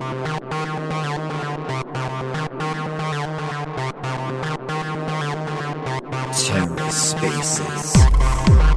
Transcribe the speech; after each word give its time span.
Hello 0.00 0.38
and 7.60 8.67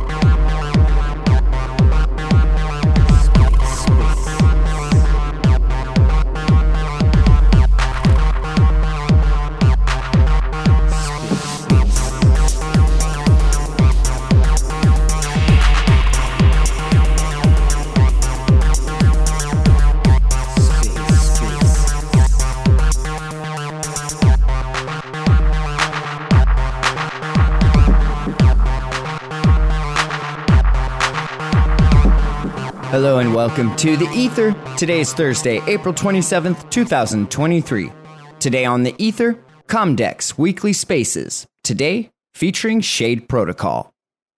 welcome 33.48 33.76
to 33.76 33.98
The 33.98 34.08
Ether. 34.14 34.54
Today 34.78 35.00
is 35.00 35.16
Thursday, 35.16 35.62
April 35.66 35.96
27th, 35.96 36.70
2023. 36.70 37.92
Today 38.40 38.66
on 38.66 38.84
The 38.84 38.94
Ether, 39.00 39.34
Comdex 39.66 40.38
Weekly 40.38 40.74
Spaces. 40.74 41.48
Today, 41.64 42.12
featuring 42.36 42.82
Shade 42.82 43.28
Protocol. 43.28 43.92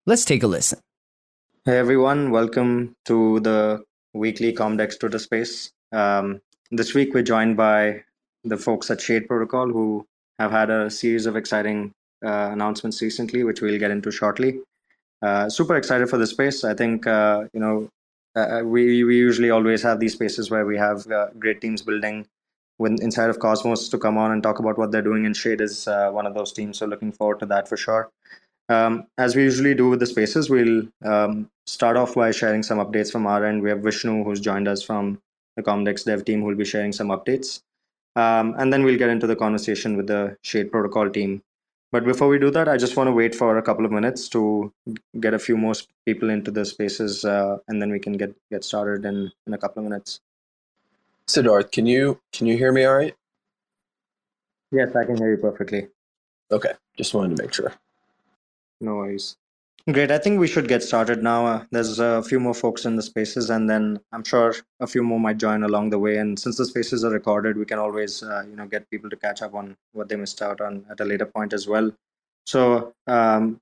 Let's 0.06 0.24
take 0.24 0.42
a 0.42 0.48
listen. 0.48 0.80
Hey 1.66 1.78
everyone, 1.78 2.32
welcome 2.32 2.96
to 3.04 3.42
the 3.42 3.84
weekly 4.14 4.54
Comdex 4.54 4.98
Twitter 4.98 5.20
space. 5.20 5.70
Um, 5.92 6.40
this 6.72 6.94
week 6.94 7.14
we're 7.14 7.24
joined 7.24 7.58
by 7.58 8.06
the 8.46 8.56
folks 8.56 8.90
at 8.90 9.02
Shade 9.02 9.28
Protocol 9.28 9.68
who 9.68 10.06
have 10.40 10.52
had 10.52 10.70
a 10.70 10.90
series 10.90 11.26
of 11.26 11.36
exciting 11.36 11.92
uh, 12.26 12.52
announcements 12.54 13.02
recently, 13.02 13.44
which 13.44 13.60
we'll 13.60 13.80
get 13.80 13.92
into 13.92 14.12
shortly. 14.12 14.62
Uh, 15.22 15.50
super 15.50 15.76
excited 15.76 16.10
for 16.10 16.18
the 16.18 16.26
space. 16.26 16.64
I 16.64 16.74
think 16.74 17.06
uh, 17.06 17.48
you 17.52 17.60
know 17.60 17.90
uh, 18.36 18.60
uh, 18.60 18.62
we 18.64 19.04
we 19.04 19.18
usually 19.18 19.50
always 19.50 19.82
have 19.84 20.00
these 20.00 20.14
spaces 20.14 20.50
where 20.50 20.66
we 20.66 20.78
have 20.78 21.06
uh, 21.08 21.28
great 21.38 21.62
teams 21.62 21.82
building 21.82 22.28
when 22.78 23.02
inside 23.02 23.30
of 23.30 23.40
Cosmos 23.40 23.90
to 23.90 23.98
come 23.98 24.18
on 24.18 24.32
and 24.32 24.42
talk 24.42 24.60
about 24.60 24.78
what 24.78 24.92
they're 24.92 25.02
doing. 25.02 25.26
And 25.26 25.38
Shade 25.38 25.62
is 25.62 25.88
uh, 25.88 26.10
one 26.12 26.26
of 26.26 26.34
those 26.34 26.52
teams, 26.52 26.80
so 26.80 26.86
looking 26.86 27.12
forward 27.12 27.40
to 27.40 27.46
that 27.48 27.68
for 27.68 27.78
sure. 27.78 28.10
Um, 28.70 29.08
as 29.18 29.36
we 29.36 29.44
usually 29.44 29.76
do 29.76 29.90
with 29.90 30.00
the 30.00 30.06
spaces, 30.06 30.50
we'll 30.50 30.88
um, 31.04 31.50
start 31.66 31.98
off 31.98 32.16
by 32.16 32.32
sharing 32.32 32.64
some 32.64 32.80
updates 32.80 33.12
from 33.12 33.28
our 33.28 33.46
end. 33.46 33.62
We 33.62 33.70
have 33.70 33.82
Vishnu, 33.82 34.24
who's 34.24 34.40
joined 34.40 34.68
us 34.68 34.82
from 34.82 35.22
the 35.56 35.64
Comdex 35.64 36.06
dev 36.06 36.26
team, 36.26 36.42
who 36.42 36.48
will 36.48 36.56
be 36.56 36.66
sharing 36.66 36.94
some 36.94 37.10
updates. 37.10 37.62
Um, 38.16 38.56
and 38.58 38.72
then 38.72 38.84
we'll 38.84 38.98
get 38.98 39.10
into 39.10 39.28
the 39.28 39.36
conversation 39.36 39.98
with 39.98 40.08
the 40.08 40.38
Shade 40.44 40.72
Protocol 40.72 41.10
team. 41.10 41.44
But 41.94 42.06
before 42.06 42.28
we 42.28 42.40
do 42.40 42.50
that, 42.50 42.68
I 42.68 42.78
just 42.78 42.98
want 42.98 43.08
to 43.08 43.12
wait 43.12 43.36
for 43.36 43.56
a 43.60 43.62
couple 43.62 43.86
of 43.86 43.92
minutes 43.92 44.28
to 44.30 44.74
get 45.20 45.36
a 45.36 45.40
few 45.40 45.56
more 45.56 45.76
people 46.08 46.32
into 46.32 46.50
the 46.50 46.66
spaces, 46.66 47.24
uh, 47.24 47.58
and 47.68 47.80
then 47.80 47.92
we 47.92 48.00
can 48.00 48.14
get 48.14 48.34
get 48.50 48.64
started 48.64 49.06
in 49.06 49.32
in 49.46 49.54
a 49.54 49.60
couple 49.60 49.84
of 49.84 49.90
minutes. 49.90 50.20
Siddharth, 51.28 51.72
can 51.72 51.86
you 51.86 52.20
can 52.32 52.48
you 52.48 52.58
hear 52.58 52.72
me 52.72 52.86
all 52.86 52.96
right? 52.98 53.16
Yes, 54.72 54.96
I 54.96 55.06
can 55.06 55.18
hear 55.18 55.30
you 55.30 55.38
perfectly. 55.38 55.90
Okay, 56.52 56.74
just 56.98 57.14
wanted 57.14 57.38
to 57.38 57.44
make 57.44 57.54
sure. 57.54 57.74
No 58.82 58.96
worries. 58.96 59.38
Great. 59.92 60.12
I 60.12 60.18
think 60.18 60.40
we 60.40 60.48
should 60.48 60.70
get 60.70 60.82
started 60.82 61.22
now. 61.22 61.46
Uh, 61.46 61.66
there's 61.72 62.00
a 62.00 62.24
few 62.24 62.40
more 62.40 62.54
folks 62.54 62.86
in 62.86 62.96
the 62.96 63.02
spaces, 63.02 63.50
and 63.50 63.70
then 63.70 64.00
I'm 64.14 64.24
sure 64.24 64.56
a 64.80 64.88
few 64.88 65.04
more 65.04 65.20
might 65.20 65.38
join 65.38 65.64
along 65.64 65.90
the 65.90 66.00
way. 66.00 66.16
And 66.20 66.40
since 66.40 66.56
the 66.56 66.66
spaces 66.66 67.04
are 67.04 67.10
recorded, 67.10 67.58
we 67.58 67.66
can 67.66 67.80
always, 67.80 68.24
uh, 68.24 68.44
you 68.50 68.56
know, 68.56 68.66
get 68.66 68.90
people 68.90 69.10
to 69.10 69.18
catch 69.18 69.42
up 69.42 69.54
on 69.54 69.76
what 69.92 70.08
they 70.08 70.16
missed 70.16 70.42
out 70.42 70.62
on 70.62 70.86
at 70.90 71.02
a 71.02 71.04
later 71.04 71.26
point 71.26 71.52
as 71.52 71.68
well. 71.68 71.92
So, 72.46 72.94
um, 73.08 73.60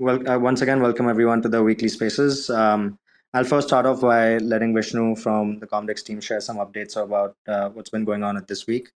well, 0.00 0.28
uh, 0.28 0.40
once 0.40 0.60
again, 0.60 0.82
welcome 0.82 1.08
everyone 1.08 1.40
to 1.42 1.48
the 1.48 1.62
weekly 1.62 1.88
spaces. 1.88 2.50
Um, 2.50 2.98
I'll 3.32 3.44
first 3.44 3.68
start 3.68 3.86
off 3.86 4.00
by 4.00 4.38
letting 4.38 4.74
Vishnu 4.74 5.14
from 5.14 5.60
the 5.60 5.68
Comdex 5.68 6.02
team 6.02 6.20
share 6.20 6.40
some 6.40 6.56
updates 6.56 7.00
about 7.00 7.36
uh, 7.46 7.68
what's 7.68 7.90
been 7.90 8.04
going 8.04 8.24
on 8.24 8.36
at 8.36 8.48
this 8.48 8.66
week, 8.66 8.90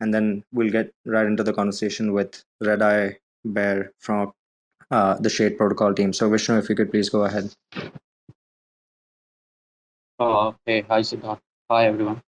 and 0.00 0.12
then 0.12 0.42
we'll 0.52 0.70
get 0.70 0.92
right 1.04 1.26
into 1.26 1.44
the 1.44 1.52
conversation 1.52 2.12
with 2.12 2.42
Red 2.60 2.82
Eye 2.82 3.16
Bear 3.44 3.92
from 4.00 4.32
uh, 4.90 5.14
the 5.14 5.30
Shade 5.30 5.56
Protocol 5.58 5.94
team. 5.94 6.12
So 6.12 6.28
Vishnu, 6.28 6.58
if 6.58 6.68
you 6.68 6.74
could 6.74 6.90
please 6.90 7.08
go 7.08 7.24
ahead. 7.24 7.52
Uh, 10.18 10.52
hey, 10.64 10.82
hi 10.88 11.00
Siddharth. 11.00 11.40
Hi 11.70 11.86
everyone. 11.86 12.22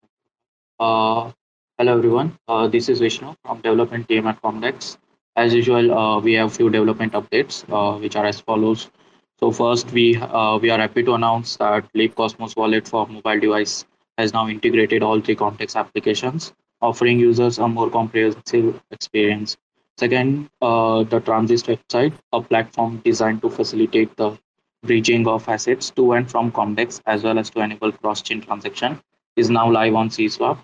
Uh, 0.79 1.31
hello 1.77 1.97
everyone. 1.97 2.37
Uh, 2.47 2.67
this 2.67 2.89
is 2.89 2.99
Vishnu 2.99 3.35
from 3.45 3.61
development 3.61 4.07
team 4.07 4.27
at 4.27 4.41
Comdex. 4.41 4.97
As 5.35 5.53
usual, 5.53 5.93
uh, 5.93 6.19
we 6.19 6.33
have 6.33 6.55
few 6.55 6.69
development 6.69 7.13
updates, 7.13 7.65
uh, 7.69 7.99
which 7.99 8.15
are 8.15 8.25
as 8.25 8.39
follows. 8.39 8.89
So 9.39 9.51
first, 9.51 9.91
we 9.91 10.15
uh, 10.15 10.57
we 10.57 10.69
are 10.69 10.79
happy 10.79 11.03
to 11.03 11.13
announce 11.13 11.57
that 11.57 11.85
Leap 11.93 12.15
Cosmos 12.15 12.55
Wallet 12.55 12.87
for 12.87 13.05
mobile 13.07 13.39
device 13.39 13.85
has 14.17 14.33
now 14.33 14.47
integrated 14.47 15.03
all 15.03 15.19
three 15.19 15.35
Comdex 15.35 15.75
applications, 15.75 16.53
offering 16.81 17.19
users 17.19 17.59
a 17.59 17.67
more 17.67 17.89
comprehensive 17.89 18.81
experience 18.91 19.57
Second, 19.97 20.49
uh, 20.61 21.03
the 21.03 21.21
Transit 21.21 21.61
website, 21.63 22.13
a 22.33 22.41
platform 22.41 23.01
designed 23.05 23.41
to 23.41 23.49
facilitate 23.49 24.15
the 24.17 24.37
bridging 24.83 25.25
of 25.25 25.47
assets 25.47 25.89
to 25.91 26.11
and 26.13 26.29
from 26.29 26.51
Comdex 26.51 27.01
as 27.05 27.23
well 27.23 27.39
as 27.39 27.49
to 27.51 27.61
enable 27.61 27.91
cross-chain 27.93 28.41
transaction, 28.41 28.99
is 29.37 29.49
now 29.49 29.71
live 29.71 29.95
on 29.95 30.09
CSwap. 30.09 30.57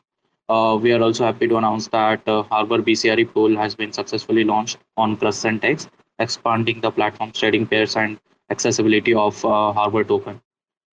Uh, 0.50 0.78
we 0.82 0.92
are 0.92 1.02
also 1.02 1.24
happy 1.24 1.48
to 1.48 1.56
announce 1.56 1.88
that 1.88 2.28
uh, 2.28 2.44
Harbor 2.44 2.80
BCRE 2.80 3.34
pool 3.34 3.56
has 3.56 3.74
been 3.74 3.94
successfully 3.94 4.44
launched 4.44 4.80
on 4.98 5.16
Crescent 5.16 5.64
X, 5.64 5.90
expanding 6.20 6.82
the 6.82 6.92
platform's 6.92 7.40
trading 7.40 7.66
pairs 7.66 7.96
and 7.96 8.20
accessibility 8.50 9.14
of 9.14 9.44
uh, 9.46 9.72
Harbor 9.72 10.04
token. 10.04 10.42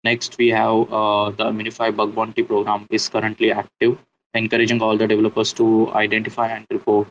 Next, 0.02 0.36
we 0.38 0.48
have 0.48 0.92
uh, 0.92 1.30
the 1.30 1.44
Immunefi 1.44 1.94
Bug 1.94 2.16
Bounty 2.16 2.42
program 2.42 2.88
is 2.90 3.08
currently 3.08 3.52
active, 3.52 3.96
encouraging 4.34 4.82
all 4.82 4.98
the 4.98 5.06
developers 5.06 5.52
to 5.52 5.92
identify 5.92 6.48
and 6.48 6.66
report 6.70 7.08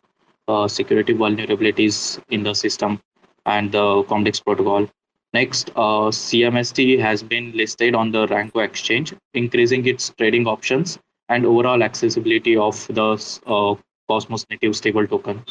uh, 0.48 0.68
security 0.68 1.14
vulnerabilities 1.14 2.22
in 2.30 2.44
the 2.44 2.54
system 2.54 3.00
and 3.46 3.72
the 3.72 4.04
Comdex 4.04 4.44
protocol. 4.44 4.90
Next, 5.34 5.72
uh, 5.76 6.12
CMST 6.12 7.00
has 7.00 7.24
been 7.24 7.52
listed 7.54 7.96
on 7.96 8.12
the 8.12 8.28
Rango 8.28 8.60
exchange, 8.60 9.14
increasing 9.34 9.86
its 9.88 10.10
trading 10.18 10.46
options 10.48 11.00
and 11.30 11.46
overall 11.46 11.82
accessibility 11.82 12.56
of 12.56 12.86
the 12.88 13.42
uh, 13.48 13.76
Cosmos 14.08 14.46
native 14.50 14.76
stable 14.76 15.08
token. 15.08 15.44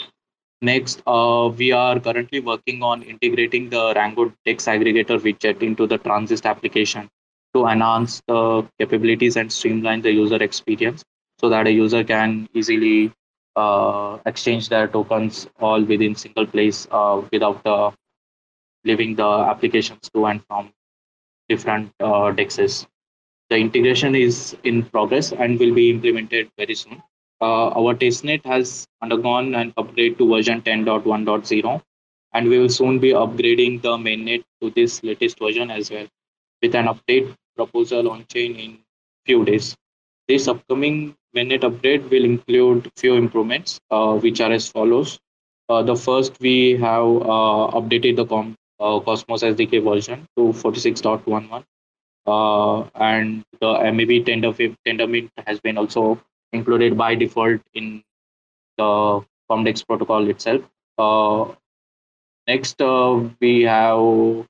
Next, 0.61 1.03
uh, 1.09 1.51
we 1.57 1.73
are 1.73 1.99
currently 1.99 2.39
working 2.39 2.83
on 2.83 3.03
integrating 3.03 3.69
the 3.71 3.93
Rango 3.97 4.33
DEX 4.45 4.67
aggregator 4.67 5.19
widget 5.19 5.61
into 5.63 5.89
the 5.89 5.99
Transit 5.99 6.47
application 6.47 7.09
to 7.55 7.67
enhance 7.67 8.23
the 8.29 8.65
capabilities 8.79 9.37
and 9.37 9.51
streamline 9.51 10.03
the 10.03 10.13
user 10.13 10.41
experience 10.41 11.03
so 11.41 11.49
that 11.49 11.67
a 11.67 11.73
user 11.73 12.05
can 12.05 12.49
easily 12.55 13.13
uh, 13.57 14.19
exchange 14.27 14.69
their 14.69 14.89
tokens 14.89 15.49
all 15.61 15.83
within 15.83 16.15
single 16.15 16.47
place 16.47 16.87
uh, 16.91 17.21
without 17.33 17.65
uh, 17.67 17.91
leaving 18.85 19.15
the 19.15 19.29
applications 19.53 20.11
to 20.15 20.27
and 20.27 20.45
from 20.47 20.73
different 21.49 21.93
uh, 22.01 22.33
dexes. 22.33 22.87
The 23.51 23.57
integration 23.57 24.15
is 24.15 24.57
in 24.65 24.85
progress 24.85 25.33
and 25.33 25.59
will 25.59 25.75
be 25.75 25.91
implemented 25.91 26.51
very 26.57 26.75
soon. 26.75 27.03
Uh, 27.41 27.69
our 27.79 27.95
testnet 27.95 28.45
has 28.47 28.87
undergone 29.03 29.55
an 29.55 29.75
upgrade 29.77 30.17
to 30.19 30.29
version 30.29 30.63
10.1.0 30.63 31.83
and 32.35 32.49
we 32.49 32.59
will 32.59 32.69
soon 32.69 32.99
be 32.99 33.11
upgrading 33.11 33.83
the 33.83 33.97
mainnet 33.97 34.45
to 34.61 34.71
this 34.71 35.03
latest 35.03 35.39
version 35.39 35.71
as 35.71 35.91
well 35.91 36.07
with 36.63 36.75
an 36.75 36.87
update 36.87 37.35
proposal 37.57 38.11
on 38.11 38.25
chain 38.27 38.55
in 38.57 38.79
few 39.27 39.45
days. 39.45 39.77
This 40.29 40.49
upcoming 40.49 41.17
mainnet 41.37 41.61
update 41.61 42.09
will 42.11 42.25
include 42.25 42.91
few 42.97 43.15
improvements, 43.15 43.81
uh, 43.91 44.15
which 44.15 44.41
are 44.41 44.53
as 44.53 44.69
follows. 44.69 45.19
Uh, 45.69 45.83
the 45.83 45.97
first, 45.97 46.39
we 46.41 46.73
have 46.73 47.05
uh, 47.05 47.65
updated 47.79 48.17
the 48.17 48.27
Com 48.27 48.57
Cosmos 48.79 49.43
SDK 49.43 49.83
version 49.83 50.27
to 50.37 50.53
46.11. 50.53 51.65
Uh, 52.25 52.83
and 52.95 53.45
the 53.61 53.67
MEV 53.67 54.25
tender, 54.25 54.53
Tendermint 54.87 55.31
has 55.47 55.61
been 55.61 55.79
also 55.79 56.21
included 56.53 56.97
by 56.97 57.15
default 57.15 57.61
in 57.75 58.03
the 58.77 59.21
Comdex 59.51 59.87
protocol 59.87 60.29
itself. 60.29 60.63
Uh, 60.99 61.55
next, 62.47 62.81
uh, 62.81 63.21
we 63.41 63.63
have 63.63 64.47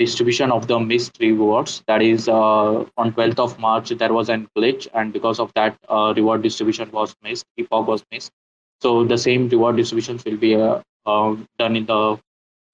distribution 0.00 0.52
of 0.56 0.66
the 0.66 0.78
missed 0.80 1.18
rewards. 1.20 1.82
That 1.86 2.02
is, 2.02 2.28
uh, 2.28 2.84
on 2.96 3.12
12th 3.12 3.38
of 3.46 3.58
March, 3.58 3.90
there 4.02 4.12
was 4.18 4.28
an 4.28 4.48
glitch, 4.56 4.88
and 4.94 5.12
because 5.12 5.38
of 5.38 5.52
that, 5.54 5.78
uh, 5.88 6.12
reward 6.16 6.42
distribution 6.42 6.90
was 6.90 7.14
missed. 7.22 7.46
Epoch 7.58 7.86
was 7.86 8.04
missed. 8.12 8.32
So 8.80 9.04
the 9.04 9.18
same 9.18 9.48
reward 9.48 9.76
distributions 9.76 10.24
will 10.24 10.40
be 10.48 10.54
uh, 10.56 10.80
uh 11.06 11.36
done 11.58 11.76
in 11.76 11.86
the 11.86 12.18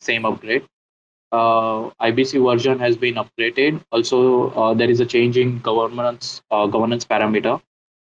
same 0.00 0.24
upgrade. 0.24 0.64
Uh, 1.32 1.90
IBC 2.08 2.42
version 2.48 2.78
has 2.78 2.96
been 2.96 3.16
upgraded. 3.22 3.80
Also, 3.90 4.50
uh, 4.50 4.74
there 4.74 4.90
is 4.90 5.00
a 5.00 5.06
change 5.06 5.36
in 5.36 5.58
governance 5.70 6.42
governance 6.50 7.04
parameter. 7.14 7.60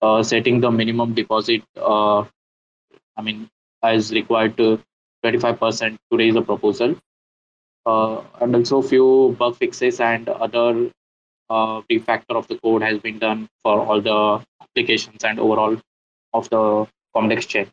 uh, 0.01 0.24
setting 0.24 0.60
the 0.60 0.71
minimum 0.71 1.13
deposit. 1.13 1.63
Uh, 1.75 2.21
I 3.15 3.21
mean, 3.24 3.50
as 3.83 4.12
required 4.12 4.57
to 4.57 4.81
25% 5.25 5.98
to 6.12 6.18
raise 6.18 6.36
a 6.36 6.42
proposal, 6.42 6.92
uh, 6.92 6.95
and 7.88 8.56
also 8.56 8.81
few 8.81 9.36
bug 9.39 9.56
fixes 9.56 10.00
and 10.00 10.30
other 10.30 10.89
uh, 11.50 11.81
refactor 11.92 12.36
of 12.36 12.48
the 12.48 12.57
code 12.57 12.81
has 12.81 13.00
been 13.00 13.19
done 13.19 13.48
for 13.63 13.80
all 13.80 14.01
the 14.01 14.45
applications 14.62 15.24
and 15.24 15.39
overall 15.39 15.78
of 16.34 16.50
the 16.50 16.88
Comdex 17.16 17.48
chain. 17.48 17.68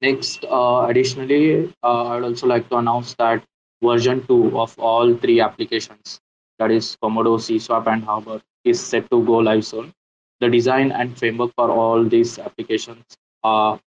Next, 0.00 0.44
uh, 0.44 0.86
additionally, 0.88 1.72
uh, 1.82 2.04
I 2.04 2.14
would 2.16 2.24
also 2.24 2.46
like 2.46 2.68
to 2.68 2.76
announce 2.76 3.14
that 3.14 3.42
version 3.82 4.26
2 4.26 4.58
of 4.58 4.78
all 4.78 5.14
three 5.16 5.40
applications, 5.40 6.20
that 6.58 6.70
is 6.70 6.96
Commodore, 7.02 7.38
CSwap, 7.38 7.86
and 7.86 8.04
Harbor, 8.04 8.40
is 8.64 8.80
set 8.80 9.10
to 9.10 9.24
go 9.24 9.38
live 9.38 9.64
soon. 9.64 9.92
The 10.40 10.48
design 10.48 10.92
and 10.92 11.16
framework 11.18 11.52
for 11.56 11.70
all 11.70 12.04
these 12.04 12.38
applications 12.38 13.04
are 13.42 13.80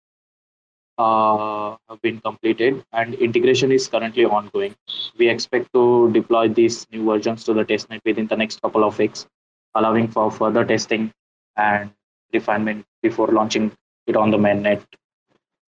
uh, 0.97 1.75
have 1.89 2.01
been 2.01 2.19
completed 2.21 2.83
and 2.93 3.13
integration 3.15 3.71
is 3.71 3.87
currently 3.87 4.25
ongoing. 4.25 4.75
We 5.17 5.29
expect 5.29 5.73
to 5.73 6.11
deploy 6.11 6.49
these 6.49 6.87
new 6.91 7.05
versions 7.05 7.43
to 7.45 7.53
the 7.53 7.65
testnet 7.65 8.01
within 8.05 8.27
the 8.27 8.37
next 8.37 8.61
couple 8.61 8.83
of 8.83 8.97
weeks, 8.97 9.27
allowing 9.75 10.07
for 10.07 10.31
further 10.31 10.65
testing 10.65 11.11
and 11.55 11.91
refinement 12.33 12.85
before 13.01 13.27
launching 13.27 13.71
it 14.07 14.15
on 14.15 14.31
the 14.31 14.37
mainnet. 14.37 14.83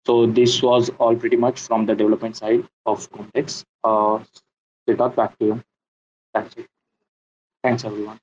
So 0.06 0.26
this 0.26 0.62
was 0.62 0.90
all 0.98 1.16
pretty 1.16 1.36
much 1.36 1.60
from 1.60 1.86
the 1.86 1.94
development 1.94 2.36
side 2.36 2.68
of 2.84 3.10
Comdex. 3.10 3.64
Uh, 3.82 4.22
Siddharth, 4.86 5.16
back 5.16 5.38
to 5.38 5.44
you. 5.46 5.64
That's 6.34 6.54
it. 6.56 6.66
Thanks, 7.62 7.84
everyone. 7.84 8.20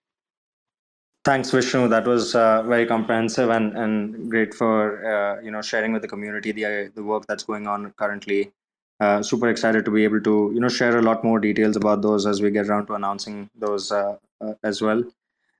Thanks, 1.23 1.51
Vishnu. 1.51 1.87
That 1.87 2.07
was 2.07 2.33
uh, 2.33 2.63
very 2.63 2.87
comprehensive 2.87 3.51
and, 3.51 3.77
and 3.77 4.29
great 4.29 4.55
for 4.55 5.05
uh, 5.05 5.41
you 5.41 5.51
know 5.51 5.61
sharing 5.61 5.93
with 5.93 6.01
the 6.01 6.07
community 6.07 6.51
the 6.51 6.91
the 6.95 7.03
work 7.03 7.27
that's 7.27 7.43
going 7.43 7.67
on 7.67 7.93
currently. 7.95 8.51
Uh, 8.99 9.21
super 9.21 9.47
excited 9.47 9.85
to 9.85 9.91
be 9.91 10.03
able 10.03 10.21
to 10.21 10.51
you 10.51 10.59
know 10.59 10.67
share 10.69 10.97
a 10.97 11.01
lot 11.01 11.23
more 11.23 11.39
details 11.39 11.75
about 11.75 12.01
those 12.01 12.25
as 12.25 12.41
we 12.41 12.49
get 12.49 12.67
around 12.67 12.87
to 12.87 12.95
announcing 12.95 13.47
those 13.55 13.91
uh, 13.91 14.17
uh, 14.41 14.53
as 14.63 14.81
well. 14.81 15.03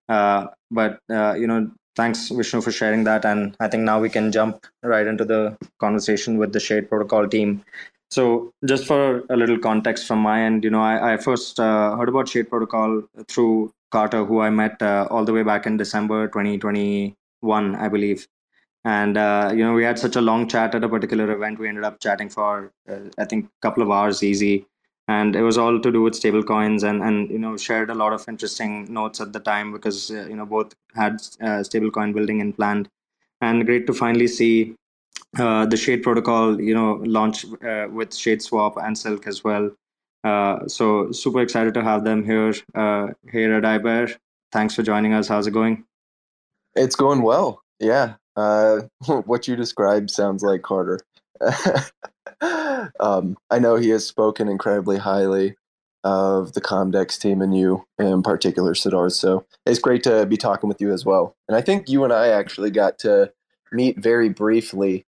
But 0.08 1.00
you 1.12 1.46
know, 1.46 1.70
thanks 1.96 2.30
Vishnu 2.30 2.62
for 2.62 2.72
sharing 2.72 3.04
that, 3.04 3.24
and 3.24 3.56
I 3.60 3.68
think 3.68 3.84
now 3.84 4.00
we 4.00 4.10
can 4.10 4.32
jump 4.32 4.66
right 4.82 5.06
into 5.06 5.26
the 5.26 5.56
conversation 5.80 6.40
with 6.40 6.54
the 6.54 6.60
Shade 6.60 6.90
Protocol 6.90 7.28
team. 7.28 7.64
So, 8.10 8.52
just 8.66 8.88
for 8.88 9.24
a 9.30 9.38
little 9.38 9.60
context 9.60 10.08
from 10.08 10.20
my 10.20 10.42
end, 10.42 10.64
you 10.64 10.72
know, 10.72 10.82
I, 10.82 11.14
I 11.14 11.18
first 11.18 11.60
heard 11.60 12.10
about 12.10 12.30
Shade 12.30 12.50
Protocol 12.50 13.04
through 13.28 13.72
Carter, 13.92 14.26
who 14.26 14.40
I 14.42 14.50
met 14.50 14.82
uh, 14.82 15.08
all 15.12 15.26
the 15.26 15.34
way 15.34 15.44
back 15.44 15.66
in 15.66 15.78
December 15.78 16.28
2021, 16.28 17.76
I 17.76 17.88
believe. 17.90 18.28
And 18.84 19.18
uh, 19.18 19.52
you 19.54 19.64
know, 19.64 19.74
we 19.74 19.84
had 19.84 20.00
such 20.00 20.16
a 20.16 20.22
long 20.22 20.48
chat 20.48 20.74
at 20.74 20.84
a 20.84 20.90
particular 20.90 21.32
event. 21.32 21.60
We 21.60 21.68
ended 21.68 21.84
up 21.84 22.00
chatting 22.00 22.30
for 22.30 22.72
uh, 22.90 23.00
I 23.20 23.26
think 23.26 23.46
a 23.46 23.62
couple 23.62 23.84
of 23.84 23.92
hours 23.92 24.24
easy, 24.24 24.66
and 25.08 25.36
it 25.36 25.44
was 25.44 25.58
all 25.58 25.80
to 25.80 25.92
do 25.92 26.02
with 26.02 26.16
stable 26.16 26.42
coins 26.44 26.84
and 26.84 27.04
and 27.04 27.30
you 27.30 27.38
know 27.38 27.58
shared 27.58 27.92
a 27.92 27.94
lot 27.94 28.12
of 28.12 28.28
interesting 28.28 28.92
notes 28.92 29.22
at 29.22 29.34
the 29.34 29.40
time 29.40 29.72
because 29.72 30.10
uh, 30.10 30.26
you 30.28 30.36
know 30.36 30.48
both 30.48 30.74
had 30.96 31.22
uh, 31.42 31.62
stable 31.62 31.92
coin 31.92 32.12
building 32.12 32.40
in 32.40 32.54
planned, 32.54 32.90
and 33.42 33.68
great 33.68 33.86
to 33.86 33.94
finally 33.94 34.28
see 34.28 34.74
uh, 35.38 35.68
the 35.68 35.78
Shade 35.78 36.02
protocol 36.02 36.60
you 36.60 36.74
know 36.74 36.94
launch 37.06 37.46
with 37.92 38.16
Shade 38.16 38.42
Swap 38.42 38.78
and 38.78 38.98
Silk 38.98 39.28
as 39.28 39.44
well. 39.44 39.70
Uh, 40.24 40.68
so 40.68 41.12
super 41.12 41.42
excited 41.42 41.74
to 41.74 41.84
have 41.84 42.04
them 42.04 42.24
here. 42.24 42.50
Uh, 42.76 43.08
hey, 43.28 43.46
Radai 43.46 44.16
thanks 44.52 44.76
for 44.76 44.84
joining 44.84 45.14
us. 45.14 45.28
How's 45.28 45.48
it 45.48 45.52
going? 45.52 45.86
It's 46.76 46.96
going 46.96 47.22
well. 47.22 47.62
Yeah. 47.80 48.16
Uh, 48.36 48.82
what 49.26 49.48
you 49.48 49.56
described 49.56 50.12
sounds 50.12 50.44
like 50.44 50.62
Carter. 50.62 51.00
um, 53.00 53.38
I 53.50 53.60
know 53.60 53.76
he 53.76 53.90
has 53.90 54.06
spoken 54.06 54.48
incredibly 54.48 54.98
highly 54.98 55.56
of 56.04 56.54
the 56.54 56.62
Comdex 56.62 57.20
team 57.20 57.42
and 57.42 57.56
you 57.56 57.86
in 58.00 58.24
particular, 58.24 58.74
Siddharth. 58.74 59.14
So 59.14 59.46
it's 59.66 59.80
great 59.80 60.04
to 60.04 60.26
be 60.26 60.38
talking 60.38 60.68
with 60.68 60.82
you 60.82 60.92
as 60.92 61.06
well. 61.06 61.36
And 61.48 61.56
I 61.56 61.62
think 61.62 61.90
you 61.90 62.04
and 62.04 62.14
I 62.14 62.30
actually 62.30 62.72
got 62.72 63.00
to 63.00 63.32
meet 63.72 64.00
very 64.00 64.30
briefly 64.30 65.06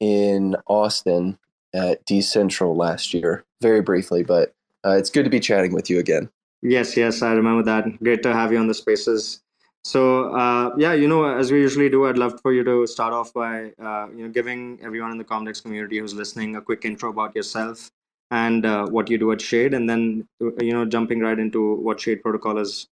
in 0.00 0.56
Austin 0.66 1.38
at 1.74 2.04
Decentral 2.06 2.76
last 2.76 3.14
year, 3.14 3.44
very 3.60 3.80
briefly, 3.80 4.22
but 4.22 4.54
uh, 4.84 4.96
it's 4.96 5.10
good 5.10 5.24
to 5.24 5.30
be 5.30 5.40
chatting 5.40 5.72
with 5.72 5.88
you 5.88 5.98
again. 5.98 6.28
Yes, 6.62 6.96
yes, 6.96 7.22
I 7.22 7.32
remember 7.32 7.62
that. 7.64 8.02
Great 8.02 8.22
to 8.22 8.32
have 8.32 8.52
you 8.52 8.58
on 8.58 8.68
the 8.68 8.74
spaces. 8.74 9.40
So, 9.84 10.32
uh, 10.36 10.70
yeah, 10.76 10.92
you 10.92 11.08
know, 11.08 11.24
as 11.24 11.50
we 11.50 11.60
usually 11.60 11.88
do, 11.88 12.06
I'd 12.06 12.16
love 12.16 12.40
for 12.40 12.52
you 12.52 12.62
to 12.62 12.86
start 12.86 13.12
off 13.12 13.32
by, 13.34 13.72
uh, 13.82 14.06
you 14.14 14.24
know, 14.24 14.28
giving 14.28 14.78
everyone 14.80 15.10
in 15.10 15.18
the 15.18 15.24
Comdex 15.24 15.60
community 15.60 15.98
who's 15.98 16.14
listening 16.14 16.54
a 16.54 16.60
quick 16.60 16.84
intro 16.84 17.10
about 17.10 17.34
yourself 17.34 17.90
and 18.30 18.64
uh, 18.64 18.86
what 18.86 19.10
you 19.10 19.18
do 19.18 19.32
at 19.32 19.40
Shade, 19.40 19.74
and 19.74 19.90
then, 19.90 20.26
you 20.40 20.72
know, 20.72 20.84
jumping 20.84 21.20
right 21.20 21.38
into 21.38 21.74
what 21.74 22.00
Shade 22.00 22.22
Protocol 22.22 22.58
is. 22.58 22.86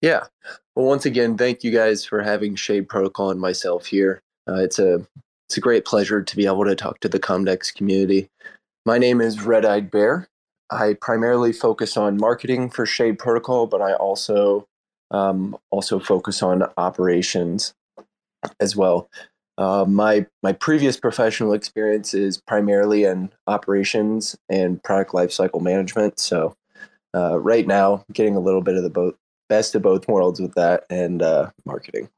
Yeah. 0.00 0.24
Well, 0.74 0.86
once 0.86 1.06
again, 1.06 1.36
thank 1.36 1.64
you 1.64 1.72
guys 1.72 2.04
for 2.04 2.22
having 2.22 2.54
Shade 2.54 2.88
Protocol 2.88 3.30
and 3.30 3.40
myself 3.40 3.86
here. 3.86 4.22
Uh, 4.48 4.62
it's 4.62 4.78
a 4.78 5.04
it's 5.48 5.56
a 5.56 5.60
great 5.60 5.84
pleasure 5.84 6.22
to 6.22 6.36
be 6.36 6.46
able 6.46 6.64
to 6.64 6.74
talk 6.74 7.00
to 7.00 7.08
the 7.08 7.20
Comdex 7.20 7.72
community. 7.72 8.28
My 8.84 8.98
name 8.98 9.20
is 9.20 9.42
Red 9.42 9.64
Eyed 9.64 9.90
Bear. 9.90 10.28
I 10.70 10.94
primarily 11.00 11.52
focus 11.52 11.96
on 11.96 12.16
marketing 12.16 12.70
for 12.70 12.84
Shade 12.84 13.18
Protocol, 13.18 13.68
but 13.68 13.80
I 13.80 13.94
also 13.94 14.66
um, 15.12 15.56
also 15.70 16.00
focus 16.00 16.42
on 16.42 16.64
operations 16.76 17.74
as 18.58 18.74
well. 18.74 19.08
Uh, 19.56 19.84
my 19.88 20.26
my 20.42 20.52
previous 20.52 20.98
professional 20.98 21.52
experience 21.52 22.12
is 22.12 22.38
primarily 22.38 23.04
in 23.04 23.30
operations 23.46 24.36
and 24.48 24.82
product 24.82 25.12
lifecycle 25.12 25.62
management. 25.62 26.18
So 26.18 26.56
uh, 27.14 27.38
right 27.38 27.66
now, 27.66 28.04
getting 28.12 28.34
a 28.34 28.40
little 28.40 28.62
bit 28.62 28.74
of 28.74 28.82
the 28.82 28.90
both 28.90 29.14
best 29.48 29.76
of 29.76 29.82
both 29.82 30.08
worlds 30.08 30.40
with 30.40 30.54
that 30.54 30.84
and 30.90 31.22
uh, 31.22 31.50
marketing. 31.64 32.08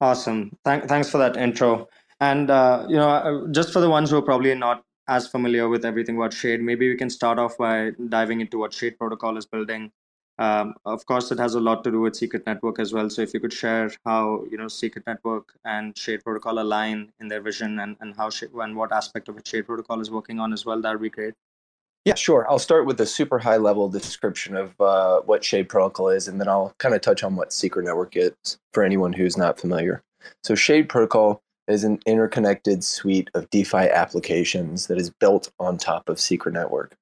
Awesome. 0.00 0.56
Thank, 0.64 0.84
thanks 0.84 1.10
for 1.10 1.18
that 1.18 1.36
intro. 1.36 1.88
And 2.20 2.50
uh, 2.50 2.86
you 2.88 2.96
know, 2.96 3.08
uh, 3.08 3.46
just 3.50 3.72
for 3.72 3.80
the 3.80 3.90
ones 3.90 4.10
who 4.10 4.16
are 4.16 4.22
probably 4.22 4.54
not 4.54 4.84
as 5.08 5.26
familiar 5.28 5.68
with 5.68 5.84
everything 5.84 6.16
about 6.16 6.32
Shade, 6.32 6.62
maybe 6.62 6.88
we 6.88 6.96
can 6.96 7.10
start 7.10 7.38
off 7.38 7.58
by 7.58 7.92
diving 8.08 8.40
into 8.40 8.58
what 8.58 8.72
Shade 8.72 8.98
Protocol 8.98 9.36
is 9.36 9.46
building. 9.46 9.90
Um, 10.38 10.74
of 10.84 11.06
course, 11.06 11.30
it 11.30 11.38
has 11.38 11.54
a 11.54 11.60
lot 11.60 11.84
to 11.84 11.90
do 11.92 12.00
with 12.00 12.16
Secret 12.16 12.44
Network 12.46 12.80
as 12.80 12.92
well. 12.92 13.08
So 13.08 13.22
if 13.22 13.32
you 13.34 13.40
could 13.40 13.52
share 13.52 13.90
how 14.04 14.44
you 14.50 14.58
know 14.58 14.68
Secret 14.68 15.06
Network 15.06 15.52
and 15.64 15.96
Shade 15.96 16.24
Protocol 16.24 16.58
align 16.58 17.12
in 17.20 17.28
their 17.28 17.40
vision, 17.40 17.78
and 17.80 17.96
and 18.00 18.16
how 18.16 18.30
Shade, 18.30 18.50
and 18.52 18.76
what 18.76 18.92
aspect 18.92 19.28
of 19.28 19.40
Shade 19.44 19.66
Protocol 19.66 20.00
is 20.00 20.10
working 20.10 20.40
on 20.40 20.52
as 20.52 20.64
well, 20.64 20.80
that 20.80 20.92
would 20.92 21.02
be 21.02 21.10
great. 21.10 21.34
Yeah, 22.04 22.16
sure. 22.16 22.46
I'll 22.50 22.58
start 22.58 22.84
with 22.84 23.00
a 23.00 23.06
super 23.06 23.38
high 23.38 23.56
level 23.56 23.88
description 23.88 24.56
of 24.56 24.78
uh, 24.78 25.20
what 25.20 25.42
Shade 25.42 25.70
Protocol 25.70 26.10
is, 26.10 26.28
and 26.28 26.38
then 26.38 26.48
I'll 26.48 26.74
kind 26.78 26.94
of 26.94 27.00
touch 27.00 27.22
on 27.22 27.34
what 27.34 27.52
Secret 27.52 27.84
Network 27.84 28.14
is 28.16 28.58
for 28.74 28.82
anyone 28.82 29.14
who's 29.14 29.38
not 29.38 29.58
familiar. 29.58 30.02
So 30.42 30.54
Shade 30.54 30.88
Protocol 30.88 31.42
is 31.68 31.84
an 31.84 31.98
interconnected 32.06 32.84
suite 32.84 33.30
of 33.34 33.48
DeFi 33.50 33.88
applications 33.90 34.86
that 34.86 34.98
is 34.98 35.10
built 35.10 35.50
on 35.58 35.78
top 35.78 36.08
of 36.08 36.20
Secret 36.20 36.52
Network. 36.52 36.96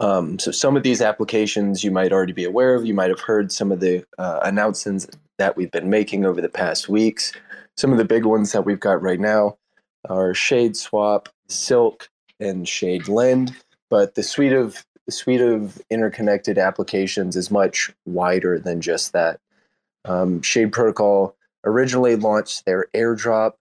Um, 0.00 0.38
so 0.38 0.50
some 0.50 0.76
of 0.76 0.82
these 0.82 1.00
applications 1.00 1.84
you 1.84 1.90
might 1.90 2.12
already 2.12 2.32
be 2.32 2.44
aware 2.44 2.74
of. 2.74 2.84
You 2.84 2.94
might 2.94 3.10
have 3.10 3.20
heard 3.20 3.52
some 3.52 3.70
of 3.70 3.80
the 3.80 4.04
uh, 4.18 4.40
announcements 4.42 5.06
that 5.38 5.56
we've 5.56 5.70
been 5.70 5.88
making 5.88 6.26
over 6.26 6.40
the 6.40 6.48
past 6.48 6.88
weeks. 6.88 7.32
Some 7.76 7.92
of 7.92 7.98
the 7.98 8.04
big 8.04 8.24
ones 8.24 8.52
that 8.52 8.64
we've 8.64 8.80
got 8.80 9.00
right 9.00 9.20
now 9.20 9.56
are 10.08 10.34
Shade 10.34 10.76
Swap, 10.76 11.28
Silk, 11.48 12.10
and 12.40 12.68
Shade 12.68 13.08
Lend. 13.08 13.54
But 13.88 14.14
the 14.14 14.22
suite 14.22 14.52
of 14.52 14.84
the 15.06 15.12
suite 15.12 15.40
of 15.40 15.80
interconnected 15.90 16.58
applications 16.58 17.36
is 17.36 17.50
much 17.50 17.92
wider 18.04 18.58
than 18.58 18.80
just 18.80 19.12
that. 19.12 19.40
Um, 20.04 20.42
Shade 20.42 20.72
Protocol 20.72 21.36
originally 21.64 22.16
launched 22.16 22.64
their 22.64 22.86
airdrop 22.94 23.52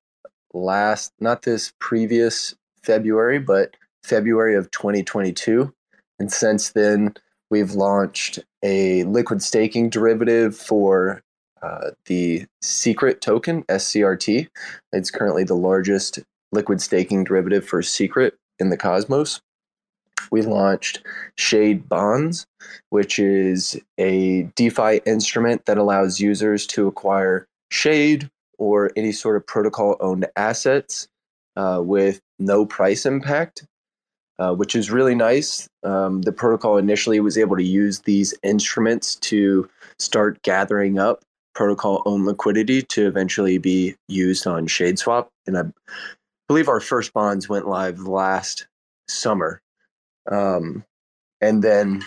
last, 0.53 1.13
not 1.19 1.43
this 1.43 1.73
previous 1.79 2.55
February, 2.83 3.39
but 3.39 3.75
February 4.03 4.55
of 4.55 4.71
2022. 4.71 5.73
And 6.19 6.31
since 6.31 6.71
then, 6.71 7.15
we've 7.49 7.71
launched 7.71 8.39
a 8.63 9.03
liquid 9.03 9.41
staking 9.41 9.89
derivative 9.89 10.55
for 10.55 11.21
uh, 11.61 11.91
the 12.05 12.45
Secret 12.61 13.21
token, 13.21 13.63
SCRT. 13.63 14.47
It's 14.91 15.11
currently 15.11 15.43
the 15.43 15.55
largest 15.55 16.19
liquid 16.51 16.81
staking 16.81 17.23
derivative 17.23 17.65
for 17.65 17.81
Secret 17.81 18.35
in 18.59 18.69
the 18.69 18.77
cosmos. 18.77 19.41
We 20.31 20.41
launched 20.43 21.01
Shade 21.37 21.89
Bonds, 21.89 22.45
which 22.89 23.19
is 23.19 23.79
a 23.97 24.43
DeFi 24.55 25.01
instrument 25.05 25.65
that 25.65 25.77
allows 25.77 26.19
users 26.19 26.65
to 26.67 26.87
acquire 26.87 27.47
Shade 27.71 28.29
or 28.57 28.91
any 28.95 29.11
sort 29.11 29.35
of 29.37 29.45
protocol 29.47 29.97
owned 29.99 30.27
assets 30.35 31.07
uh, 31.55 31.81
with 31.83 32.21
no 32.37 32.65
price 32.65 33.05
impact, 33.05 33.65
uh, 34.39 34.53
which 34.53 34.75
is 34.75 34.91
really 34.91 35.15
nice. 35.15 35.67
Um, 35.83 36.21
the 36.21 36.31
protocol 36.31 36.77
initially 36.77 37.19
was 37.19 37.37
able 37.37 37.55
to 37.55 37.63
use 37.63 38.01
these 38.01 38.33
instruments 38.43 39.15
to 39.15 39.69
start 39.97 40.41
gathering 40.43 40.99
up 40.99 41.23
protocol 41.53 42.01
owned 42.05 42.25
liquidity 42.25 42.81
to 42.81 43.07
eventually 43.07 43.57
be 43.57 43.95
used 44.07 44.47
on 44.47 44.67
ShadeSwap. 44.67 45.27
And 45.47 45.57
I 45.57 45.63
believe 46.47 46.69
our 46.69 46.79
first 46.79 47.13
bonds 47.13 47.49
went 47.49 47.67
live 47.67 47.99
last 47.99 48.67
summer. 49.07 49.61
Um, 50.31 50.83
and 51.41 51.63
then 51.63 52.03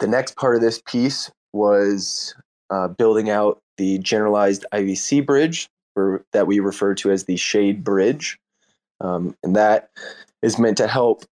the 0.00 0.06
next 0.06 0.36
part 0.36 0.56
of 0.56 0.60
this 0.60 0.82
piece 0.86 1.30
was 1.52 2.34
uh, 2.70 2.88
building 2.88 3.30
out 3.30 3.60
the 3.76 3.98
generalized 3.98 4.64
IBC 4.72 5.24
bridge, 5.26 5.68
or 5.94 6.24
that 6.32 6.46
we 6.46 6.60
refer 6.60 6.94
to 6.96 7.10
as 7.10 7.24
the 7.24 7.36
Shade 7.36 7.84
Bridge. 7.84 8.38
Um, 9.00 9.36
and 9.42 9.56
that 9.56 9.90
is 10.42 10.58
meant 10.58 10.76
to 10.78 10.86
help 10.86 11.24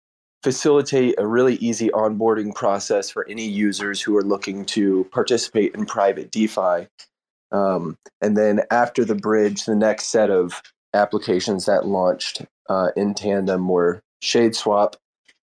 facilitate 0.42 1.14
a 1.18 1.26
really 1.26 1.54
easy 1.56 1.88
onboarding 1.90 2.54
process 2.54 3.10
for 3.10 3.28
any 3.28 3.46
users 3.46 4.00
who 4.00 4.16
are 4.16 4.24
looking 4.24 4.64
to 4.64 5.08
participate 5.12 5.74
in 5.74 5.86
private 5.86 6.30
DeFi. 6.30 6.88
Um, 7.52 7.96
and 8.20 8.36
then 8.36 8.62
after 8.70 9.04
the 9.04 9.14
bridge, 9.14 9.64
the 9.64 9.74
next 9.74 10.06
set 10.06 10.30
of 10.30 10.62
applications 10.94 11.66
that 11.66 11.86
launched 11.86 12.42
uh, 12.68 12.88
in 12.96 13.14
tandem 13.14 13.68
were 13.68 14.02
ShadeSwap, 14.22 14.94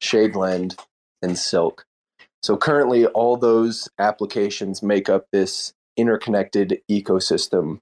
ShadeLend, 0.01 0.77
and 1.21 1.37
Silk. 1.37 1.85
So 2.41 2.57
currently, 2.57 3.05
all 3.07 3.37
those 3.37 3.89
applications 3.99 4.81
make 4.81 5.09
up 5.09 5.27
this 5.31 5.73
interconnected 5.99 6.81
ecosystem 6.89 7.79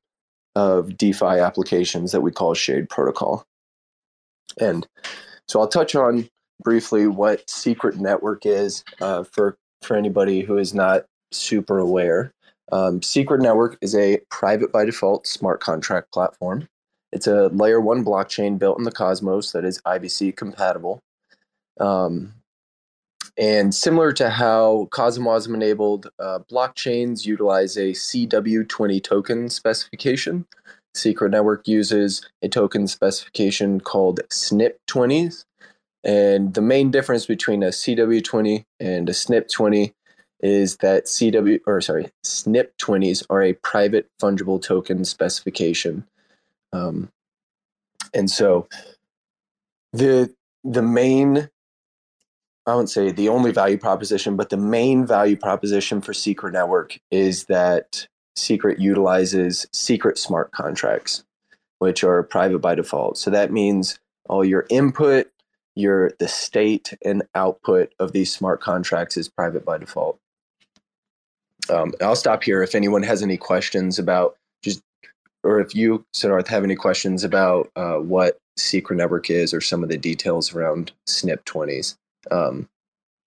of 0.55 0.97
DeFi 0.97 1.25
applications 1.25 2.11
that 2.11 2.21
we 2.21 2.31
call 2.31 2.53
Shade 2.53 2.89
Protocol. 2.89 3.45
And 4.59 4.87
so 5.47 5.59
I'll 5.59 5.67
touch 5.67 5.95
on 5.95 6.29
briefly 6.63 7.07
what 7.07 7.47
Secret 7.49 7.97
Network 7.97 8.45
is 8.45 8.83
uh, 9.01 9.23
for 9.23 9.57
for 9.83 9.95
anybody 9.95 10.41
who 10.41 10.57
is 10.57 10.73
not 10.73 11.05
super 11.31 11.77
aware. 11.77 12.33
Um, 12.71 13.01
Secret 13.01 13.41
Network 13.41 13.77
is 13.81 13.95
a 13.95 14.19
private 14.29 14.71
by 14.71 14.85
default 14.85 15.27
smart 15.27 15.61
contract 15.61 16.11
platform. 16.11 16.67
It's 17.11 17.27
a 17.27 17.47
layer 17.47 17.79
one 17.79 18.03
blockchain 18.03 18.59
built 18.59 18.77
in 18.77 18.83
the 18.83 18.91
Cosmos 18.91 19.51
that 19.51 19.63
is 19.63 19.81
IBC 19.81 20.35
compatible. 20.35 20.99
Um, 21.79 22.33
and 23.37 23.73
similar 23.73 24.11
to 24.13 24.29
how 24.29 24.87
CosmWasm 24.91 25.53
enabled 25.53 26.09
uh, 26.19 26.39
blockchains 26.51 27.25
utilize 27.25 27.77
a 27.77 27.91
CW20 27.91 29.03
token 29.03 29.49
specification, 29.49 30.45
Secret 30.95 31.29
Network 31.29 31.67
uses 31.67 32.27
a 32.41 32.49
token 32.49 32.87
specification 32.87 33.79
called 33.79 34.21
SNIP20s. 34.29 35.45
And 36.03 36.53
the 36.53 36.61
main 36.61 36.89
difference 36.89 37.25
between 37.25 37.63
a 37.63 37.67
CW20 37.67 38.65
and 38.79 39.09
a 39.09 39.13
SNIP20 39.13 39.93
is 40.39 40.77
that 40.77 41.05
CW 41.05 41.59
or 41.65 41.81
sorry, 41.81 42.09
SNIP20s 42.25 43.23
are 43.29 43.41
a 43.43 43.53
private 43.53 44.07
fungible 44.21 44.61
token 44.61 45.05
specification. 45.05 46.05
Um, 46.73 47.09
and 48.13 48.29
so 48.29 48.67
the 49.93 50.33
the 50.63 50.81
main 50.81 51.49
I 52.67 52.75
wouldn't 52.75 52.89
say 52.89 53.13
the 53.13 53.29
only 53.29 53.51
value 53.51 53.77
proposition, 53.77 54.35
but 54.35 54.49
the 54.49 54.57
main 54.57 55.05
value 55.05 55.37
proposition 55.37 56.01
for 56.01 56.13
Secret 56.13 56.51
Network 56.51 56.99
is 57.11 57.45
that 57.45 58.05
Secret 58.35 58.79
utilizes 58.79 59.65
secret 59.71 60.17
smart 60.17 60.51
contracts, 60.51 61.23
which 61.79 62.03
are 62.03 62.21
private 62.23 62.59
by 62.59 62.75
default. 62.75 63.17
So 63.17 63.31
that 63.31 63.53
means 63.53 63.97
all 64.27 64.43
your 64.43 64.67
input, 64.69 65.31
your 65.75 66.11
the 66.19 66.27
state 66.27 66.93
and 67.05 67.23
output 67.35 67.93
of 67.99 68.11
these 68.11 68.33
smart 68.33 68.59
contracts 68.59 69.15
is 69.15 69.29
private 69.29 69.63
by 69.63 69.77
default. 69.77 70.19
Um, 71.69 71.93
I'll 72.01 72.15
stop 72.17 72.43
here 72.43 72.61
if 72.61 72.75
anyone 72.75 73.03
has 73.03 73.23
any 73.23 73.37
questions 73.37 73.97
about 73.97 74.35
just, 74.61 74.81
or 75.41 75.61
if 75.61 75.73
you, 75.73 76.05
Siddharth, 76.13 76.47
have 76.47 76.65
any 76.65 76.75
questions 76.75 77.23
about 77.23 77.71
uh, 77.77 77.95
what 77.95 78.37
Secret 78.57 78.97
Network 78.97 79.29
is 79.29 79.53
or 79.53 79.61
some 79.61 79.83
of 79.83 79.89
the 79.89 79.97
details 79.97 80.53
around 80.53 80.91
SNIP 81.07 81.43
20s. 81.45 81.95
Um, 82.31 82.69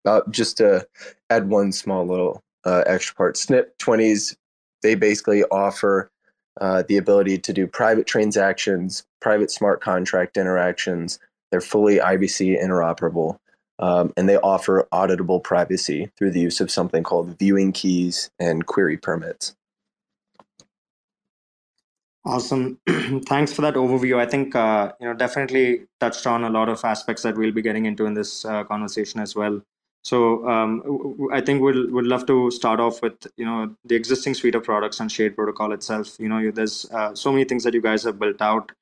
uh, 0.04 0.22
just 0.30 0.56
to 0.58 0.86
add 1.28 1.48
one 1.48 1.72
small 1.72 2.06
little 2.06 2.42
uh, 2.64 2.84
extra 2.86 3.14
part, 3.14 3.36
SNIP 3.36 3.66
20s, 3.78 4.36
they 4.82 4.94
basically 4.94 5.44
offer 5.44 6.10
uh, 6.60 6.82
the 6.88 6.96
ability 6.96 7.38
to 7.38 7.52
do 7.52 7.66
private 7.66 8.06
transactions, 8.06 9.04
private 9.20 9.50
smart 9.50 9.80
contract 9.80 10.36
interactions. 10.36 11.18
They're 11.50 11.60
fully 11.60 11.96
IBC 11.96 12.62
interoperable. 12.62 13.38
Um, 13.78 14.12
and 14.16 14.28
they 14.28 14.36
offer 14.36 14.86
auditable 14.92 15.42
privacy 15.42 16.10
through 16.18 16.32
the 16.32 16.40
use 16.40 16.60
of 16.60 16.70
something 16.70 17.02
called 17.02 17.38
viewing 17.38 17.72
keys 17.72 18.30
and 18.38 18.66
query 18.66 18.98
permits. 18.98 19.56
Awesome. 22.30 22.78
Thanks 23.26 23.52
for 23.52 23.62
that 23.62 23.74
overview. 23.74 24.18
I 24.18 24.26
think 24.26 24.56
uh, 24.56 24.92
you 25.00 25.08
know 25.08 25.14
definitely 25.14 25.86
touched 26.00 26.26
on 26.26 26.44
a 26.44 26.50
lot 26.50 26.70
of 26.70 26.84
aspects 26.84 27.24
that 27.24 27.36
we'll 27.36 27.52
be 27.52 27.62
getting 27.62 27.86
into 27.86 28.06
in 28.06 28.14
this 28.14 28.44
uh, 28.46 28.64
conversation 28.64 29.20
as 29.20 29.36
well. 29.36 29.62
So 30.04 30.48
um, 30.48 31.28
I 31.32 31.42
think 31.42 31.62
we'll 31.62 31.90
would 31.92 32.06
love 32.06 32.26
to 32.28 32.50
start 32.52 32.80
off 32.80 33.02
with 33.02 33.28
you 33.36 33.46
know 33.46 33.76
the 33.84 33.96
existing 33.96 34.34
suite 34.34 34.56
of 34.56 34.64
products 34.64 35.00
and 35.00 35.12
Shade 35.12 35.36
Protocol 35.36 35.72
itself. 35.72 36.16
You 36.20 36.30
know, 36.30 36.52
there's 36.52 36.86
uh, 36.92 37.14
so 37.16 37.32
many 37.32 37.44
things 37.44 37.64
that 37.64 37.74
you 37.74 37.82
guys 37.82 38.04
have 38.04 38.20
built 38.20 38.42
out. 38.42 38.72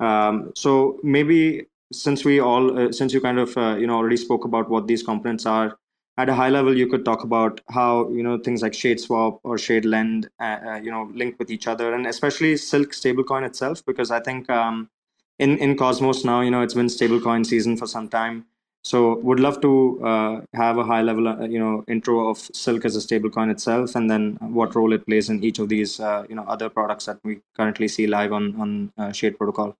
Um, 0.00 0.52
so 0.56 1.00
maybe 1.02 1.66
since 1.92 2.24
we 2.26 2.40
all 2.40 2.78
uh, 2.78 2.92
since 2.92 3.14
you 3.14 3.22
kind 3.22 3.40
of 3.40 3.58
uh, 3.58 3.76
you 3.80 3.88
know 3.88 3.96
already 3.96 4.18
spoke 4.18 4.44
about 4.46 4.70
what 4.70 4.88
these 4.88 5.02
components 5.02 5.46
are, 5.46 5.78
at 6.18 6.28
a 6.28 6.34
high 6.34 6.48
level, 6.48 6.76
you 6.76 6.88
could 6.88 7.04
talk 7.04 7.22
about 7.22 7.60
how 7.70 8.08
you 8.10 8.22
know 8.24 8.38
things 8.38 8.60
like 8.60 8.74
Shade 8.74 9.00
Swap 9.00 9.40
or 9.44 9.56
Shade 9.56 9.84
Lend, 9.84 10.28
uh, 10.40 10.58
uh, 10.70 10.80
you 10.82 10.90
know, 10.90 11.10
link 11.14 11.36
with 11.38 11.50
each 11.50 11.68
other, 11.68 11.94
and 11.94 12.06
especially 12.06 12.56
Silk 12.56 12.90
stablecoin 12.90 13.46
itself, 13.46 13.84
because 13.86 14.10
I 14.10 14.20
think 14.20 14.50
um, 14.50 14.90
in 15.38 15.56
in 15.58 15.76
Cosmos 15.76 16.24
now, 16.24 16.40
you 16.40 16.50
know, 16.50 16.62
it's 16.62 16.74
been 16.74 16.86
stablecoin 16.86 17.46
season 17.46 17.76
for 17.76 17.86
some 17.86 18.08
time. 18.08 18.46
So 18.82 19.18
would 19.18 19.38
love 19.38 19.60
to 19.60 19.72
uh, 20.04 20.40
have 20.54 20.78
a 20.78 20.84
high 20.84 21.02
level, 21.02 21.28
uh, 21.28 21.46
you 21.46 21.58
know, 21.58 21.84
intro 21.88 22.28
of 22.28 22.38
Silk 22.38 22.84
as 22.84 22.96
a 22.96 23.00
stablecoin 23.00 23.50
itself, 23.50 23.94
and 23.94 24.10
then 24.10 24.38
what 24.40 24.74
role 24.74 24.92
it 24.92 25.06
plays 25.06 25.28
in 25.30 25.44
each 25.44 25.60
of 25.60 25.68
these, 25.68 26.00
uh, 26.00 26.24
you 26.28 26.34
know, 26.34 26.44
other 26.48 26.68
products 26.68 27.06
that 27.06 27.18
we 27.22 27.40
currently 27.56 27.86
see 27.86 28.08
live 28.08 28.32
on 28.32 28.60
on 28.60 28.92
uh, 28.98 29.12
Shade 29.12 29.38
Protocol. 29.38 29.76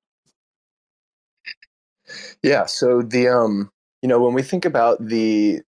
Yeah. 2.43 2.67
So 2.67 3.03
the 3.03 3.29
um, 3.29 3.73
you 4.03 4.09
know, 4.09 4.21
when 4.21 4.35
we 4.35 4.43
think 4.43 4.65
about 4.65 5.05
the 5.05 5.63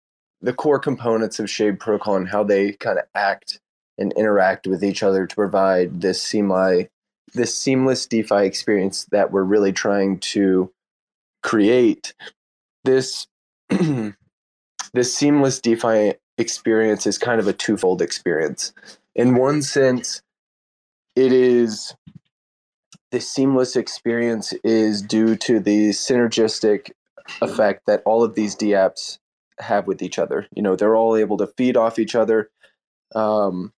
the 0.41 0.53
core 0.53 0.79
components 0.79 1.39
of 1.39 1.49
Shade 1.49 1.79
Protocol 1.79 2.15
and 2.15 2.29
how 2.29 2.43
they 2.43 2.73
kind 2.73 2.99
of 2.99 3.05
act 3.15 3.59
and 3.97 4.13
interact 4.13 4.67
with 4.67 4.83
each 4.83 5.01
other 5.01 5.25
to 5.25 5.35
provide 5.35 6.01
this 6.01 6.21
seamless 6.21 6.87
this 7.33 7.53
seamless 7.53 8.05
DeFi 8.05 8.45
experience 8.45 9.05
that 9.11 9.31
we're 9.31 9.43
really 9.43 9.73
trying 9.73 10.17
to 10.19 10.71
create. 11.43 12.13
This 12.83 13.27
this 13.69 15.15
seamless 15.15 15.59
DeFi 15.59 16.13
experience 16.37 17.05
is 17.05 17.17
kind 17.17 17.39
of 17.39 17.47
a 17.47 17.53
twofold 17.53 18.01
experience. 18.01 18.73
In 19.15 19.35
one 19.35 19.61
sense, 19.61 20.21
it 21.15 21.33
is 21.33 21.95
the 23.11 23.19
seamless 23.19 23.75
experience 23.75 24.53
is 24.63 25.01
due 25.01 25.35
to 25.37 25.59
the 25.59 25.89
synergistic 25.89 26.91
effect 27.41 27.85
that 27.87 28.03
all 28.05 28.23
of 28.23 28.35
these 28.35 28.55
DApps 28.55 29.17
have 29.59 29.87
with 29.87 30.01
each 30.01 30.19
other. 30.19 30.47
You 30.55 30.61
know, 30.61 30.75
they're 30.75 30.95
all 30.95 31.15
able 31.15 31.37
to 31.37 31.47
feed 31.47 31.77
off 31.77 31.99
each 31.99 32.15
other 32.15 32.49
um, 33.15 33.73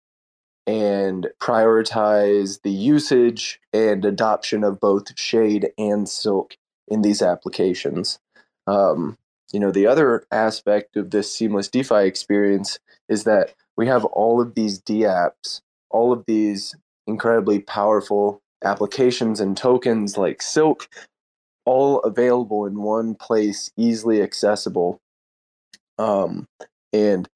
and 0.68 1.28
prioritize 1.42 2.62
the 2.62 2.72
usage 2.72 3.60
and 3.74 4.06
adoption 4.06 4.64
of 4.64 4.80
both 4.80 5.18
Shade 5.18 5.72
and 5.78 6.08
Silk 6.08 6.58
in 6.88 7.02
these 7.02 7.22
applications. 7.22 8.20
Um, 8.68 9.18
you 9.52 9.60
know, 9.60 9.72
the 9.72 9.88
other 9.88 10.26
aspect 10.32 10.96
of 10.96 11.10
this 11.10 11.34
seamless 11.34 11.70
DeFi 11.70 12.06
experience 12.06 12.80
is 13.08 13.24
that 13.24 13.56
we 13.78 13.88
have 13.88 14.06
all 14.06 14.42
of 14.42 14.56
these 14.56 14.80
DApps, 14.80 15.62
all 15.90 16.12
of 16.12 16.26
these 16.28 16.76
incredibly 17.08 17.60
powerful 17.60 18.42
applications 18.64 19.40
and 19.40 19.58
tokens 19.58 20.18
like 20.18 20.42
Silk, 20.42 20.88
all 21.66 22.00
available 22.02 22.66
in 22.66 22.82
one 22.82 23.16
place, 23.16 23.72
easily 23.78 24.22
accessible 24.22 25.02
um, 26.00 26.48
and 26.94 27.28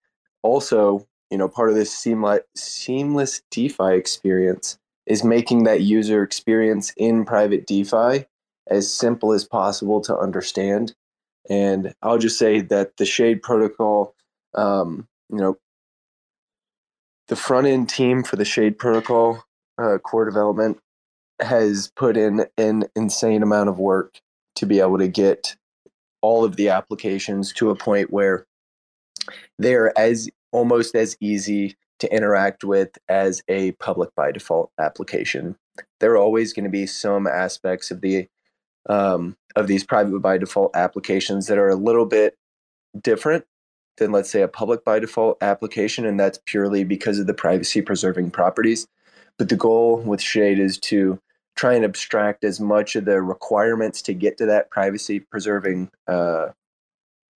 also, 0.42 1.06
you 1.30 1.38
know, 1.38 1.48
part 1.48 1.70
of 1.70 1.76
this 1.76 1.96
seamless, 1.96 3.42
DeFi 3.52 3.96
experience 3.96 4.80
is 5.06 5.24
making 5.24 5.66
that 5.66 5.82
user 5.82 6.24
experience 6.24 6.94
in 6.98 7.26
private 7.26 7.68
DeFi 7.68 8.26
as 8.68 8.92
simple 8.92 9.34
as 9.34 9.44
possible 9.44 10.02
to 10.02 10.18
understand. 10.18 10.96
And 11.50 11.94
I'll 12.02 12.18
just 12.18 12.40
say 12.40 12.62
that 12.62 12.96
the 12.98 13.06
Shade 13.06 13.42
protocol, 13.42 14.16
um, 14.56 15.08
you 15.30 15.38
know, 15.38 15.58
the 17.28 17.36
front 17.36 17.68
end 17.68 17.90
team 17.90 18.24
for 18.24 18.38
the 18.38 18.46
Shade 18.46 18.80
protocol 18.80 19.44
uh, 19.78 19.98
core 19.98 20.26
development 20.26 20.80
has 21.42 21.92
put 21.96 22.16
in 22.16 22.46
an 22.58 22.86
insane 22.96 23.44
amount 23.44 23.68
of 23.68 23.80
work 23.80 24.22
to 24.56 24.66
be 24.66 24.80
able 24.80 25.00
to 25.00 25.08
get 25.08 25.56
all 26.22 26.46
of 26.46 26.56
the 26.56 26.70
applications 26.70 27.52
to 27.52 27.70
a 27.70 27.76
point 27.76 28.12
where 28.12 28.46
they're 29.60 29.98
as 29.98 30.30
almost 30.52 30.96
as 30.96 31.18
easy 31.20 31.76
to 32.00 32.14
interact 32.14 32.64
with 32.64 32.98
as 33.08 33.44
a 33.48 33.72
public 33.74 34.14
by 34.16 34.32
default 34.32 34.72
application. 34.80 35.56
There 36.00 36.12
are 36.12 36.18
always 36.18 36.54
going 36.54 36.66
to 36.66 36.70
be 36.70 36.86
some 36.86 37.28
aspects 37.28 37.92
of 37.92 38.02
the 38.02 38.28
um, 38.90 39.38
of 39.56 39.68
these 39.68 39.84
private 39.84 40.20
by 40.20 40.38
default 40.38 40.76
applications 40.76 41.48
that 41.48 41.58
are 41.58 41.70
a 41.70 41.76
little 41.76 42.06
bit 42.06 42.38
different 43.00 43.46
than 43.98 44.12
let's 44.12 44.30
say 44.30 44.42
a 44.42 44.48
public 44.48 44.84
by 44.84 45.00
default 45.00 45.42
application 45.42 46.06
and 46.06 46.20
that's 46.20 46.40
purely 46.46 46.84
because 46.84 47.20
of 47.20 47.28
the 47.28 47.34
privacy 47.34 47.82
preserving 47.82 48.30
properties 48.32 48.88
but 49.38 49.50
the 49.50 49.56
goal 49.56 49.98
with 49.98 50.22
shade 50.22 50.60
is 50.60 50.78
to 50.78 51.20
try 51.56 51.74
and 51.74 51.86
abstract 51.86 52.44
as 52.44 52.60
much 52.60 52.96
of 52.96 53.06
the 53.06 53.22
requirements 53.22 54.02
to 54.02 54.14
get 54.14 54.38
to 54.38 54.46
that 54.46 54.70
privacy 54.70 55.20
preserving 55.20 55.90
uh, 56.08 56.48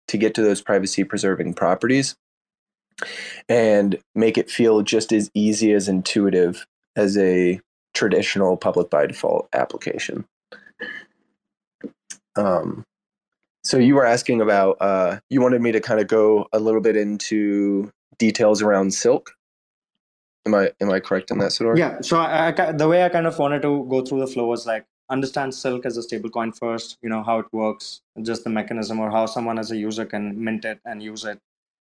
to 0.08 0.16
get 0.16 0.34
to 0.34 0.42
those 0.42 0.60
privacy 0.60 1.04
preserving 1.04 1.54
properties 1.54 2.16
and 3.48 3.98
make 4.14 4.38
it 4.38 4.50
feel 4.50 4.82
just 4.82 5.12
as 5.12 5.30
easy 5.34 5.72
as 5.72 5.88
intuitive 5.88 6.66
as 6.94 7.16
a 7.18 7.60
traditional 7.94 8.56
public 8.56 8.90
by 8.90 9.06
default 9.06 9.48
application. 9.52 10.24
Um, 12.36 12.84
so 13.64 13.78
you 13.78 13.94
were 13.94 14.06
asking 14.06 14.40
about 14.40 14.76
uh, 14.80 15.18
you 15.28 15.40
wanted 15.40 15.60
me 15.60 15.72
to 15.72 15.80
kind 15.80 16.00
of 16.00 16.06
go 16.06 16.46
a 16.52 16.60
little 16.60 16.80
bit 16.80 16.96
into 16.96 17.90
details 18.18 18.62
around 18.62 18.92
silk? 18.92 19.32
Am 20.46 20.54
i 20.54 20.70
am 20.80 20.92
i 20.92 21.00
correct 21.00 21.32
in 21.32 21.38
that 21.38 21.50
sort 21.50 21.76
yeah 21.76 22.00
so 22.02 22.18
I, 22.18 22.54
I, 22.56 22.70
the 22.70 22.86
way 22.86 23.02
i 23.02 23.08
kind 23.08 23.26
of 23.26 23.36
wanted 23.36 23.62
to 23.62 23.84
go 23.90 24.02
through 24.02 24.20
the 24.20 24.28
flow 24.28 24.46
was 24.46 24.64
like 24.64 24.86
understand 25.10 25.54
silk 25.54 25.86
as 25.86 25.96
a 25.96 26.00
stablecoin 26.00 26.56
first 26.56 26.98
you 27.02 27.08
know 27.08 27.22
how 27.22 27.38
it 27.38 27.46
works 27.52 28.00
just 28.22 28.44
the 28.44 28.50
mechanism 28.50 28.98
or 28.98 29.10
how 29.10 29.26
someone 29.26 29.58
as 29.58 29.70
a 29.70 29.76
user 29.76 30.04
can 30.04 30.42
mint 30.42 30.64
it 30.64 30.80
and 30.84 31.02
use 31.02 31.24
it. 31.24 31.38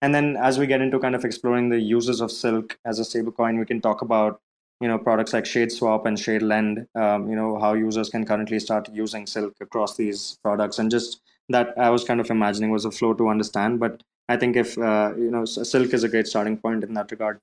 And 0.01 0.15
then 0.15 0.37
as 0.37 0.57
we 0.57 0.65
get 0.67 0.81
into 0.81 0.97
kind 0.99 1.15
of 1.15 1.25
exploring 1.25 1.67
the 1.69 1.79
uses 1.79 2.21
of 2.21 2.31
silk 2.31 2.77
as 2.85 2.99
a 2.99 3.03
stablecoin 3.03 3.59
we 3.59 3.65
can 3.65 3.81
talk 3.81 4.01
about 4.01 4.39
you 4.79 4.87
know 4.87 4.97
products 4.97 5.33
like 5.33 5.45
shade 5.45 5.71
swap 5.71 6.05
and 6.05 6.17
shade 6.17 6.41
lend 6.41 6.87
um, 6.95 7.29
you 7.29 7.35
know 7.35 7.59
how 7.59 7.73
users 7.73 8.09
can 8.09 8.25
currently 8.25 8.59
start 8.59 8.89
using 8.93 9.27
silk 9.27 9.53
across 9.59 9.97
these 9.97 10.37
products. 10.43 10.79
And 10.79 10.89
just 10.89 11.21
that 11.49 11.73
i 11.77 11.89
was 11.89 12.03
kind 12.03 12.19
of 12.21 12.29
imagining 12.29 12.69
was 12.71 12.85
a 12.85 12.91
flow 12.91 13.13
to 13.15 13.27
understand 13.27 13.79
but 13.79 14.03
i 14.29 14.37
think 14.37 14.55
if 14.55 14.77
uh, 14.77 15.11
you 15.17 15.31
know 15.31 15.45
silk 15.45 15.93
is 15.93 16.03
a 16.03 16.09
great 16.09 16.27
starting 16.27 16.57
point 16.57 16.83
in 16.83 16.93
that 16.93 17.11
regard. 17.11 17.39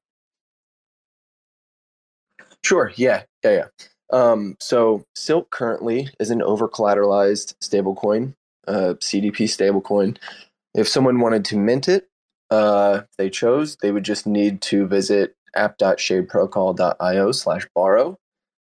Sure. 2.65 2.93
Yeah. 2.97 3.23
Yeah 3.45 3.51
yeah 3.53 3.69
um, 4.13 4.57
so 4.61 5.05
silk 5.15 5.51
currently 5.51 6.09
is 6.21 6.31
an 6.31 6.43
over 6.43 6.69
collateralized 6.69 7.55
stablecoin 7.59 8.35
uh, 8.67 8.95
cdp 9.01 9.37
stablecoin. 9.45 10.17
If 10.75 10.89
someone 10.89 11.21
wanted 11.21 11.45
to 11.47 11.57
mint 11.57 11.89
it 11.89 12.09
uh, 12.51 13.03
they 13.19 13.31
chose 13.31 13.77
they 13.77 13.93
would 13.93 14.05
just 14.05 14.27
need 14.27 14.61
to 14.63 14.87
visit 14.87 15.35
app.shadeprotocol.io 15.55 17.33
slash 17.33 17.67
borrow 17.75 18.19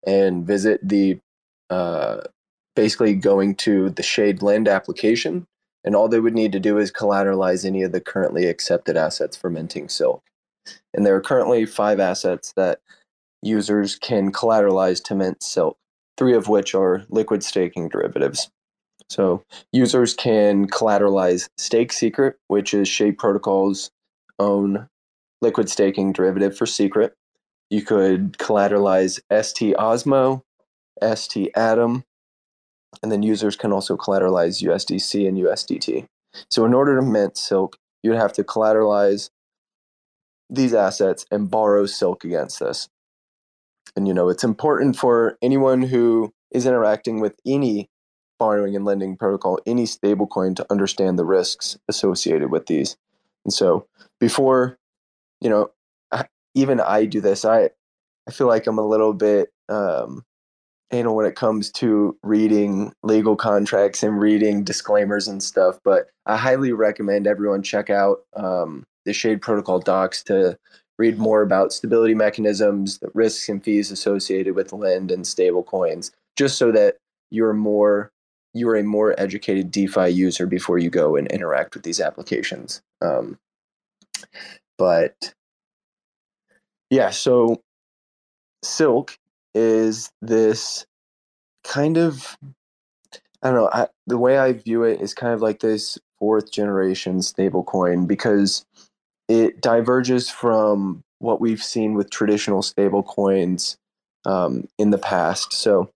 and 0.05 0.45
visit 0.45 0.79
the 0.87 1.19
uh, 1.69 2.21
basically 2.75 3.13
going 3.13 3.55
to 3.55 3.89
the 3.91 4.03
shade 4.03 4.41
lend 4.41 4.67
application 4.67 5.45
and 5.83 5.95
all 5.95 6.07
they 6.07 6.19
would 6.19 6.33
need 6.33 6.51
to 6.51 6.59
do 6.59 6.77
is 6.77 6.91
collateralize 6.91 7.65
any 7.65 7.83
of 7.83 7.91
the 7.91 8.01
currently 8.01 8.45
accepted 8.45 8.97
assets 8.97 9.37
for 9.37 9.49
minting 9.49 9.89
silk. 9.89 10.23
And 10.93 11.05
there 11.05 11.15
are 11.15 11.21
currently 11.21 11.65
five 11.65 11.99
assets 11.99 12.53
that 12.55 12.79
users 13.41 13.95
can 13.95 14.31
collateralize 14.31 15.03
to 15.03 15.15
mint 15.15 15.41
silk 15.41 15.77
three 16.17 16.33
of 16.33 16.47
which 16.47 16.75
are 16.75 17.05
liquid 17.09 17.43
staking 17.43 17.87
derivatives 17.89 18.49
so 19.09 19.43
users 19.71 20.13
can 20.13 20.67
collateralize 20.67 21.47
stake 21.57 21.93
secret 21.93 22.35
which 22.47 22.73
is 22.73 22.87
Shade 22.87 23.17
protocol's 23.17 23.91
own 24.39 24.87
liquid 25.41 25.69
staking 25.69 26.13
derivative 26.13 26.57
for 26.57 26.65
secret. 26.65 27.13
You 27.69 27.83
could 27.83 28.33
collateralize 28.33 29.19
ST 29.31 29.75
Osmo, 29.75 30.41
ST 31.15 31.51
Atom, 31.55 32.03
and 33.03 33.11
then 33.11 33.23
users 33.23 33.55
can 33.55 33.71
also 33.71 33.95
collateralize 33.95 34.63
USDC 34.63 35.27
and 35.27 35.37
USDT. 35.37 36.05
So 36.49 36.65
in 36.65 36.73
order 36.73 36.95
to 36.95 37.01
mint 37.01 37.37
Silk, 37.37 37.77
you'd 38.03 38.15
have 38.15 38.33
to 38.33 38.43
collateralize 38.43 39.29
these 40.49 40.73
assets 40.73 41.25
and 41.29 41.49
borrow 41.49 41.85
Silk 41.85 42.23
against 42.23 42.59
this. 42.59 42.89
And 43.95 44.07
you 44.07 44.13
know, 44.13 44.29
it's 44.29 44.43
important 44.43 44.95
for 44.95 45.37
anyone 45.41 45.81
who 45.81 46.33
is 46.51 46.65
interacting 46.65 47.19
with 47.19 47.35
any 47.45 47.89
borrowing 48.37 48.75
and 48.75 48.85
lending 48.85 49.17
protocol, 49.17 49.59
any 49.65 49.83
stablecoin 49.83 50.55
to 50.55 50.65
understand 50.69 51.19
the 51.19 51.25
risks 51.25 51.77
associated 51.87 52.51
with 52.51 52.67
these. 52.67 52.97
And 53.45 53.53
so 53.53 53.87
before 54.19 54.79
you 55.41 55.49
know, 55.49 55.71
I, 56.11 56.25
even 56.55 56.79
I 56.79 57.05
do 57.05 57.21
this. 57.21 57.45
I 57.45 57.69
I 58.27 58.31
feel 58.31 58.47
like 58.47 58.67
I'm 58.67 58.77
a 58.77 58.87
little 58.87 59.13
bit 59.13 59.51
um, 59.69 60.23
anal 60.91 61.15
when 61.15 61.25
it 61.25 61.35
comes 61.35 61.71
to 61.71 62.17
reading 62.23 62.93
legal 63.03 63.35
contracts 63.35 64.03
and 64.03 64.19
reading 64.19 64.63
disclaimers 64.63 65.27
and 65.27 65.41
stuff. 65.41 65.79
But 65.83 66.07
I 66.25 66.37
highly 66.37 66.71
recommend 66.71 67.27
everyone 67.27 67.63
check 67.63 67.89
out 67.89 68.19
um, 68.35 68.85
the 69.05 69.13
Shade 69.13 69.41
Protocol 69.41 69.79
docs 69.79 70.23
to 70.23 70.57
read 70.99 71.17
more 71.17 71.41
about 71.41 71.73
stability 71.73 72.13
mechanisms, 72.13 72.99
the 72.99 73.09
risks 73.13 73.49
and 73.49 73.63
fees 73.63 73.89
associated 73.89 74.53
with 74.53 74.73
lend 74.73 75.09
and 75.09 75.25
stable 75.25 75.63
coins, 75.63 76.11
just 76.35 76.57
so 76.57 76.71
that 76.71 76.97
you're 77.31 77.53
more 77.53 78.11
you're 78.53 78.75
a 78.75 78.83
more 78.83 79.15
educated 79.19 79.71
DeFi 79.71 80.09
user 80.09 80.45
before 80.45 80.79
you 80.79 80.89
go 80.89 81.15
and 81.15 81.27
interact 81.27 81.75
with 81.75 81.83
these 81.83 82.01
applications. 82.01 82.81
Um, 83.01 83.37
but 84.77 85.33
yeah, 86.89 87.11
so 87.11 87.61
Silk 88.63 89.17
is 89.53 90.11
this 90.21 90.85
kind 91.63 91.97
of 91.97 92.37
I 93.41 93.51
don't 93.51 93.55
know, 93.55 93.69
I, 93.71 93.87
the 94.05 94.17
way 94.17 94.37
I 94.37 94.51
view 94.51 94.83
it 94.83 94.99
is 94.99 95.13
kind 95.13 95.33
of 95.33 95.41
like 95.41 95.61
this 95.61 95.97
fourth 96.17 96.51
generation 96.51 97.19
stablecoin 97.19 98.05
because 98.05 98.65
it 99.29 99.61
diverges 99.61 100.29
from 100.29 101.03
what 101.19 101.39
we've 101.39 101.63
seen 101.63 101.93
with 101.93 102.09
traditional 102.09 102.61
stablecoins 102.61 103.77
um, 104.25 104.67
in 104.77 104.89
the 104.89 104.97
past. 104.97 105.53
So, 105.53 105.89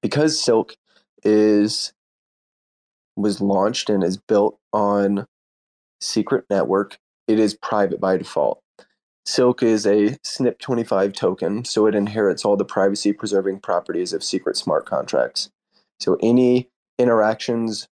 because 0.00 0.40
Silk 0.40 0.76
is 1.24 1.92
was 3.16 3.40
launched 3.40 3.90
and 3.90 4.04
is 4.04 4.16
built 4.16 4.58
on 4.72 5.26
Secret 6.00 6.44
Network, 6.50 6.98
it 7.26 7.38
is 7.38 7.54
private 7.54 8.00
by 8.00 8.16
default. 8.16 8.60
Silk 9.24 9.62
is 9.62 9.86
a 9.86 10.18
SNIP25 10.24 11.14
token, 11.14 11.64
so 11.64 11.86
it 11.86 11.94
inherits 11.94 12.44
all 12.44 12.56
the 12.56 12.64
privacy 12.64 13.12
preserving 13.12 13.60
properties 13.60 14.12
of 14.12 14.24
secret 14.24 14.56
smart 14.56 14.84
contracts. 14.84 15.50
So 16.00 16.16
any 16.20 16.68
interactions 16.98 17.88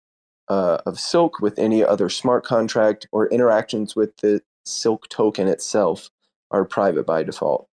uh, 0.48 0.78
of 0.86 1.00
Silk 1.00 1.40
with 1.40 1.58
any 1.58 1.84
other 1.84 2.08
smart 2.08 2.44
contract 2.44 3.06
or 3.12 3.28
interactions 3.28 3.96
with 3.96 4.16
the 4.18 4.42
Silk 4.64 5.08
token 5.08 5.48
itself 5.48 6.10
are 6.50 6.64
private 6.64 7.06
by 7.06 7.22
default. 7.22 7.68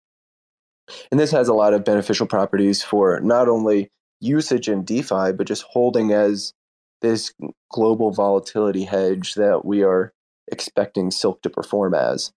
And 1.10 1.19
this 1.19 1.31
has 1.31 1.47
a 1.47 1.53
lot 1.53 1.73
of 1.73 1.86
beneficial 1.86 2.27
properties 2.27 2.84
for 2.84 3.19
not 3.21 3.47
only 3.47 3.89
usage 4.19 4.67
in 4.67 4.84
DeFi, 4.84 5.31
but 5.34 5.47
just 5.47 5.63
holding 5.63 6.12
as 6.12 6.53
this 7.01 7.34
global 7.71 8.12
volatility 8.12 8.84
hedge 8.84 9.36
that 9.36 9.65
we 9.65 9.84
are 9.84 10.13
expecting 10.51 11.12
Silk 11.12 11.41
to 11.41 11.49
perform 11.49 11.93
as. 11.93 12.31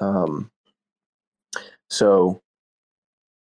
Um, 0.00 0.50
so, 1.90 2.40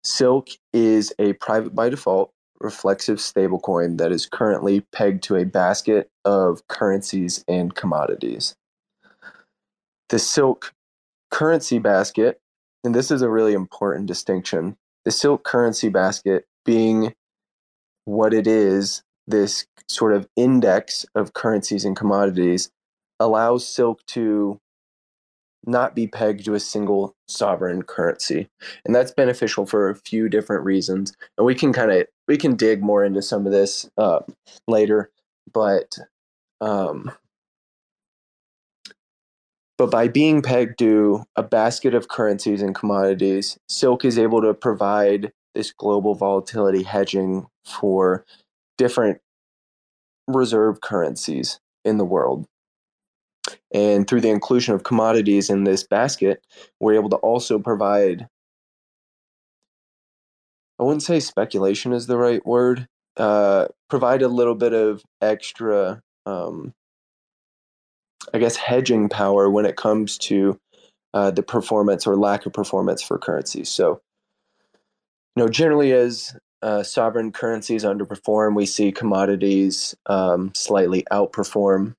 Silk 0.03 0.49
is 0.73 1.13
a 1.19 1.33
private 1.35 1.75
by 1.75 1.89
default 1.89 2.34
reflexive 2.65 3.19
stablecoin 3.19 3.99
that 3.99 4.11
is 4.11 4.27
currently 4.27 4.81
pegged 4.81 5.23
to 5.25 5.37
a 5.37 5.45
basket 5.45 6.11
of 6.25 6.67
currencies 6.67 7.45
and 7.47 7.75
commodities. 7.75 8.57
The 10.09 10.19
Silk 10.19 10.73
currency 11.31 11.79
basket, 11.79 12.41
and 12.83 12.95
this 12.95 13.11
is 13.11 13.23
a 13.23 13.31
really 13.31 13.53
important 13.53 14.07
distinction, 14.07 14.77
the 15.05 15.11
Silk 15.11 15.45
currency 15.45 15.91
basket 15.91 16.47
being 16.65 17.15
what 18.07 18.33
it 18.33 18.47
is, 18.47 19.03
this 19.27 19.67
sort 19.89 20.13
of 20.13 20.27
index 20.37 21.05
of 21.15 21.35
currencies 21.35 21.85
and 21.85 21.97
commodities 21.97 22.71
allows 23.21 23.67
Silk 23.67 24.05
to 24.07 24.59
not 25.67 25.95
be 25.95 26.07
pegged 26.07 26.45
to 26.45 26.55
a 26.55 26.61
single 26.61 27.15
sovereign 27.29 27.83
currency. 27.83 28.49
And 28.85 28.95
that's 28.95 29.13
beneficial 29.13 29.67
for 29.67 29.89
a 29.89 29.95
few 29.95 30.29
different 30.29 30.65
reasons. 30.65 31.13
And 31.39 31.47
we 31.47 31.55
can 31.55 31.73
kind 31.73 31.91
of 31.91 32.07
we 32.29 32.37
can 32.37 32.57
dig 32.57 32.83
more 32.83 33.05
into 33.05 33.23
some 33.23 33.47
of 33.47 33.53
this 33.53 33.89
uh, 33.99 34.21
later, 34.67 35.11
but 35.53 35.99
um, 36.61 37.11
but 39.77 39.91
by 39.91 40.09
being 40.09 40.41
pegged 40.41 40.79
to 40.79 41.25
a 41.37 41.43
basket 41.43 41.95
of 41.95 42.09
currencies 42.09 42.63
and 42.63 42.75
commodities, 42.75 43.59
Silk 43.69 44.05
is 44.05 44.19
able 44.19 44.41
to 44.43 44.55
provide 44.55 45.33
this 45.55 45.73
global 45.73 46.15
volatility 46.15 46.83
hedging 46.83 47.47
for 47.65 48.25
different 48.79 49.21
reserve 50.29 50.81
currencies 50.81 51.61
in 51.85 51.99
the 51.99 52.05
world. 52.05 52.47
And 53.75 54.07
through 54.07 54.21
the 54.21 54.31
inclusion 54.31 54.73
of 54.73 54.85
commodities 54.85 55.51
in 55.51 55.65
this 55.65 55.83
basket, 55.83 56.41
we're 56.79 56.95
able 56.95 57.11
to 57.11 57.17
also 57.17 57.59
provide, 57.59 58.29
I 60.79 60.85
wouldn't 60.85 61.03
say 61.03 61.19
speculation 61.19 61.93
is 61.93 62.07
the 62.07 62.17
right 62.17 62.45
word, 62.47 62.87
uh, 63.17 63.67
provide 63.91 64.23
a 64.23 64.29
little 64.29 64.55
bit 64.55 64.73
of 64.73 65.03
extra, 65.21 66.01
um, 66.25 66.73
I 68.33 68.39
guess, 68.39 68.55
hedging 68.55 69.09
power 69.09 69.51
when 69.51 69.67
it 69.67 69.77
comes 69.77 70.19
to 70.19 70.57
uh, 71.13 71.33
the 71.33 71.43
performance 71.43 72.07
or 72.07 72.17
lack 72.17 72.47
of 72.47 72.53
performance 72.53 73.03
for 73.03 73.19
currencies. 73.19 73.69
So, 73.69 74.01
you 75.35 75.43
know, 75.43 75.49
generally 75.49 75.93
as 75.93 76.37
uh, 76.63 76.85
sovereign 76.85 77.33
currencies 77.33 77.85
underperform, 77.85 78.55
we 78.55 78.67
see 78.67 78.93
commodities 78.93 79.97
um, 80.07 80.53
slightly 80.55 81.05
outperform. 81.11 81.95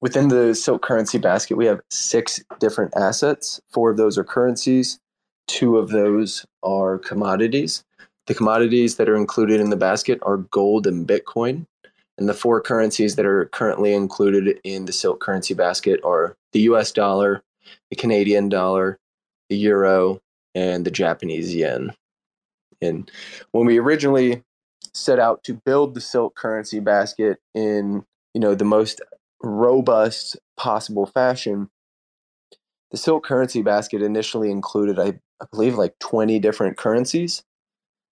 Within 0.00 0.28
the 0.28 0.54
silk 0.54 0.82
currency 0.82 1.18
basket, 1.18 1.56
we 1.56 1.66
have 1.66 1.80
six 1.90 2.42
different 2.58 2.96
assets. 2.96 3.60
Four 3.70 3.90
of 3.90 3.98
those 3.98 4.16
are 4.16 4.24
currencies, 4.24 4.98
two 5.46 5.76
of 5.76 5.90
those 5.90 6.46
are 6.62 6.98
commodities. 6.98 7.84
The 8.26 8.34
commodities 8.34 8.96
that 8.96 9.08
are 9.08 9.16
included 9.16 9.60
in 9.60 9.70
the 9.70 9.76
basket 9.76 10.18
are 10.22 10.38
gold 10.38 10.86
and 10.86 11.06
Bitcoin. 11.06 11.66
And 12.16 12.28
the 12.28 12.34
four 12.34 12.60
currencies 12.60 13.16
that 13.16 13.26
are 13.26 13.46
currently 13.46 13.92
included 13.92 14.60
in 14.62 14.84
the 14.84 14.92
silk 14.92 15.20
currency 15.20 15.54
basket 15.54 16.00
are 16.04 16.36
the 16.52 16.60
US 16.60 16.92
dollar, 16.92 17.42
the 17.90 17.96
Canadian 17.96 18.48
dollar, 18.48 18.98
the 19.48 19.56
euro, 19.56 20.20
and 20.54 20.84
the 20.84 20.90
Japanese 20.90 21.54
yen. 21.54 21.92
And 22.80 23.10
when 23.52 23.66
we 23.66 23.78
originally 23.78 24.42
set 24.94 25.18
out 25.18 25.44
to 25.44 25.54
build 25.54 25.94
the 25.94 26.00
silk 26.00 26.34
currency 26.36 26.80
basket 26.80 27.38
in, 27.54 28.04
you 28.34 28.40
know, 28.40 28.54
the 28.54 28.64
most 28.64 29.00
robust 29.42 30.38
possible 30.56 31.06
fashion, 31.06 31.70
the 32.90 32.96
silk 32.96 33.24
currency 33.24 33.62
basket 33.62 34.02
initially 34.02 34.50
included, 34.50 34.98
I, 34.98 35.20
I 35.40 35.46
believe, 35.50 35.76
like 35.76 35.98
20 36.00 36.38
different 36.38 36.76
currencies. 36.76 37.42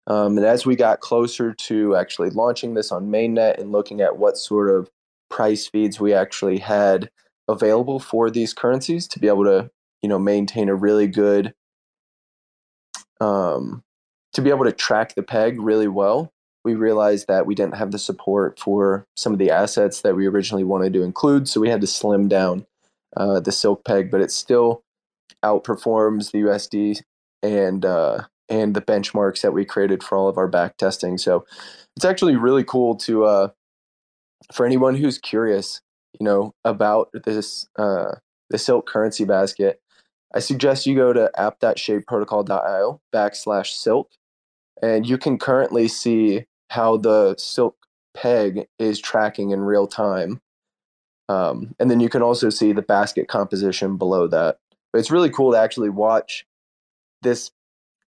Um, 0.07 0.39
and 0.39 0.47
as 0.47 0.65
we 0.65 0.75
got 0.75 1.01
closer 1.01 1.53
to 1.53 1.97
actually 1.97 2.31
launching 2.31 2.75
this 2.75 2.91
on 2.91 3.09
mainnet 3.09 3.59
and 3.59 3.73
looking 3.73 4.01
at 4.01 4.17
what 4.17 4.39
sort 4.39 4.71
of 4.71 4.91
price 5.29 5.67
feeds 5.67 6.01
we 6.01 6.15
actually 6.15 6.59
had 6.59 7.11
available 7.49 7.99
for 7.99 8.31
these 8.31 8.55
currencies 8.55 9.07
to 9.09 9.19
be 9.19 9.29
able 9.29 9.45
to 9.45 9.71
you 10.03 10.09
know 10.09 10.19
maintain 10.19 10.69
a 10.69 10.75
really 10.75 11.07
good 11.07 11.55
um, 13.21 13.83
to 14.33 14.43
be 14.43 14.51
able 14.51 14.65
to 14.65 14.73
track 14.73 15.15
the 15.15 15.23
peg 15.23 15.61
really 15.61 15.89
well 15.89 16.33
we 16.69 16.75
realized 16.75 17.27
that 17.29 17.47
we 17.47 17.55
didn't 17.55 17.77
have 17.77 17.91
the 17.91 17.99
support 17.99 18.59
for 18.59 19.07
some 19.17 19.33
of 19.33 19.39
the 19.39 19.51
assets 19.51 20.03
that 20.03 20.15
we 20.15 20.27
originally 20.27 20.65
wanted 20.65 20.93
to 20.93 21.03
include 21.03 21.49
so 21.49 21.61
we 21.61 21.69
had 21.71 21.81
to 21.81 21.87
slim 21.87 22.29
down 22.29 22.67
uh, 23.17 23.41
the 23.41 23.53
silk 23.53 23.85
peg 23.85 24.11
but 24.11 24.21
it 24.21 24.31
still 24.31 24.83
outperforms 25.45 26.31
the 26.33 26.43
usd 26.43 27.03
and 27.43 27.85
uh, 27.85 28.23
and 28.49 28.75
the 28.75 28.81
benchmarks 28.81 29.43
that 29.43 29.53
we 29.53 29.65
created 29.65 30.03
for 30.03 30.17
all 30.17 30.29
of 30.29 30.39
our 30.39 30.49
back 30.49 30.77
testing. 30.77 31.19
So 31.19 31.45
it's 31.97 32.05
actually 32.05 32.37
really 32.37 32.65
cool 32.65 32.97
to 32.97 33.25
uh, 33.25 33.49
for 34.53 34.65
anyone 34.65 34.95
who's 34.95 35.19
curious 35.19 35.81
you 36.19 36.25
know 36.25 36.55
about 36.65 37.11
this 37.13 37.67
uh, 37.79 38.17
the 38.51 38.59
silk 38.59 38.87
currency 38.87 39.25
basket 39.25 39.81
I 40.35 40.41
suggest 40.41 40.87
you 40.87 40.95
go 40.95 41.13
to 41.13 41.31
app.shadeprotocol.io 41.41 43.01
backslash 43.15 43.73
silk, 43.73 44.11
and 44.83 45.09
you 45.09 45.17
can 45.17 45.39
currently 45.39 45.89
see 45.89 46.45
how 46.71 46.97
the 46.97 47.35
silk 47.39 47.77
peg 48.15 48.67
is 48.79 49.01
tracking 49.01 49.51
in 49.51 49.61
real 49.61 49.87
time. 49.87 50.41
Um, 51.29 51.75
and 51.79 51.91
then 51.91 52.01
you 52.01 52.09
can 52.09 52.23
also 52.23 52.51
see 52.51 52.73
the 52.73 52.83
basket 52.83 53.29
composition 53.29 53.97
below 53.97 54.27
that. 54.29 54.59
But 54.93 55.01
it's 55.01 55.11
really 55.11 55.31
cool 55.31 55.53
to 55.53 55.59
actually 55.59 55.91
watch 55.91 56.47
this 57.23 57.51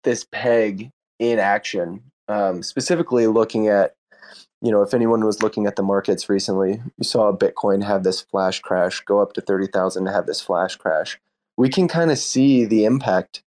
this 0.03 0.25
peg 0.31 0.89
in 1.19 1.39
action. 1.39 2.03
Um, 2.27 2.63
specifically, 2.63 3.27
looking 3.27 3.67
at 3.67 3.95
you 4.61 4.71
know 4.71 4.81
if 4.81 4.93
anyone 4.93 5.23
was 5.23 5.43
looking 5.43 5.67
at 5.67 5.75
the 5.75 5.83
markets 5.83 6.29
recently, 6.29 6.81
you 6.97 7.03
saw 7.03 7.31
Bitcoin 7.31 7.83
have 7.83 8.03
this 8.03 8.21
flash 8.21 8.59
crash, 8.61 9.01
go 9.01 9.21
up 9.21 9.33
to 9.33 9.41
thirty 9.41 9.67
thousand 9.67 10.05
to 10.05 10.11
have 10.11 10.25
this 10.25 10.41
flash 10.41 10.75
crash 10.75 11.19
we 11.57 11.69
can 11.69 11.87
kind 11.87 12.11
of 12.11 12.17
see 12.17 12.65
the 12.65 12.85
impact 12.85 13.43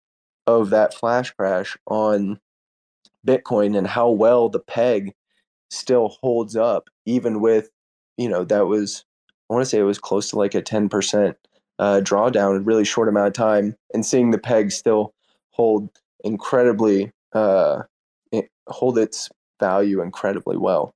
of 0.46 0.70
that 0.72 0.94
flash 0.94 1.32
crash 1.32 1.78
on 1.88 2.40
Bitcoin 3.26 3.78
and 3.78 3.88
how 3.88 4.10
well 4.10 4.50
the 4.50 4.60
peg 4.60 5.14
still 5.70 6.18
holds 6.22 6.56
up, 6.56 6.90
even 7.06 7.42
with, 7.42 7.70
you 8.18 8.30
know, 8.30 8.44
that 8.46 8.68
was, 8.68 9.06
I 9.50 9.54
want 9.54 9.64
to 9.64 9.70
say 9.70 9.80
it 9.80 9.84
was 9.84 10.00
close 10.00 10.30
to 10.30 10.38
like 10.38 10.56
a 10.56 10.62
10% 10.62 11.36
uh, 11.80 12.02
drawdown 12.04 12.58
in 12.58 12.66
really 12.66 12.86
short 12.86 13.10
amount 13.10 13.28
of 13.28 13.34
time, 13.34 13.76
and 13.94 14.06
seeing 14.06 14.32
the 14.32 14.38
peg 14.38 14.72
still 14.72 15.14
hold 15.52 15.90
incredibly, 16.24 17.12
uh, 17.34 17.84
hold 18.68 18.98
its 18.98 19.30
value 19.60 20.02
incredibly 20.02 20.58
well. 20.58 20.94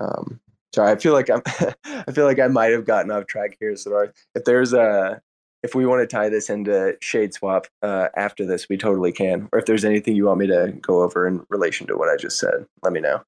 Um, 0.00 0.40
sorry, 0.74 0.92
I 0.92 0.96
feel 0.96 1.12
like 1.12 1.30
I'm, 1.30 1.42
I 1.84 2.12
feel 2.12 2.26
like 2.26 2.40
I 2.40 2.48
might 2.48 2.72
have 2.72 2.84
gotten 2.84 3.10
off 3.10 3.26
track 3.26 3.56
here. 3.60 3.76
So 3.76 4.08
if 4.34 4.44
there's 4.44 4.72
a, 4.72 5.20
if 5.62 5.74
we 5.74 5.86
want 5.86 6.00
to 6.00 6.06
tie 6.06 6.28
this 6.28 6.48
into 6.50 6.96
shade 7.00 7.34
swap 7.34 7.66
uh, 7.82 8.08
after 8.16 8.46
this, 8.46 8.68
we 8.68 8.76
totally 8.76 9.12
can. 9.12 9.48
Or 9.52 9.58
if 9.58 9.66
there's 9.66 9.84
anything 9.84 10.16
you 10.16 10.26
want 10.26 10.40
me 10.40 10.46
to 10.46 10.72
go 10.80 11.02
over 11.02 11.26
in 11.26 11.44
relation 11.48 11.86
to 11.88 11.96
what 11.96 12.08
I 12.08 12.16
just 12.16 12.38
said, 12.38 12.66
let 12.82 12.92
me 12.92 13.00
know. 13.00 13.22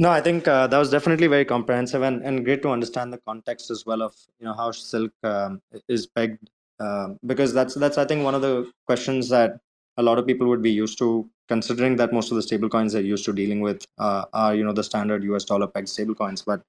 No, 0.00 0.10
I 0.10 0.20
think 0.20 0.46
uh, 0.46 0.68
that 0.68 0.78
was 0.78 0.90
definitely 0.90 1.26
very 1.26 1.44
comprehensive 1.44 2.02
and, 2.02 2.22
and 2.22 2.44
great 2.44 2.62
to 2.62 2.68
understand 2.68 3.12
the 3.12 3.18
context 3.18 3.68
as 3.68 3.84
well 3.84 4.00
of 4.02 4.14
you 4.38 4.46
know 4.46 4.54
how 4.54 4.70
silk 4.70 5.10
um, 5.24 5.60
is 5.88 6.06
pegged 6.06 6.50
um, 6.78 7.18
because 7.26 7.52
that's 7.52 7.74
that's 7.74 7.98
I 7.98 8.04
think 8.04 8.22
one 8.22 8.36
of 8.36 8.42
the 8.42 8.70
questions 8.86 9.28
that 9.30 9.58
a 9.96 10.02
lot 10.02 10.18
of 10.18 10.26
people 10.26 10.46
would 10.46 10.62
be 10.62 10.70
used 10.70 10.98
to 10.98 11.28
considering 11.48 11.96
that 11.96 12.12
most 12.12 12.30
of 12.30 12.36
the 12.36 12.42
stablecoins 12.42 12.92
they're 12.92 13.02
used 13.02 13.24
to 13.24 13.32
dealing 13.32 13.60
with 13.60 13.84
uh, 13.98 14.26
are 14.32 14.54
you 14.54 14.62
know 14.62 14.72
the 14.72 14.84
standard 14.84 15.24
US 15.24 15.44
dollar 15.44 15.66
pegged 15.66 15.88
stablecoins, 15.88 16.44
but 16.44 16.62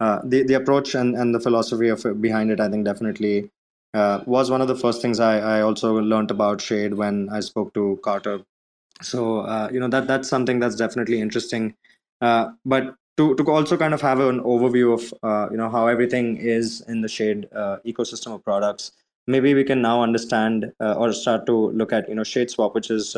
uh, 0.00 0.20
the 0.24 0.42
the 0.42 0.54
approach 0.54 0.96
and, 0.96 1.14
and 1.14 1.32
the 1.32 1.38
philosophy 1.38 1.86
of 1.86 2.20
behind 2.20 2.50
it 2.50 2.58
I 2.58 2.68
think 2.68 2.84
definitely 2.84 3.48
uh, 3.94 4.22
was 4.26 4.50
one 4.50 4.60
of 4.60 4.68
the 4.68 4.76
first 4.76 5.02
things 5.02 5.20
I, 5.20 5.58
I 5.58 5.60
also 5.60 5.94
learned 5.94 6.30
about 6.30 6.60
Shade 6.60 6.94
when 6.94 7.28
I 7.30 7.40
spoke 7.40 7.74
to 7.74 8.00
Carter. 8.02 8.40
So 9.02 9.40
uh, 9.40 9.68
you 9.72 9.80
know 9.80 9.88
that 9.88 10.06
that's 10.06 10.28
something 10.28 10.58
that's 10.60 10.76
definitely 10.76 11.20
interesting. 11.20 11.74
Uh, 12.20 12.52
but 12.64 12.94
to 13.18 13.34
to 13.34 13.50
also 13.50 13.76
kind 13.76 13.92
of 13.92 14.00
have 14.00 14.20
an 14.20 14.40
overview 14.40 14.94
of 14.94 15.14
uh, 15.22 15.50
you 15.50 15.56
know 15.56 15.68
how 15.68 15.86
everything 15.88 16.36
is 16.38 16.80
in 16.88 17.02
the 17.02 17.08
Shade 17.08 17.48
uh, 17.54 17.78
ecosystem 17.84 18.34
of 18.34 18.44
products, 18.44 18.92
maybe 19.26 19.52
we 19.52 19.64
can 19.64 19.82
now 19.82 20.02
understand 20.02 20.72
or 20.80 21.12
start 21.12 21.44
to 21.46 21.70
look 21.70 21.92
at 21.92 22.08
you 22.08 22.14
know 22.14 22.24
Shade 22.24 22.50
Swap, 22.50 22.74
which 22.74 22.90
is 22.90 23.16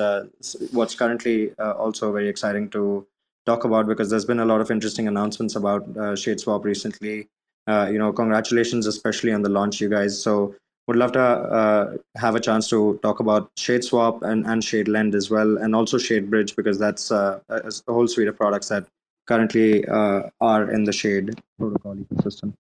what's 0.73 0.95
currently 0.95 1.53
also 1.59 2.13
very 2.13 2.29
exciting 2.29 2.69
to 2.71 3.07
talk 3.47 3.65
about 3.65 3.87
because 3.87 4.09
there's 4.11 4.25
been 4.25 4.41
a 4.41 4.45
lot 4.45 4.61
of 4.61 4.71
interesting 4.71 5.07
announcements 5.07 5.55
about 5.55 5.87
Shade 6.19 6.41
Swap 6.41 6.65
recently. 6.65 7.29
you 7.69 7.99
know, 7.99 8.13
congratulations, 8.13 8.87
especially 8.87 9.33
on 9.33 9.43
the 9.43 9.49
launch, 9.49 9.81
you 9.81 9.89
guys. 9.89 10.21
So 10.21 10.55
would 10.87 10.97
love 10.97 11.13
to 11.13 11.21
uh, 11.21 11.97
have 12.17 12.35
a 12.35 12.41
chance 12.41 12.69
to 12.69 12.99
talk 13.03 13.21
about 13.21 13.51
Shade 13.57 13.85
Swap 13.85 14.23
and, 14.23 14.47
and 14.47 14.63
Shade 14.63 14.89
Lend 14.89 15.15
as 15.15 15.31
well, 15.31 15.57
and 15.57 15.75
also 15.75 15.99
Shade 15.99 16.31
Bridge 16.31 16.55
because 16.57 16.79
that's 16.79 17.11
uh, 17.11 17.41
a, 17.49 17.73
whole 17.89 18.07
suite 18.07 18.29
of 18.29 18.37
products 18.37 18.69
that 18.69 18.87
currently 19.27 19.87
uh, 19.87 20.25
are 20.41 20.71
in 20.71 20.85
the 20.85 20.93
Shade 20.93 21.41
protocol 21.59 21.97
ecosystem. 21.97 22.53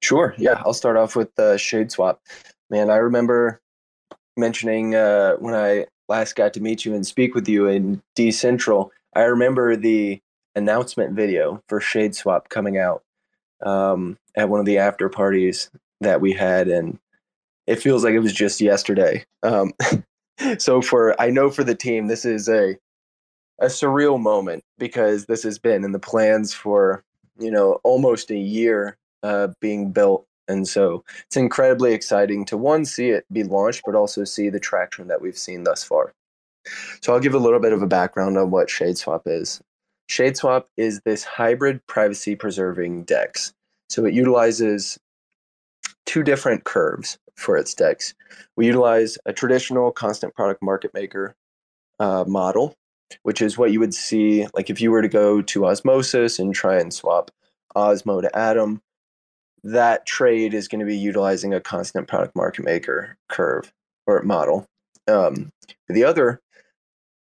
Sure. 0.00 0.34
Yeah, 0.38 0.62
I'll 0.64 0.74
start 0.74 0.96
off 0.96 1.16
with 1.16 1.34
the 1.34 1.56
Shade 1.56 1.90
Swap. 1.90 2.20
Man, 2.70 2.90
I 2.90 2.96
remember 2.96 3.60
mentioning 4.36 4.94
uh, 4.94 5.34
when 5.36 5.54
I 5.54 5.86
last 6.08 6.36
got 6.36 6.54
to 6.54 6.60
meet 6.60 6.84
you 6.84 6.94
and 6.94 7.06
speak 7.06 7.34
with 7.34 7.48
you 7.48 7.66
in 7.66 8.00
Decentral. 8.16 8.90
I 9.14 9.22
remember 9.22 9.74
the 9.74 10.20
announcement 10.54 11.14
video 11.14 11.62
for 11.68 11.80
Shade 11.80 12.14
Swap 12.14 12.48
coming 12.48 12.78
out 12.78 13.02
um, 13.64 14.18
at 14.36 14.48
one 14.48 14.60
of 14.60 14.66
the 14.66 14.78
after 14.78 15.08
parties 15.08 15.70
that 16.04 16.20
we 16.20 16.32
had, 16.32 16.68
and 16.68 16.98
it 17.66 17.82
feels 17.82 18.04
like 18.04 18.14
it 18.14 18.20
was 18.20 18.32
just 18.32 18.60
yesterday. 18.60 19.24
Um, 19.42 19.72
so 20.58 20.80
for 20.80 21.20
I 21.20 21.30
know 21.30 21.50
for 21.50 21.64
the 21.64 21.74
team, 21.74 22.06
this 22.06 22.24
is 22.24 22.48
a 22.48 22.76
a 23.60 23.66
surreal 23.66 24.20
moment 24.20 24.64
because 24.78 25.26
this 25.26 25.42
has 25.44 25.58
been 25.58 25.84
in 25.84 25.92
the 25.92 25.98
plans 25.98 26.52
for 26.52 27.04
you 27.38 27.50
know 27.50 27.80
almost 27.84 28.30
a 28.30 28.38
year 28.38 28.96
uh, 29.22 29.48
being 29.60 29.92
built, 29.92 30.26
and 30.48 30.68
so 30.68 31.04
it's 31.26 31.36
incredibly 31.36 31.92
exciting 31.92 32.44
to 32.46 32.56
one 32.56 32.84
see 32.84 33.10
it 33.10 33.24
be 33.32 33.44
launched, 33.44 33.82
but 33.86 33.94
also 33.94 34.24
see 34.24 34.48
the 34.48 34.60
traction 34.60 35.08
that 35.08 35.20
we've 35.20 35.38
seen 35.38 35.64
thus 35.64 35.84
far. 35.84 36.12
So 37.02 37.12
I'll 37.12 37.20
give 37.20 37.34
a 37.34 37.38
little 37.38 37.60
bit 37.60 37.72
of 37.72 37.82
a 37.82 37.86
background 37.86 38.38
on 38.38 38.50
what 38.50 38.68
ShadeSwap 38.68 39.22
is. 39.26 39.60
ShadeSwap 40.10 40.64
is 40.76 41.00
this 41.04 41.24
hybrid 41.24 41.86
privacy 41.86 42.36
preserving 42.36 43.04
DEX. 43.04 43.52
So 43.88 44.04
it 44.04 44.14
utilizes 44.14 44.98
two 46.06 46.22
different 46.22 46.64
curves 46.64 47.18
for 47.36 47.56
its 47.56 47.74
DEX. 47.74 48.14
We 48.56 48.66
utilize 48.66 49.18
a 49.26 49.32
traditional 49.32 49.90
constant 49.90 50.34
product 50.34 50.62
market 50.62 50.92
maker 50.94 51.34
uh, 51.98 52.24
model, 52.26 52.74
which 53.22 53.42
is 53.42 53.58
what 53.58 53.72
you 53.72 53.80
would 53.80 53.94
see 53.94 54.46
like 54.54 54.70
if 54.70 54.80
you 54.80 54.90
were 54.90 55.02
to 55.02 55.08
go 55.08 55.42
to 55.42 55.66
Osmosis 55.66 56.38
and 56.38 56.54
try 56.54 56.78
and 56.78 56.92
swap 56.92 57.30
Osmo 57.76 58.22
to 58.22 58.36
Atom. 58.36 58.80
that 59.64 60.06
trade 60.06 60.54
is 60.54 60.68
going 60.68 60.80
to 60.80 60.86
be 60.86 60.96
utilizing 60.96 61.54
a 61.54 61.60
constant 61.60 62.06
product 62.06 62.36
market 62.36 62.64
maker 62.64 63.16
curve 63.28 63.72
or 64.06 64.22
model. 64.22 64.66
Um, 65.08 65.50
the 65.88 66.04
other 66.04 66.40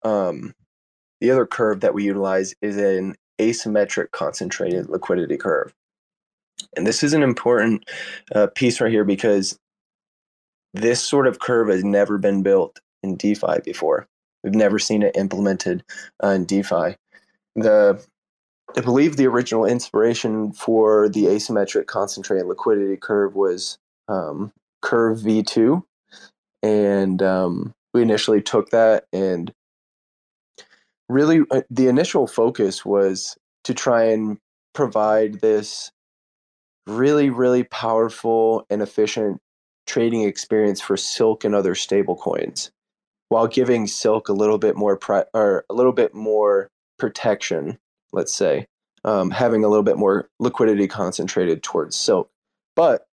um, 0.03 0.55
the 1.21 1.31
other 1.31 1.47
curve 1.47 1.81
that 1.81 1.95
we 1.95 2.05
utilize 2.05 2.55
is 2.61 2.77
an 2.77 3.15
asymmetric 3.39 4.11
concentrated 4.11 4.89
liquidity 4.89 5.37
curve. 5.37 5.73
And 6.77 6.87
this 6.87 7.03
is 7.03 7.13
an 7.13 7.23
important 7.23 7.85
uh, 8.35 8.49
piece 8.55 8.81
right 8.81 8.91
here 8.91 9.05
because 9.05 9.59
this 10.73 11.01
sort 11.01 11.27
of 11.27 11.39
curve 11.39 11.69
has 11.69 11.85
never 11.85 12.19
been 12.19 12.43
built 12.43 12.81
in 13.03 13.17
DeFi 13.17 13.61
before. 13.65 14.07
We've 14.43 14.55
never 14.55 14.79
seen 14.79 15.03
it 15.03 15.17
implemented 15.17 15.85
uh, 16.23 16.29
in 16.29 16.45
DeFi. 16.45 16.97
The 17.57 18.05
I 18.77 18.81
believe 18.81 19.17
the 19.17 19.27
original 19.27 19.65
inspiration 19.65 20.53
for 20.53 21.09
the 21.09 21.27
asymmetric 21.27 21.87
concentrated 21.87 22.47
liquidity 22.47 22.97
curve 22.97 23.37
was 23.37 23.79
um, 24.09 24.53
Curve 24.83 25.19
V2, 25.19 25.83
and 26.63 27.23
um, 27.23 27.73
we 27.93 28.03
initially 28.03 28.43
took 28.43 28.71
that 28.71 29.05
and 29.13 29.53
really 31.09 31.43
uh, 31.51 31.63
the 31.71 31.89
initial 31.89 32.27
focus 32.27 32.85
was 32.85 33.37
to 33.65 33.75
try 33.75 34.05
and 34.05 34.39
provide 34.73 35.41
this 35.41 35.93
really 36.87 37.31
really 37.31 37.65
powerful 37.65 38.67
and 38.71 38.83
efficient 38.83 39.41
trading 39.87 40.23
experience 40.23 40.81
for 40.81 40.97
silk 40.97 41.45
and 41.45 41.55
other 41.55 41.75
stable 41.75 42.17
coins 42.17 42.71
while 43.29 43.47
giving 43.47 43.87
silk 43.87 44.29
a 44.29 44.33
little 44.33 44.59
bit 44.59 44.77
more 44.77 44.97
pri- 44.97 45.25
or 45.35 45.65
a 45.71 45.75
little 45.75 45.93
bit 45.93 46.15
more 46.15 46.69
protection 46.99 47.79
let's 48.13 48.35
say 48.35 48.67
um, 49.05 49.31
having 49.31 49.65
a 49.65 49.69
little 49.69 49.83
bit 49.83 49.99
more 49.99 50.29
liquidity 50.39 50.87
concentrated 50.87 51.63
towards 51.63 51.97
silk 51.97 52.31
but 52.77 53.07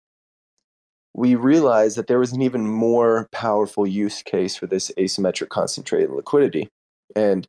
we 1.14 1.36
realized 1.36 1.98
that 1.98 2.08
there 2.08 2.20
was 2.20 2.32
an 2.32 2.42
even 2.42 2.66
more 2.66 3.28
powerful 3.34 3.86
use 3.86 4.22
case 4.22 4.56
for 4.56 4.68
this 4.68 4.92
asymmetric 4.98 5.50
concentrated 5.50 6.10
liquidity 6.10 6.70
and 7.16 7.48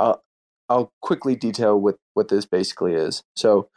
uh, 0.00 0.14
I'll 0.68 0.92
quickly 1.02 1.36
detail 1.36 1.78
what, 1.78 1.96
what 2.14 2.28
this 2.28 2.46
basically 2.46 2.94
is. 2.94 3.22
So, 3.36 3.68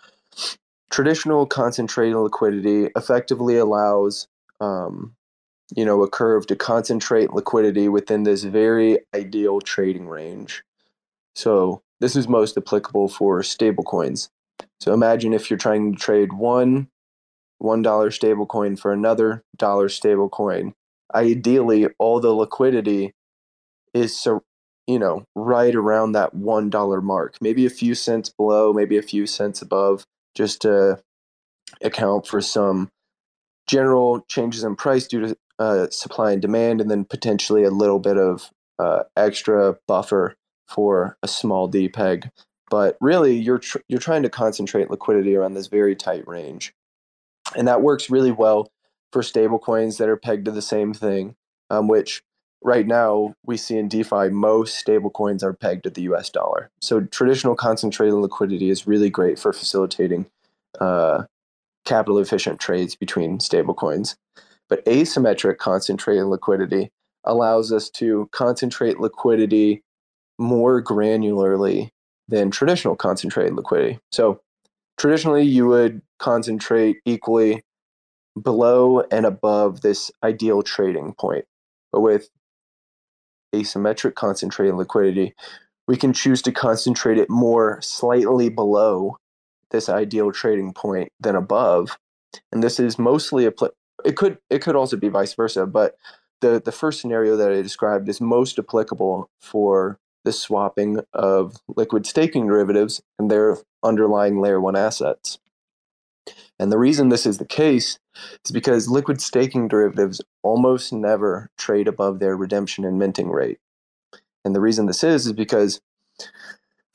traditional 0.89 1.45
concentrated 1.45 2.15
liquidity 2.15 2.89
effectively 2.95 3.57
allows 3.57 4.27
um, 4.59 5.15
you 5.75 5.85
know 5.85 6.01
a 6.03 6.09
curve 6.09 6.47
to 6.47 6.55
concentrate 6.55 7.33
liquidity 7.33 7.89
within 7.89 8.23
this 8.23 8.43
very 8.43 8.99
ideal 9.13 9.59
trading 9.61 10.07
range. 10.07 10.63
So 11.35 11.81
this 11.99 12.15
is 12.15 12.27
most 12.27 12.57
applicable 12.57 13.09
for 13.09 13.41
stablecoins. 13.41 14.29
So 14.79 14.93
imagine 14.93 15.33
if 15.33 15.49
you're 15.49 15.57
trying 15.57 15.93
to 15.93 15.99
trade 15.99 16.33
one 16.33 16.87
one 17.59 17.81
dollar 17.81 18.09
stablecoin 18.09 18.79
for 18.79 18.91
another 18.91 19.43
dollar 19.55 19.87
stablecoin. 19.87 20.73
Ideally, 21.13 21.87
all 21.97 22.19
the 22.19 22.31
liquidity 22.31 23.13
is 23.93 24.17
sur- 24.19 24.43
you 24.85 24.99
know, 24.99 25.25
right 25.35 25.75
around 25.75 26.13
that 26.13 26.33
one 26.33 26.69
dollar 26.69 27.01
mark, 27.01 27.35
maybe 27.41 27.65
a 27.65 27.69
few 27.69 27.95
cents 27.95 28.29
below, 28.29 28.73
maybe 28.73 28.97
a 28.97 29.01
few 29.01 29.25
cents 29.25 29.61
above, 29.61 30.05
just 30.37 30.61
to 30.61 31.01
account 31.81 32.27
for 32.27 32.39
some 32.39 32.89
general 33.67 34.21
changes 34.29 34.63
in 34.63 34.75
price 34.75 35.07
due 35.07 35.27
to 35.27 35.37
uh, 35.59 35.89
supply 35.89 36.31
and 36.31 36.41
demand, 36.41 36.79
and 36.79 36.89
then 36.89 37.03
potentially 37.03 37.63
a 37.63 37.71
little 37.71 37.99
bit 37.99 38.17
of 38.17 38.51
uh, 38.77 39.03
extra 39.17 39.75
buffer 39.87 40.35
for 40.67 41.17
a 41.23 41.27
small 41.27 41.69
DPEG. 41.69 42.29
But 42.69 42.97
really, 43.01 43.35
you're 43.35 43.57
tr- 43.57 43.79
you're 43.89 43.99
trying 43.99 44.23
to 44.23 44.29
concentrate 44.29 44.91
liquidity 44.91 45.35
around 45.35 45.55
this 45.55 45.67
very 45.67 45.95
tight 45.95 46.27
range, 46.27 46.73
and 47.55 47.67
that 47.67 47.81
works 47.81 48.09
really 48.09 48.31
well 48.31 48.71
for 49.11 49.23
stable 49.23 49.57
coins 49.57 49.97
that 49.97 50.09
are 50.09 50.17
pegged 50.17 50.45
to 50.45 50.51
the 50.51 50.61
same 50.61 50.93
thing, 50.93 51.35
um, 51.71 51.87
which 51.87 52.21
right 52.67 52.85
now 52.85 53.33
we 53.45 53.55
see 53.55 53.77
in 53.77 53.87
DeFi 53.87 54.27
most 54.27 54.85
stablecoins 54.85 55.41
are 55.41 55.53
pegged 55.53 55.83
to 55.83 55.89
the 55.89 56.01
US 56.01 56.29
dollar. 56.29 56.69
So 56.81 56.99
traditional 56.99 57.55
concentrated 57.55 58.15
liquidity 58.15 58.69
is 58.69 58.85
really 58.85 59.09
great 59.09 59.39
for 59.39 59.53
facilitating 59.53 60.25
uh, 60.81 61.23
capital 61.85 62.19
efficient 62.19 62.59
trades 62.59 62.93
between 62.93 63.37
stablecoins. 63.37 64.17
But 64.67 64.83
asymmetric 64.83 65.59
concentrated 65.59 66.25
liquidity 66.25 66.91
allows 67.23 67.71
us 67.71 67.89
to 67.91 68.27
concentrate 68.33 68.99
liquidity 68.99 69.81
more 70.37 70.83
granularly 70.83 71.91
than 72.27 72.51
traditional 72.51 72.97
concentrated 72.97 73.55
liquidity. 73.55 73.97
So 74.11 74.41
traditionally 74.97 75.43
you 75.43 75.67
would 75.67 76.01
concentrate 76.19 76.97
equally 77.05 77.63
below 78.39 79.03
and 79.09 79.25
above 79.25 79.79
this 79.81 80.11
ideal 80.21 80.63
trading 80.63 81.13
point. 81.13 81.45
But 81.93 82.01
with 82.01 82.29
asymmetric 83.53 84.15
concentrated 84.15 84.75
liquidity, 84.75 85.33
we 85.87 85.97
can 85.97 86.13
choose 86.13 86.41
to 86.43 86.51
concentrate 86.51 87.17
it 87.17 87.29
more 87.29 87.79
slightly 87.81 88.49
below 88.49 89.17
this 89.71 89.89
ideal 89.89 90.31
trading 90.31 90.73
point 90.73 91.11
than 91.19 91.35
above. 91.35 91.97
And 92.51 92.63
this 92.63 92.79
is 92.79 92.99
mostly 92.99 93.45
a 93.45 93.53
it 94.05 94.15
could 94.15 94.37
it 94.49 94.61
could 94.61 94.75
also 94.75 94.97
be 94.97 95.09
vice 95.09 95.33
versa, 95.33 95.65
but 95.65 95.95
the 96.41 96.61
the 96.63 96.71
first 96.71 97.01
scenario 97.01 97.35
that 97.35 97.51
I 97.51 97.61
described 97.61 98.07
is 98.09 98.21
most 98.21 98.59
applicable 98.59 99.29
for 99.41 99.99
the 100.23 100.31
swapping 100.31 100.99
of 101.13 101.57
liquid 101.67 102.05
staking 102.05 102.47
derivatives 102.47 103.01
and 103.17 103.31
their 103.31 103.57
underlying 103.83 104.41
layer 104.41 104.59
1 104.59 104.75
assets. 104.75 105.39
And 106.59 106.71
the 106.71 106.77
reason 106.77 107.09
this 107.09 107.25
is 107.25 107.37
the 107.37 107.45
case 107.45 107.99
is 108.43 108.51
because 108.51 108.89
liquid 108.89 109.21
staking 109.21 109.67
derivatives 109.67 110.21
almost 110.41 110.91
never 110.91 111.51
trade 111.57 111.87
above 111.87 112.19
their 112.19 112.35
redemption 112.35 112.83
and 112.83 112.97
minting 112.97 113.29
rate. 113.29 113.59
And 114.43 114.55
the 114.55 114.61
reason 114.61 114.85
this 114.85 115.03
is 115.03 115.27
is 115.27 115.33
because 115.33 115.81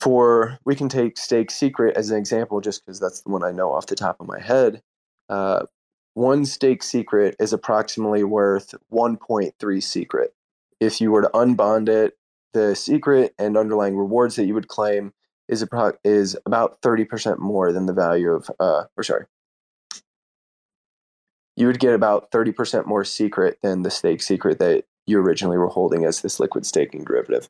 for 0.01 0.59
we 0.65 0.75
can 0.75 0.89
take 0.89 1.17
stake 1.17 1.49
secret 1.49 1.95
as 1.95 2.09
an 2.09 2.17
example 2.17 2.59
just 2.59 2.85
because 2.85 2.99
that's 2.99 3.21
the 3.21 3.29
one 3.29 3.43
I 3.43 3.51
know 3.51 3.71
off 3.71 3.85
the 3.85 3.95
top 3.95 4.19
of 4.19 4.27
my 4.27 4.39
head. 4.39 4.81
Uh, 5.29 5.65
one 6.13 6.45
stake 6.45 6.83
secret 6.83 7.35
is 7.39 7.53
approximately 7.53 8.23
worth 8.23 8.75
1.3 8.91 9.83
secret. 9.83 10.33
If 10.79 10.99
you 10.99 11.11
were 11.11 11.21
to 11.21 11.29
unbond 11.29 11.89
it, 11.89 12.17
the 12.53 12.75
secret 12.75 13.33
and 13.39 13.57
underlying 13.57 13.97
rewards 13.97 14.35
that 14.35 14.45
you 14.45 14.53
would 14.53 14.67
claim 14.67 15.13
is, 15.47 15.63
appro- 15.63 15.97
is 16.03 16.37
about 16.45 16.81
30% 16.81 17.39
more 17.39 17.71
than 17.71 17.85
the 17.85 17.93
value 17.93 18.31
of, 18.31 18.51
uh, 18.59 18.83
or 18.95 19.03
sorry, 19.03 19.25
you 21.55 21.67
would 21.67 21.79
get 21.79 21.93
about 21.93 22.31
30% 22.31 22.85
more 22.85 23.03
secret 23.03 23.59
than 23.61 23.83
the 23.83 23.91
stake 23.91 24.21
secret 24.21 24.59
that 24.59 24.85
you 25.05 25.19
originally 25.19 25.57
were 25.57 25.67
holding 25.67 26.05
as 26.05 26.21
this 26.21 26.39
liquid 26.39 26.65
staking 26.65 27.03
derivative. 27.03 27.49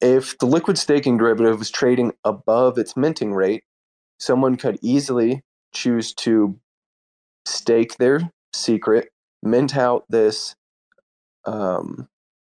If 0.00 0.38
the 0.38 0.46
liquid 0.46 0.76
staking 0.76 1.18
derivative 1.18 1.58
was 1.58 1.70
trading 1.70 2.12
above 2.24 2.78
its 2.78 2.96
minting 2.96 3.32
rate, 3.32 3.64
someone 4.18 4.56
could 4.56 4.78
easily 4.82 5.42
choose 5.72 6.12
to 6.14 6.58
stake 7.46 7.96
their 7.96 8.30
secret, 8.52 9.10
mint 9.42 9.76
out 9.76 10.04
this 10.08 10.54
um, 11.46 12.08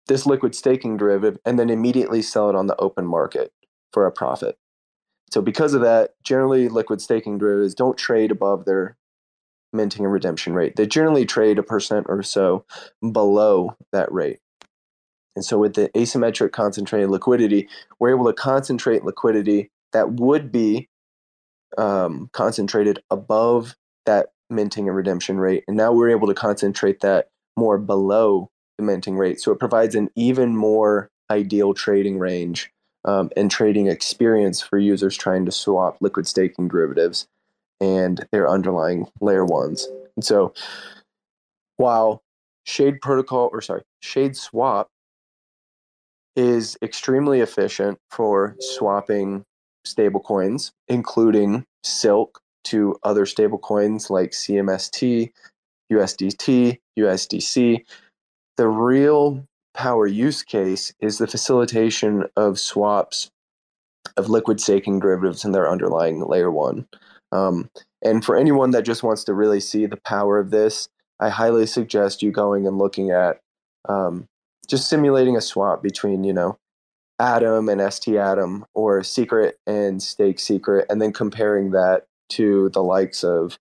this 0.08 0.26
liquid 0.26 0.56
staking 0.56 0.96
derivative, 0.96 1.38
and 1.44 1.58
then 1.58 1.70
immediately 1.70 2.22
sell 2.22 2.50
it 2.50 2.56
on 2.56 2.66
the 2.66 2.76
open 2.76 3.06
market 3.06 3.52
for 3.92 4.06
a 4.06 4.12
profit. 4.12 4.58
So 5.30 5.40
because 5.40 5.74
of 5.74 5.82
that, 5.82 6.14
generally 6.24 6.68
liquid 6.68 7.00
staking 7.00 7.38
derivatives 7.38 7.74
don't 7.74 7.96
trade 7.96 8.32
above 8.32 8.64
their 8.64 8.96
minting 9.72 10.04
and 10.04 10.12
redemption 10.12 10.54
rate. 10.54 10.76
They 10.76 10.86
generally 10.86 11.24
trade 11.24 11.58
a 11.58 11.62
percent 11.62 12.06
or 12.08 12.22
so 12.22 12.64
below 13.12 13.76
that 13.92 14.10
rate. 14.12 14.40
And 15.36 15.44
so 15.44 15.58
with 15.58 15.74
the 15.74 15.88
asymmetric 15.90 16.52
concentrated 16.52 17.10
liquidity, 17.10 17.68
we're 17.98 18.10
able 18.10 18.26
to 18.26 18.32
concentrate 18.32 19.04
liquidity 19.04 19.70
that 19.92 20.12
would 20.12 20.50
be 20.50 20.88
um, 21.78 22.30
concentrated 22.32 23.02
above 23.10 23.76
that 24.06 24.28
minting 24.48 24.88
and 24.88 24.96
redemption 24.96 25.38
rate. 25.38 25.64
And 25.68 25.76
now 25.76 25.92
we're 25.92 26.10
able 26.10 26.26
to 26.26 26.34
concentrate 26.34 27.00
that 27.00 27.28
more 27.56 27.78
below 27.78 28.50
the 28.76 28.84
minting 28.84 29.16
rate. 29.16 29.40
So 29.40 29.52
it 29.52 29.60
provides 29.60 29.94
an 29.94 30.08
even 30.16 30.56
more 30.56 31.10
ideal 31.30 31.74
trading 31.74 32.18
range 32.18 32.72
um, 33.04 33.30
and 33.36 33.50
trading 33.50 33.86
experience 33.86 34.60
for 34.60 34.78
users 34.78 35.16
trying 35.16 35.46
to 35.46 35.52
swap 35.52 35.96
liquid 36.00 36.26
staking 36.26 36.68
derivatives 36.68 37.28
and 37.80 38.26
their 38.32 38.48
underlying 38.48 39.06
layer 39.20 39.44
ones. 39.44 39.88
And 40.16 40.24
so 40.24 40.52
while 41.76 42.22
Shade 42.64 43.00
Protocol, 43.00 43.48
or 43.52 43.60
sorry, 43.60 43.82
Shade 44.00 44.36
Swap 44.36 44.88
is 46.36 46.76
extremely 46.82 47.40
efficient 47.40 47.98
for 48.10 48.56
swapping 48.60 49.44
stablecoins, 49.86 50.72
including 50.88 51.64
Silk 51.82 52.40
to 52.64 52.96
other 53.02 53.24
stablecoins 53.24 54.10
like 54.10 54.30
CMST, 54.30 55.32
USDT, 55.90 56.78
USDC. 56.98 57.84
The 58.56 58.68
real 58.68 59.46
power 59.74 60.06
use 60.06 60.42
case 60.42 60.92
is 61.00 61.18
the 61.18 61.26
facilitation 61.26 62.24
of 62.36 62.58
swaps 62.58 63.30
of 64.16 64.28
liquid 64.28 64.60
staking 64.60 64.98
derivatives 64.98 65.44
in 65.44 65.52
their 65.52 65.70
underlying 65.70 66.24
layer 66.26 66.50
one. 66.50 66.86
Um, 67.32 67.70
And 68.02 68.24
for 68.24 68.36
anyone 68.36 68.70
that 68.70 68.84
just 68.84 69.02
wants 69.02 69.24
to 69.24 69.34
really 69.34 69.60
see 69.60 69.86
the 69.86 69.98
power 69.98 70.38
of 70.38 70.50
this, 70.50 70.88
I 71.20 71.28
highly 71.28 71.66
suggest 71.66 72.22
you 72.22 72.30
going 72.32 72.66
and 72.66 72.78
looking 72.78 73.10
at 73.10 73.40
um, 73.88 74.26
just 74.68 74.88
simulating 74.88 75.36
a 75.36 75.40
swap 75.40 75.82
between, 75.82 76.24
you 76.24 76.32
know, 76.32 76.56
Atom 77.18 77.68
and 77.68 77.92
ST 77.92 78.16
Atom 78.16 78.64
or 78.74 79.02
Secret 79.02 79.58
and 79.66 80.02
Stake 80.02 80.38
Secret, 80.40 80.86
and 80.88 81.02
then 81.02 81.12
comparing 81.12 81.72
that 81.72 82.06
to 82.30 82.70
the 82.70 82.82
likes 82.82 83.22
of 83.22 83.58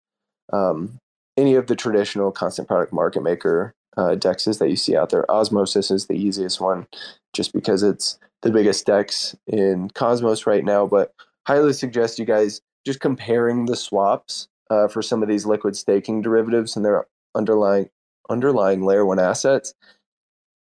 um, 0.53 0.97
any 1.35 1.55
of 1.55 1.67
the 1.67 1.75
traditional 1.75 2.31
constant 2.31 2.67
product 2.67 2.93
market 2.93 3.21
maker 3.21 3.73
uh, 3.97 4.15
dexes 4.15 4.59
that 4.59 4.69
you 4.69 4.77
see 4.77 4.95
out 4.95 5.09
there. 5.09 5.29
Osmosis 5.29 5.91
is 5.91 6.07
the 6.07 6.13
easiest 6.13 6.61
one 6.61 6.87
just 7.33 7.51
because 7.51 7.83
it's 7.83 8.17
the 8.41 8.51
biggest 8.51 8.85
dex 8.85 9.35
in 9.47 9.89
Cosmos 9.89 10.47
right 10.47 10.63
now, 10.63 10.87
but 10.87 11.13
highly 11.45 11.73
suggest 11.73 12.19
you 12.19 12.25
guys 12.25 12.61
just 12.89 12.99
comparing 12.99 13.65
the 13.65 13.75
swaps 13.75 14.47
uh, 14.69 14.87
for 14.87 15.01
some 15.01 15.21
of 15.21 15.29
these 15.29 15.45
liquid 15.45 15.75
staking 15.75 16.21
derivatives 16.21 16.75
and 16.75 16.83
their 16.83 17.05
underlying 17.35 17.89
underlying 18.29 18.83
layer 18.83 19.05
one 19.05 19.19
assets. 19.19 19.73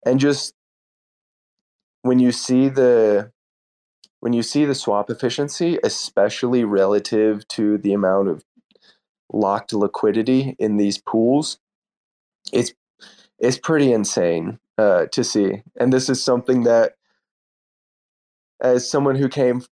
And 0.05 0.21
just 0.21 0.55
when 2.03 2.19
you 2.19 2.33
see 2.33 2.69
the 2.69 3.33
when 4.21 4.33
you 4.33 4.43
see 4.43 4.65
the 4.65 4.75
swap 4.75 5.11
efficiency 5.11 5.79
especially 5.85 6.65
relative 6.65 7.47
to 7.49 7.79
the 7.79 7.93
amount 7.93 8.29
of 8.29 8.45
locked 9.33 9.73
liquidity 9.73 10.57
in 10.59 10.77
these 10.77 10.99
pools 10.99 11.59
it's 12.53 12.73
it's 13.39 13.59
pretty 13.59 13.93
insane 13.93 14.59
uh, 14.79 15.07
to 15.07 15.25
see. 15.25 15.63
And 15.79 15.93
this 15.93 16.09
is 16.09 16.23
something 16.23 16.63
that 16.65 16.95
as 18.61 18.89
someone 18.89 19.17
who 19.17 19.29
came 19.29 19.63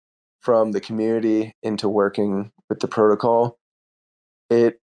from 0.45 0.73
the 0.73 0.81
community 0.81 1.53
into 1.63 1.89
working 1.89 2.53
with 2.69 2.81
the 2.81 2.89
protocol 2.89 3.57
it 4.51 4.79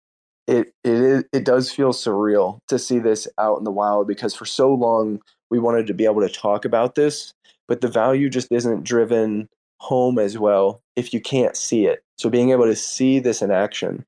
it 0.48 0.74
it 0.84 1.26
it 1.32 1.46
does 1.46 1.72
feel 1.72 1.94
surreal 1.94 2.60
to 2.68 2.80
see 2.80 3.00
this 3.00 3.28
out 3.38 3.58
in 3.58 3.64
the 3.64 3.72
wild 3.72 4.08
because 4.08 4.36
for 4.36 4.46
so 4.46 4.74
long 4.74 5.20
we 5.52 5.60
wanted 5.60 5.86
to 5.88 5.94
be 5.94 6.06
able 6.06 6.22
to 6.22 6.30
talk 6.30 6.66
about 6.66 6.96
this, 6.96 7.34
but 7.68 7.82
the 7.82 7.88
value 7.88 8.30
just 8.30 8.52
isn't 8.52 8.84
driven 8.84 9.50
home 9.80 10.18
as 10.18 10.38
well 10.38 10.82
if 10.96 11.14
you 11.14 11.20
can't 11.20 11.58
see 11.58 11.86
it. 11.86 12.04
So 12.18 12.30
being 12.30 12.52
able 12.52 12.66
to 12.66 12.76
see 12.76 13.20
this 13.20 13.42
in 13.42 13.52
action 13.52 14.06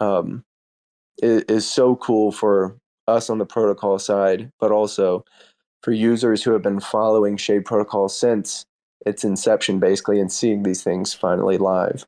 um, 0.00 0.44
is, 1.22 1.42
is 1.44 1.68
so 1.68 1.96
cool 1.96 2.30
for 2.30 2.76
us 3.08 3.30
on 3.30 3.38
the 3.38 3.46
protocol 3.46 3.98
side, 3.98 4.50
but 4.60 4.70
also 4.70 5.24
for 5.82 5.92
users 5.92 6.42
who 6.42 6.52
have 6.52 6.62
been 6.62 6.80
following 6.80 7.36
Shade 7.36 7.64
Protocol 7.64 8.08
since 8.08 8.64
its 9.04 9.24
inception, 9.24 9.78
basically, 9.78 10.20
and 10.20 10.30
seeing 10.32 10.62
these 10.62 10.82
things 10.82 11.14
finally 11.14 11.58
live. 11.58 12.06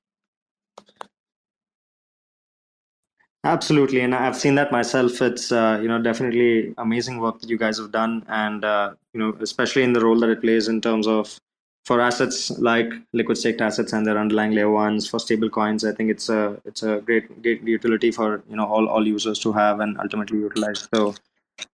Absolutely, 3.45 4.01
and 4.01 4.13
I've 4.15 4.37
seen 4.37 4.57
that 4.57 4.73
myself. 4.73 5.23
It's 5.23 5.53
uh, 5.53 5.79
you 5.81 5.87
know 5.89 6.03
definitely 6.03 6.75
amazing 6.79 7.21
work 7.21 7.41
that 7.41 7.49
you 7.49 7.57
guys 7.57 7.79
have 7.79 7.93
done, 7.93 8.25
and 8.29 8.65
uh, 8.65 8.95
you 9.13 9.21
know 9.21 9.37
especially 9.41 9.85
in 9.85 9.93
the 9.93 10.01
role 10.01 10.19
that 10.19 10.29
it 10.31 10.41
plays 10.41 10.67
in 10.67 10.81
terms 10.81 11.07
of 11.07 11.39
for 11.85 12.01
assets 12.01 12.51
like 12.59 12.93
liquid 13.13 13.39
staked 13.39 13.61
assets 13.61 13.93
and 13.93 14.05
their 14.05 14.19
underlying 14.19 14.51
layer 14.51 14.71
ones 14.71 15.09
for 15.09 15.21
stable 15.21 15.49
coins. 15.49 15.85
I 15.85 15.93
think 15.93 16.11
it's 16.11 16.29
a 16.29 16.61
it's 16.65 16.83
a 16.83 17.01
great 17.03 17.41
great 17.43 17.63
utility 17.63 18.11
for 18.11 18.43
you 18.51 18.57
know 18.57 18.67
all 18.67 18.89
all 18.89 19.07
users 19.07 19.39
to 19.41 19.53
have 19.53 19.79
and 19.79 19.97
ultimately 20.01 20.41
utilize. 20.41 20.89
So 20.93 21.15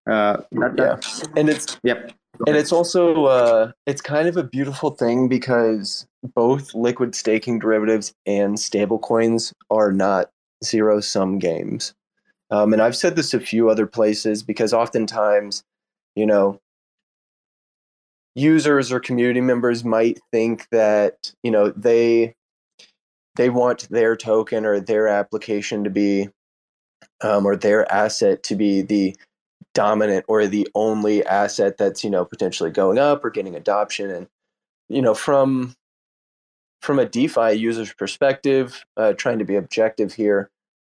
uh, 0.07 0.37
that, 0.51 0.73
yeah, 0.77 1.31
and 1.39 1.49
it's 1.49 1.77
yep. 1.83 2.13
And 2.47 2.57
it's 2.57 2.71
also 2.71 3.25
uh, 3.25 3.71
it's 3.85 4.01
kind 4.01 4.27
of 4.27 4.37
a 4.37 4.43
beautiful 4.43 4.91
thing 4.91 5.27
because 5.27 6.07
both 6.35 6.73
liquid 6.73 7.15
staking 7.15 7.59
derivatives 7.59 8.13
and 8.25 8.59
stable 8.59 8.97
coins 8.97 9.53
are 9.69 9.91
not 9.91 10.29
zero 10.63 10.99
sum 10.99 11.37
games. 11.37 11.93
Um, 12.49 12.73
and 12.73 12.81
I've 12.81 12.95
said 12.95 13.15
this 13.15 13.33
a 13.33 13.39
few 13.39 13.69
other 13.69 13.85
places 13.85 14.43
because 14.43 14.73
oftentimes, 14.73 15.63
you 16.15 16.25
know, 16.25 16.59
users 18.35 18.91
or 18.91 18.99
community 18.99 19.41
members 19.41 19.83
might 19.83 20.19
think 20.31 20.67
that 20.71 21.33
you 21.43 21.51
know 21.51 21.69
they 21.71 22.33
they 23.35 23.49
want 23.49 23.87
their 23.89 24.15
token 24.15 24.65
or 24.65 24.79
their 24.79 25.07
application 25.07 25.83
to 25.83 25.89
be 25.89 26.29
um, 27.21 27.45
or 27.45 27.55
their 27.55 27.91
asset 27.91 28.43
to 28.43 28.55
be 28.55 28.81
the 28.81 29.15
dominant 29.73 30.25
or 30.27 30.45
the 30.47 30.67
only 30.75 31.25
asset 31.25 31.77
that's 31.77 32.03
you 32.03 32.09
know 32.09 32.25
potentially 32.25 32.69
going 32.69 32.97
up 32.97 33.23
or 33.25 33.29
getting 33.29 33.55
adoption 33.55 34.09
and 34.09 34.27
you 34.89 35.01
know 35.01 35.13
from 35.13 35.75
from 36.81 36.99
a 36.99 37.05
defi 37.05 37.53
user's 37.53 37.93
perspective 37.93 38.85
uh, 38.97 39.13
trying 39.13 39.39
to 39.39 39.45
be 39.45 39.55
objective 39.55 40.13
here 40.13 40.49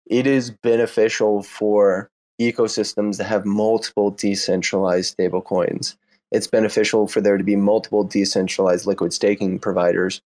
it 0.07 0.27
is 0.27 0.51
beneficial 0.51 1.41
for 1.41 2.09
ecosystems 2.39 3.17
that 3.17 3.25
have 3.25 3.45
multiple 3.45 4.11
decentralized 4.11 5.17
stablecoins. 5.17 5.95
It's 6.31 6.47
beneficial 6.47 7.07
for 7.07 7.21
there 7.21 7.37
to 7.37 7.43
be 7.43 7.55
multiple 7.55 8.03
decentralized 8.03 8.85
liquid 8.85 9.13
staking 9.13 9.59
providers 9.59 10.21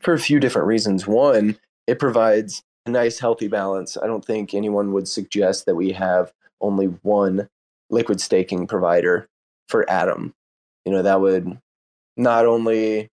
for 0.00 0.14
a 0.14 0.18
few 0.18 0.40
different 0.40 0.68
reasons. 0.68 1.06
One, 1.06 1.58
it 1.86 1.98
provides 1.98 2.62
a 2.86 2.90
nice, 2.90 3.18
healthy 3.18 3.48
balance. 3.48 3.96
I 4.02 4.06
don't 4.06 4.24
think 4.24 4.54
anyone 4.54 4.92
would 4.92 5.08
suggest 5.08 5.66
that 5.66 5.74
we 5.74 5.92
have 5.92 6.32
only 6.60 6.86
one 7.02 7.48
liquid 7.90 8.20
staking 8.20 8.66
provider 8.66 9.28
for 9.68 9.88
Atom. 9.90 10.34
You 10.84 10.92
know, 10.92 11.02
that 11.02 11.20
would 11.20 11.58
not 12.16 12.46
only, 12.46 13.08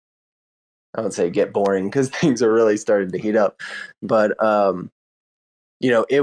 I 0.95 1.01
would 1.01 1.15
say, 1.15 1.31
get 1.31 1.53
boring 1.53 1.89
because 1.89 2.09
things 2.11 2.43
are 2.43 2.53
really 2.53 2.77
starting 2.77 3.11
to 3.13 3.19
heat 3.19 3.37
up, 3.37 3.61
but 4.03 4.43
um, 4.43 4.91
you 5.81 5.91
know 5.91 6.07
it 6.09 6.23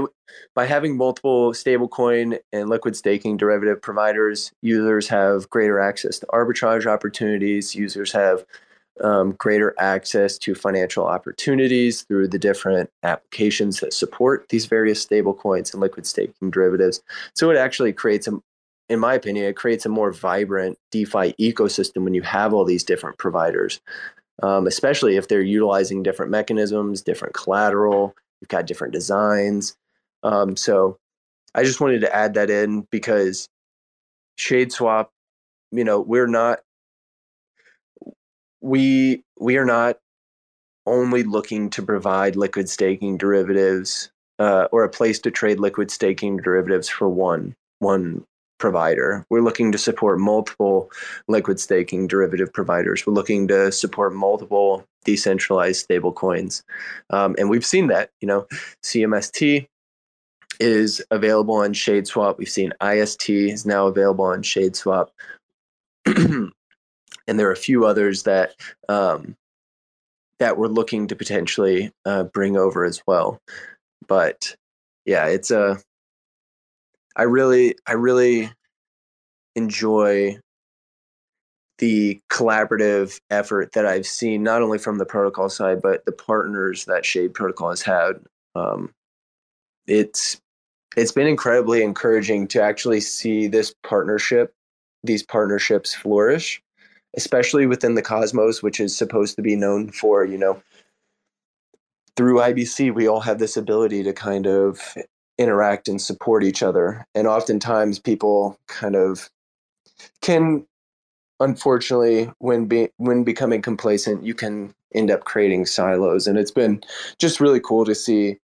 by 0.54 0.64
having 0.64 0.96
multiple 0.96 1.52
stablecoin 1.52 2.38
and 2.52 2.68
liquid 2.68 2.96
staking 2.96 3.36
derivative 3.36 3.82
providers 3.82 4.52
users 4.62 5.08
have 5.08 5.50
greater 5.50 5.80
access 5.80 6.18
to 6.18 6.26
arbitrage 6.26 6.86
opportunities 6.86 7.74
users 7.74 8.12
have 8.12 8.44
um, 9.02 9.32
greater 9.32 9.74
access 9.78 10.38
to 10.38 10.54
financial 10.54 11.06
opportunities 11.06 12.02
through 12.02 12.28
the 12.28 12.38
different 12.38 12.90
applications 13.02 13.80
that 13.80 13.92
support 13.92 14.48
these 14.48 14.66
various 14.66 15.04
stablecoins 15.04 15.72
and 15.72 15.80
liquid 15.80 16.06
staking 16.06 16.50
derivatives 16.50 17.02
so 17.34 17.50
it 17.50 17.56
actually 17.56 17.92
creates 17.92 18.26
a 18.28 18.32
in 18.88 18.98
my 18.98 19.14
opinion 19.14 19.44
it 19.44 19.56
creates 19.56 19.84
a 19.86 19.88
more 19.88 20.12
vibrant 20.12 20.78
defi 20.90 21.34
ecosystem 21.40 22.04
when 22.04 22.14
you 22.14 22.22
have 22.22 22.54
all 22.54 22.64
these 22.64 22.84
different 22.84 23.18
providers 23.18 23.80
um, 24.42 24.66
especially 24.66 25.16
if 25.16 25.28
they're 25.28 25.42
utilizing 25.42 26.02
different 26.02 26.30
mechanisms 26.30 27.02
different 27.02 27.34
collateral 27.34 28.14
You've 28.40 28.48
got 28.48 28.66
different 28.66 28.92
designs. 28.92 29.76
Um, 30.22 30.56
so 30.56 30.98
I 31.54 31.64
just 31.64 31.80
wanted 31.80 32.00
to 32.02 32.14
add 32.14 32.34
that 32.34 32.50
in 32.50 32.86
because 32.90 33.48
Shade 34.36 34.72
Swap, 34.72 35.10
you 35.70 35.84
know, 35.84 36.00
we're 36.00 36.26
not 36.26 36.60
we 38.60 39.22
we 39.38 39.56
are 39.56 39.64
not 39.64 39.98
only 40.86 41.22
looking 41.22 41.70
to 41.70 41.82
provide 41.82 42.36
liquid 42.36 42.68
staking 42.68 43.16
derivatives 43.18 44.10
uh, 44.38 44.68
or 44.72 44.84
a 44.84 44.88
place 44.88 45.18
to 45.20 45.30
trade 45.30 45.60
liquid 45.60 45.90
staking 45.90 46.38
derivatives 46.38 46.88
for 46.88 47.08
one 47.08 47.54
one 47.78 48.24
provider. 48.58 49.24
We're 49.30 49.42
looking 49.42 49.70
to 49.72 49.78
support 49.78 50.18
multiple 50.18 50.90
liquid 51.28 51.60
staking 51.60 52.08
derivative 52.08 52.52
providers. 52.52 53.06
We're 53.06 53.12
looking 53.12 53.46
to 53.48 53.70
support 53.70 54.14
multiple 54.14 54.84
decentralized 55.04 55.80
stable 55.80 56.12
coins. 56.12 56.64
Um, 57.10 57.36
and 57.38 57.48
we've 57.48 57.64
seen 57.64 57.86
that, 57.88 58.10
you 58.20 58.26
know, 58.26 58.46
CMST 58.82 59.66
is 60.60 61.00
available 61.10 61.54
on 61.54 61.72
ShadeSwap. 61.72 62.36
We've 62.38 62.48
seen 62.48 62.72
IST 62.82 63.30
is 63.30 63.64
now 63.64 63.86
available 63.86 64.24
on 64.24 64.42
ShadeSwap. 64.42 65.08
and 67.28 67.38
there 67.38 67.48
are 67.48 67.52
a 67.52 67.56
few 67.56 67.86
others 67.86 68.24
that 68.24 68.54
um, 68.88 69.36
that 70.40 70.56
we're 70.56 70.66
looking 70.66 71.06
to 71.06 71.16
potentially 71.16 71.92
uh, 72.04 72.24
bring 72.24 72.56
over 72.56 72.84
as 72.84 73.02
well. 73.06 73.40
But 74.08 74.56
yeah, 75.04 75.26
it's 75.26 75.50
a 75.50 75.78
I 77.18 77.24
really, 77.24 77.74
I 77.86 77.94
really 77.94 78.50
enjoy 79.56 80.38
the 81.78 82.20
collaborative 82.30 83.20
effort 83.28 83.72
that 83.72 83.86
I've 83.86 84.06
seen, 84.06 84.44
not 84.44 84.62
only 84.62 84.78
from 84.78 84.98
the 84.98 85.04
protocol 85.04 85.48
side, 85.48 85.82
but 85.82 86.04
the 86.06 86.12
partners 86.12 86.84
that 86.84 87.04
Shade 87.04 87.34
Protocol 87.34 87.70
has 87.70 87.82
had. 87.82 88.20
Um, 88.54 88.94
it's 89.88 90.40
it's 90.96 91.12
been 91.12 91.26
incredibly 91.26 91.82
encouraging 91.82 92.46
to 92.48 92.62
actually 92.62 93.00
see 93.00 93.48
this 93.48 93.74
partnership, 93.82 94.52
these 95.02 95.22
partnerships 95.24 95.94
flourish, 95.94 96.62
especially 97.18 97.66
within 97.66 97.96
the 97.96 98.02
Cosmos, 98.02 98.62
which 98.62 98.78
is 98.78 98.96
supposed 98.96 99.34
to 99.34 99.42
be 99.42 99.56
known 99.56 99.90
for, 99.90 100.24
you 100.24 100.38
know, 100.38 100.62
through 102.16 102.38
IBC, 102.38 102.94
we 102.94 103.08
all 103.08 103.18
have 103.18 103.40
this 103.40 103.56
ability 103.56 104.04
to 104.04 104.12
kind 104.12 104.46
of 104.46 104.96
interact 105.36 105.88
and 105.88 106.00
support 106.00 106.44
each 106.44 106.62
other. 106.62 107.04
And 107.16 107.26
oftentimes 107.26 107.98
people 107.98 108.56
kind 108.68 108.94
of 108.94 109.30
can 110.22 110.64
unfortunately 111.40 112.30
when 112.38 112.66
be, 112.66 112.88
when 112.98 113.24
becoming 113.24 113.62
complacent 113.62 114.24
you 114.24 114.34
can 114.34 114.72
end 114.94 115.10
up 115.10 115.24
creating 115.24 115.66
silos 115.66 116.26
and 116.26 116.38
it's 116.38 116.50
been 116.50 116.80
just 117.18 117.40
really 117.40 117.60
cool 117.60 117.84
to 117.84 117.94
see 117.94 118.38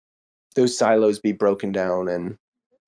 those 0.55 0.77
silos 0.77 1.19
be 1.19 1.33
broken 1.33 1.71
down 1.71 2.07
and 2.07 2.37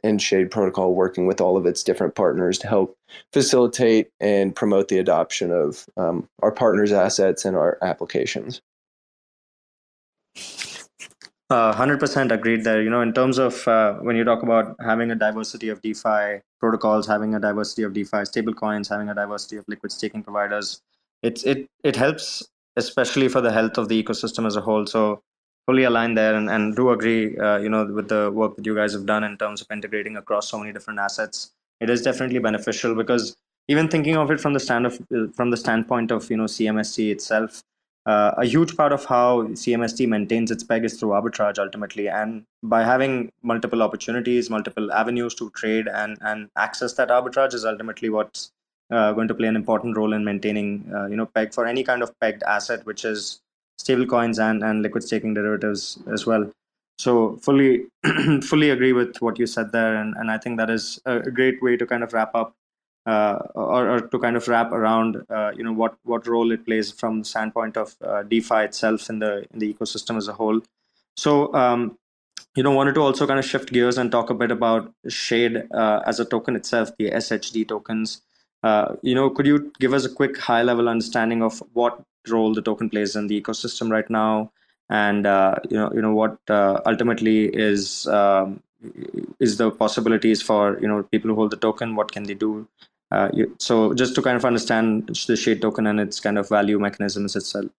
and 0.03 0.21
Shade 0.21 0.51
Protocol 0.51 0.93
working 0.93 1.27
with 1.27 1.41
all 1.41 1.57
of 1.57 1.65
its 1.65 1.83
different 1.83 2.15
partners 2.15 2.57
to 2.59 2.67
help 2.67 2.97
facilitate 3.33 4.09
and 4.19 4.55
promote 4.55 4.87
the 4.87 4.99
adoption 4.99 5.51
of 5.51 5.85
um, 5.97 6.27
our 6.41 6.51
partners' 6.51 6.91
assets 6.91 7.45
and 7.45 7.55
our 7.55 7.77
applications. 7.81 8.61
Uh, 11.49 11.73
100% 11.73 12.31
agreed 12.31 12.63
there. 12.63 12.81
You 12.81 12.89
know, 12.89 13.01
in 13.01 13.13
terms 13.13 13.37
of 13.37 13.67
uh, 13.67 13.93
when 13.95 14.15
you 14.15 14.23
talk 14.23 14.43
about 14.43 14.75
having 14.81 15.11
a 15.11 15.15
diversity 15.15 15.69
of 15.69 15.81
DeFi 15.81 16.41
protocols, 16.59 17.07
having 17.07 17.35
a 17.35 17.39
diversity 17.39 17.83
of 17.83 17.93
DeFi 17.93 18.17
stablecoins, 18.17 18.89
having 18.89 19.09
a 19.09 19.15
diversity 19.15 19.55
of 19.55 19.65
liquid 19.67 19.91
staking 19.91 20.23
providers, 20.23 20.81
it's 21.23 21.43
it 21.43 21.69
it 21.83 21.95
helps 21.95 22.47
especially 22.75 23.27
for 23.27 23.41
the 23.41 23.51
health 23.51 23.77
of 23.77 23.87
the 23.87 24.01
ecosystem 24.01 24.45
as 24.45 24.55
a 24.55 24.61
whole. 24.61 24.85
So 24.85 25.21
fully 25.68 25.84
aligned 25.84 26.18
there, 26.18 26.34
and, 26.34 26.49
and 26.49 26.76
do 26.76 26.89
agree. 26.89 27.38
Uh, 27.38 27.57
you 27.57 27.70
know, 27.70 27.86
with 27.86 28.07
the 28.07 28.32
work 28.32 28.55
that 28.55 28.65
you 28.65 28.74
guys 28.74 28.93
have 28.93 29.05
done 29.05 29.24
in 29.24 29.38
terms 29.38 29.61
of 29.61 29.68
integrating 29.70 30.18
across 30.18 30.49
so 30.49 30.57
many 30.57 30.74
different 30.74 30.99
assets, 30.99 31.51
it 31.80 31.89
is 31.89 32.01
definitely 32.01 32.39
beneficial 32.39 32.95
because 32.95 33.36
even 33.68 33.88
thinking 33.88 34.15
of 34.15 34.32
it 34.32 34.39
from 34.39 34.53
the 34.53 34.59
stand 34.59 34.86
of 34.86 34.99
from 35.36 35.51
the 35.51 35.57
standpoint 35.57 36.09
of 36.09 36.30
you 36.32 36.38
know 36.38 36.45
CMST 36.45 37.11
itself 37.11 37.61
uh, 38.07 38.34
a 38.38 38.45
huge 38.45 38.78
part 38.78 38.93
of 38.93 39.03
how 39.03 39.43
CMST 39.47 40.07
maintains 40.07 40.49
its 40.49 40.63
peg 40.63 40.86
is 40.86 40.97
through 40.97 41.09
arbitrage 41.09 41.59
ultimately. 41.59 42.07
And 42.07 42.45
by 42.63 42.84
having 42.84 43.30
multiple 43.43 43.84
opportunities, 43.84 44.49
multiple 44.49 44.93
avenues 44.93 45.36
to 45.36 45.49
trade 45.49 45.89
and, 45.89 46.18
and 46.22 46.49
access 46.55 46.93
that 46.93 47.09
arbitrage 47.09 47.53
is 47.53 47.65
ultimately 47.65 48.09
what's 48.09 48.51
uh, 48.91 49.11
going 49.11 49.28
to 49.28 49.36
play 49.36 49.49
an 49.49 49.57
important 49.57 49.97
role 49.97 50.13
in 50.13 50.24
maintaining, 50.24 50.89
uh, 50.95 51.07
you 51.07 51.18
know, 51.18 51.26
peg 51.26 51.53
for 51.53 51.65
any 51.65 51.84
kind 51.84 52.01
of 52.01 52.18
pegged 52.22 52.43
asset, 52.43 52.86
which 52.86 53.03
is 53.03 53.41
stablecoins 53.80 54.39
and, 54.39 54.63
and 54.63 54.82
liquid 54.82 55.03
staking 55.03 55.34
derivatives 55.34 55.99
as 56.11 56.25
well. 56.25 56.51
So 56.99 57.38
fully, 57.38 57.86
fully 58.41 58.71
agree 58.71 58.93
with 58.93 59.17
what 59.21 59.38
you 59.38 59.45
said 59.45 59.71
there, 59.71 59.95
and, 59.95 60.15
and 60.17 60.32
I 60.32 60.38
think 60.38 60.57
that 60.57 60.69
is 60.69 60.99
a 61.05 61.30
great 61.30 61.61
way 61.61 61.78
to 61.78 61.86
kind 61.86 62.03
of 62.03 62.11
wrap 62.13 62.34
up 62.34 62.55
uh, 63.07 63.39
or, 63.55 63.89
or, 63.89 64.01
to 64.01 64.19
kind 64.19 64.36
of 64.36 64.47
wrap 64.47 64.71
around 64.73 65.23
uh, 65.30 65.51
you 65.55 65.63
know 65.63 65.71
what 65.71 65.95
what 66.03 66.28
role 66.28 66.51
it 66.51 66.65
plays 66.65 66.91
from 66.91 67.19
the 67.19 67.25
standpoint 67.25 67.78
of 67.78 67.95
uh, 68.03 68.21
DeFi 68.23 68.65
itself 68.65 69.09
in 69.09 69.19
the 69.19 69.45
in 69.53 69.59
the 69.59 69.73
ecosystem 69.73 70.17
as 70.17 70.28
a 70.28 70.34
whole. 70.34 70.61
So 71.15 71.53
um, 71.53 71.97
you 72.55 72.63
know 72.63 72.71
wanted 72.71 72.95
to 72.95 73.01
also 73.01 73.25
kind 73.25 73.39
of 73.39 73.45
shift 73.45 73.71
gears 73.71 73.97
and 73.97 74.11
talk 74.11 74.30
a 74.30 74.34
bit 74.34 74.51
about 74.51 74.91
Shade 75.07 75.63
uh, 75.73 76.01
as 76.05 76.19
a 76.19 76.25
token 76.25 76.57
itself, 76.57 76.91
the 76.97 77.11
SHD 77.11 77.67
tokens. 77.67 78.21
Uh, 78.61 78.95
you 79.01 79.15
know, 79.15 79.30
could 79.30 79.45
you 79.45 79.71
give 79.80 79.93
us 79.93 80.03
a 80.03 80.09
quick 80.09 80.38
high 80.38 80.63
level 80.63 80.89
understanding 80.89 81.41
of 81.41 81.63
what 81.73 82.01
role 82.30 82.53
the 82.53 82.61
token 82.61 82.89
plays 82.89 83.15
in 83.15 83.28
the 83.28 83.39
ecosystem 83.41 83.89
right 83.89 84.09
now, 84.09 84.51
and 84.89 85.25
uh, 85.25 85.55
you 85.69 85.78
know 85.78 85.91
you 85.93 86.01
know 86.01 86.13
what 86.13 86.38
ultimately 86.86 87.45
is 87.45 88.07
um, 88.07 88.61
is 89.39 89.57
the 89.57 89.71
possibilities 89.71 90.41
for 90.41 90.80
you 90.82 90.88
know 90.88 91.03
people 91.03 91.30
who 91.30 91.36
hold 91.36 91.51
the 91.51 91.57
token 91.57 91.95
what 91.95 92.11
can 92.11 92.23
they 92.23 92.36
do 92.36 92.67
uh, 93.11 93.30
you, 93.34 93.55
so 93.59 93.93
just 93.93 94.15
to 94.15 94.21
kind 94.21 94.36
of 94.36 94.45
understand 94.45 95.09
the 95.28 95.36
shade 95.36 95.61
token 95.61 95.88
and 95.88 95.99
its 95.99 96.19
kind 96.19 96.38
of 96.38 96.49
value 96.49 96.78
mechanisms 96.80 97.36
itself. 97.36 97.71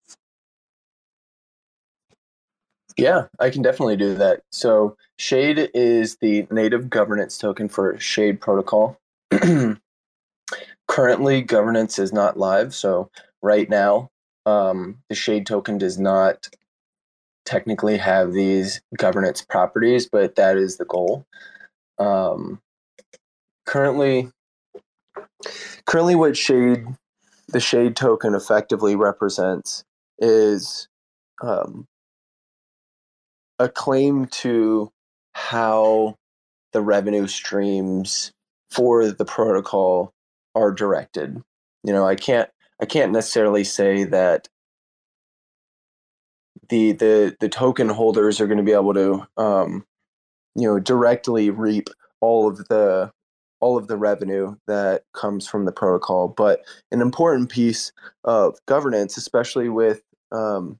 Yeah, 2.96 3.26
I 3.38 3.51
can 3.51 3.62
definitely 3.62 3.96
do 3.96 4.14
that. 4.14 4.42
So 4.51 4.96
Shade 5.18 5.70
is 5.72 6.16
the 6.16 6.49
native 6.51 6.90
governance 6.90 7.38
token 7.38 7.68
for 7.68 7.99
Shade 8.01 8.40
Protocol. 8.40 8.99
Currently, 10.88 11.42
governance 11.42 11.99
is 12.01 12.12
not 12.12 12.38
live. 12.38 12.74
So 12.74 13.09
right 13.40 13.70
now, 13.70 14.11
um, 14.49 14.99
the 15.09 15.14
Shade 15.14 15.46
token 15.46 15.78
does 15.78 15.99
not 15.99 16.49
technically 17.44 17.96
have 17.96 18.32
these 18.32 18.80
governance 18.96 19.42
properties, 19.42 20.09
but 20.11 20.36
that 20.36 20.57
is 20.57 20.76
the 20.76 20.84
goal. 20.84 21.24
Um, 21.99 22.61
currently, 23.66 24.30
currently 25.86 26.14
what 26.14 26.36
shade 26.36 26.84
the 27.49 27.61
shade 27.61 27.96
token 27.96 28.34
effectively 28.34 28.96
represents 28.96 29.84
is 30.18 30.88
um, 31.42 31.86
a 33.59 33.68
claim 33.68 34.26
to 34.26 34.90
how 35.32 36.16
the 36.72 36.80
revenue 36.80 37.26
streams 37.26 38.32
for 38.70 39.11
the 39.11 39.24
protocol 39.24 40.12
are 40.55 40.72
directed 40.72 41.42
you 41.84 41.92
know 41.92 42.07
i 42.07 42.14
can't 42.14 42.51
i 42.81 42.87
can't 42.87 43.12
necessarily 43.12 43.64
say 43.64 44.05
that 44.05 44.49
the 46.68 46.93
the 46.93 47.37
the 47.41 47.49
token 47.49 47.89
holders 47.89 48.41
are 48.41 48.47
going 48.47 48.59
to 48.59 48.64
be 48.64 48.72
able 48.72 48.95
to 48.95 49.26
um, 49.37 49.85
you 50.55 50.66
know 50.68 50.79
directly 50.79 51.51
reap 51.51 51.89
all 52.20 52.49
of 52.49 52.68
the 52.68 53.11
all 53.61 53.76
of 53.76 53.89
the 53.89 53.97
revenue 53.97 54.55
that 54.66 55.03
comes 55.14 55.49
from 55.49 55.64
the 55.64 55.72
protocol. 55.72 56.29
But 56.29 56.61
an 56.93 57.01
important 57.01 57.51
piece 57.51 57.93
of 58.24 58.57
governance, 58.66 59.16
especially 59.16 59.68
with 59.68 60.03
um, 60.33 60.79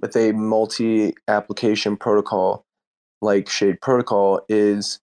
with 0.00 0.16
a 0.16 0.32
multi-application 0.32 1.96
protocol 1.96 2.64
like 3.22 3.48
Shade 3.48 3.80
Protocol, 3.80 4.40
is 4.48 4.98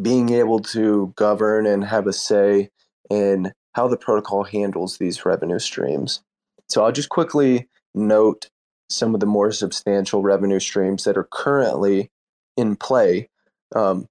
being 0.00 0.30
able 0.30 0.60
to 0.60 1.12
govern 1.16 1.66
and 1.66 1.84
have 1.84 2.06
a 2.06 2.12
say 2.12 2.70
in 3.08 3.52
how 3.72 3.88
the 3.88 3.96
protocol 3.96 4.44
handles 4.44 4.98
these 4.98 5.24
revenue 5.24 5.58
streams. 5.58 6.20
So 6.68 6.84
I'll 6.84 6.92
just 6.92 7.08
quickly 7.08 7.68
note 7.94 8.48
some 8.88 9.14
of 9.14 9.20
the 9.20 9.26
more 9.26 9.52
substantial 9.52 10.22
revenue 10.22 10.60
streams 10.60 11.04
that 11.04 11.16
are 11.16 11.28
currently 11.30 12.10
in 12.56 12.76
play. 12.76 13.28
Um, 13.74 14.08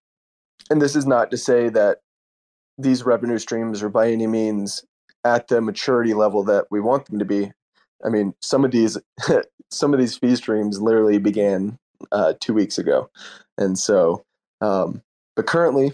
and 0.69 0.81
this 0.81 0.95
is 0.95 1.05
not 1.05 1.31
to 1.31 1.37
say 1.37 1.69
that 1.69 1.99
these 2.77 3.03
revenue 3.03 3.37
streams 3.37 3.83
are 3.83 3.89
by 3.89 4.09
any 4.09 4.27
means 4.27 4.83
at 5.25 5.49
the 5.49 5.59
maturity 5.61 6.13
level 6.13 6.43
that 6.45 6.65
we 6.71 6.79
want 6.79 7.05
them 7.05 7.19
to 7.19 7.25
be. 7.25 7.51
I 8.05 8.09
mean, 8.09 8.33
some 8.41 8.63
of 8.63 8.71
these 8.71 8.97
some 9.71 9.93
of 9.93 9.99
these 9.99 10.17
fee 10.17 10.35
streams 10.35 10.81
literally 10.81 11.19
began 11.19 11.77
uh, 12.11 12.33
two 12.39 12.53
weeks 12.53 12.77
ago, 12.77 13.09
and 13.57 13.77
so 13.77 14.23
um, 14.61 15.01
but 15.35 15.45
currently 15.45 15.93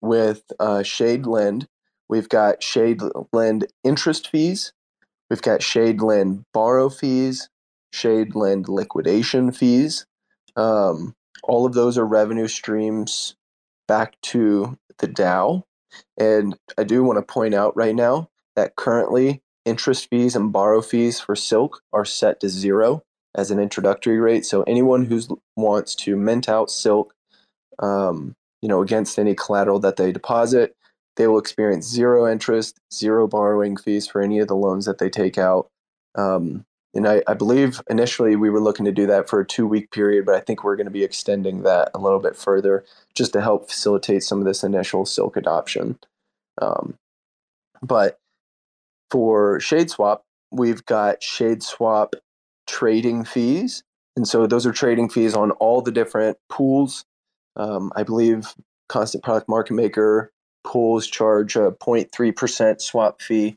with 0.00 0.42
uh, 0.58 0.82
Shade 0.82 1.26
Lend, 1.26 1.68
we've 2.08 2.28
got 2.28 2.62
Shade 2.62 3.00
Lend 3.32 3.66
interest 3.82 4.28
fees, 4.28 4.72
we've 5.30 5.42
got 5.42 5.62
Shade 5.62 6.00
Lend 6.00 6.44
borrow 6.52 6.88
fees, 6.88 7.48
Shade 7.92 8.34
Lend 8.34 8.68
liquidation 8.68 9.52
fees. 9.52 10.06
Um, 10.56 11.14
all 11.42 11.66
of 11.66 11.74
those 11.74 11.98
are 11.98 12.06
revenue 12.06 12.48
streams 12.48 13.36
back 13.86 14.14
to 14.22 14.76
the 14.98 15.08
DAO. 15.08 15.62
And 16.18 16.56
I 16.78 16.84
do 16.84 17.04
want 17.04 17.18
to 17.18 17.32
point 17.32 17.54
out 17.54 17.76
right 17.76 17.94
now 17.94 18.28
that 18.56 18.76
currently 18.76 19.42
interest 19.64 20.08
fees 20.10 20.36
and 20.36 20.52
borrow 20.52 20.82
fees 20.82 21.20
for 21.20 21.36
Silk 21.36 21.80
are 21.92 22.04
set 22.04 22.40
to 22.40 22.48
zero 22.48 23.02
as 23.34 23.50
an 23.50 23.58
introductory 23.58 24.18
rate. 24.18 24.44
So 24.46 24.62
anyone 24.62 25.06
who 25.06 25.40
wants 25.56 25.94
to 25.96 26.16
mint 26.16 26.48
out 26.48 26.70
Silk, 26.70 27.14
um, 27.78 28.34
you 28.62 28.68
know, 28.68 28.82
against 28.82 29.18
any 29.18 29.34
collateral 29.34 29.80
that 29.80 29.96
they 29.96 30.12
deposit, 30.12 30.74
they 31.16 31.26
will 31.26 31.38
experience 31.38 31.86
zero 31.86 32.30
interest, 32.30 32.78
zero 32.92 33.26
borrowing 33.26 33.76
fees 33.76 34.06
for 34.06 34.20
any 34.20 34.38
of 34.38 34.48
the 34.48 34.56
loans 34.56 34.86
that 34.86 34.98
they 34.98 35.08
take 35.08 35.38
out. 35.38 35.68
Um, 36.14 36.64
and 36.94 37.08
I, 37.08 37.22
I, 37.26 37.34
believe 37.34 37.80
initially 37.90 38.36
we 38.36 38.50
were 38.50 38.60
looking 38.60 38.84
to 38.84 38.92
do 38.92 39.06
that 39.06 39.28
for 39.28 39.40
a 39.40 39.46
two 39.46 39.66
week 39.66 39.90
period, 39.90 40.24
but 40.24 40.36
I 40.36 40.40
think 40.40 40.62
we're 40.62 40.76
going 40.76 40.86
to 40.86 40.92
be 40.92 41.02
extending 41.02 41.62
that 41.62 41.90
a 41.92 41.98
little 41.98 42.20
bit 42.20 42.36
further 42.36 42.84
just 43.14 43.32
to 43.32 43.40
help 43.40 43.68
facilitate 43.68 44.22
some 44.22 44.38
of 44.38 44.44
this 44.44 44.62
initial 44.62 45.04
Silk 45.04 45.36
adoption. 45.36 45.98
Um, 46.62 46.96
but 47.82 48.20
for 49.10 49.58
ShadeSwap, 49.58 50.20
we've 50.52 50.84
got 50.86 51.20
ShadeSwap 51.20 52.12
trading 52.66 53.24
fees. 53.24 53.82
And 54.16 54.28
so 54.28 54.46
those 54.46 54.64
are 54.64 54.72
trading 54.72 55.08
fees 55.08 55.34
on 55.34 55.50
all 55.52 55.82
the 55.82 55.90
different 55.90 56.38
pools. 56.48 57.04
Um, 57.56 57.92
I 57.96 58.04
believe 58.04 58.54
Constant 58.88 59.24
Product 59.24 59.48
Market 59.48 59.74
Maker 59.74 60.32
pools 60.64 61.06
charge 61.06 61.56
a 61.56 61.70
0.3% 61.70 62.80
swap 62.80 63.22
fee. 63.22 63.56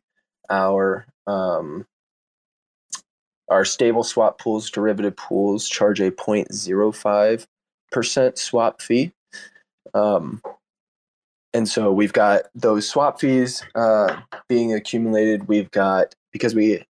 Our 0.49 1.05
um, 1.25 1.85
our 3.49 3.65
stable 3.65 4.03
swap 4.03 4.39
pools, 4.39 4.69
derivative 4.69 5.15
pools 5.15 5.69
charge 5.69 6.01
a 6.01 6.11
0.05% 6.11 8.37
swap 8.37 8.81
fee. 8.81 9.13
Um, 9.93 10.41
and 11.53 11.67
so 11.67 11.91
we've 11.91 12.13
got 12.13 12.43
those 12.53 12.87
swap 12.87 13.19
fees 13.19 13.63
uh, 13.73 14.17
being 14.49 14.73
accumulated. 14.73 15.47
We've 15.47 15.71
got, 15.71 16.13
because 16.31 16.53
we 16.53 16.83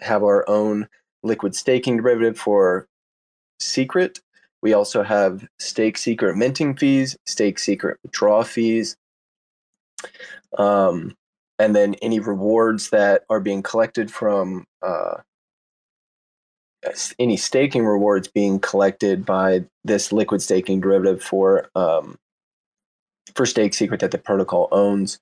have 0.00 0.24
our 0.24 0.46
own 0.48 0.88
liquid 1.22 1.54
staking 1.54 1.98
derivative 1.98 2.38
for 2.38 2.88
secret, 3.60 4.20
we 4.62 4.72
also 4.72 5.02
have 5.02 5.46
stake 5.58 5.96
secret 5.96 6.36
minting 6.36 6.76
fees, 6.76 7.16
stake 7.26 7.58
secret 7.58 7.98
withdrawal 8.02 8.42
fees. 8.42 8.96
Um, 10.58 11.16
and 11.58 11.74
then 11.74 11.94
any 11.96 12.20
rewards 12.20 12.90
that 12.90 13.24
are 13.30 13.40
being 13.40 13.62
collected 13.62 14.10
from 14.10 14.66
uh, 14.82 15.16
any 17.18 17.36
staking 17.36 17.84
rewards 17.84 18.28
being 18.28 18.58
collected 18.60 19.24
by 19.24 19.64
this 19.84 20.12
liquid 20.12 20.42
staking 20.42 20.80
derivative 20.80 21.22
for 21.22 21.70
um, 21.74 22.18
for 23.34 23.46
stake 23.46 23.74
secret 23.74 24.00
that 24.00 24.10
the 24.10 24.18
protocol 24.18 24.68
owns. 24.70 25.18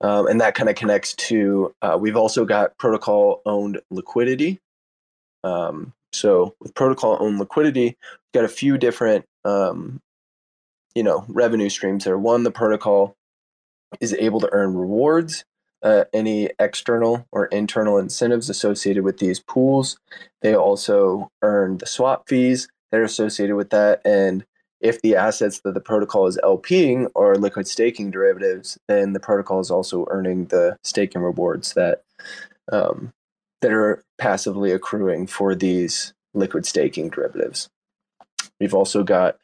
Um, 0.00 0.26
and 0.26 0.40
that 0.40 0.54
kind 0.54 0.68
of 0.68 0.74
connects 0.74 1.14
to 1.14 1.74
uh, 1.80 1.96
we've 2.00 2.16
also 2.16 2.44
got 2.44 2.76
protocol 2.76 3.40
owned 3.46 3.80
liquidity. 3.90 4.60
Um, 5.44 5.92
so 6.12 6.54
with 6.60 6.74
protocol 6.74 7.16
owned 7.20 7.38
liquidity, 7.38 7.84
we've 7.84 8.32
got 8.34 8.44
a 8.44 8.48
few 8.48 8.78
different 8.78 9.24
um, 9.44 10.00
you 10.94 11.02
know 11.02 11.24
revenue 11.28 11.68
streams 11.68 12.04
there. 12.04 12.18
One, 12.18 12.42
the 12.42 12.50
protocol 12.50 13.16
is 14.00 14.14
able 14.14 14.40
to 14.40 14.48
earn 14.52 14.74
rewards, 14.74 15.44
uh, 15.82 16.04
any 16.12 16.50
external 16.58 17.26
or 17.32 17.46
internal 17.46 17.98
incentives 17.98 18.48
associated 18.48 19.04
with 19.04 19.18
these 19.18 19.40
pools. 19.40 19.98
They 20.42 20.54
also 20.54 21.30
earn 21.42 21.78
the 21.78 21.86
swap 21.86 22.28
fees 22.28 22.68
that 22.90 23.00
are 23.00 23.04
associated 23.04 23.56
with 23.56 23.70
that, 23.70 24.00
and 24.04 24.44
if 24.80 25.00
the 25.00 25.14
assets 25.14 25.60
that 25.60 25.74
the 25.74 25.80
protocol 25.80 26.26
is 26.26 26.38
LPing 26.42 27.08
are 27.14 27.36
liquid 27.36 27.68
staking 27.68 28.10
derivatives, 28.10 28.78
then 28.88 29.12
the 29.12 29.20
protocol 29.20 29.60
is 29.60 29.70
also 29.70 30.06
earning 30.10 30.46
the 30.46 30.76
staking 30.82 31.22
rewards 31.22 31.74
that 31.74 32.02
um, 32.70 33.12
that 33.60 33.72
are 33.72 34.04
passively 34.18 34.72
accruing 34.72 35.26
for 35.26 35.54
these 35.54 36.12
liquid 36.34 36.66
staking 36.66 37.10
derivatives. 37.10 37.70
We've 38.60 38.74
also 38.74 39.04
got 39.04 39.38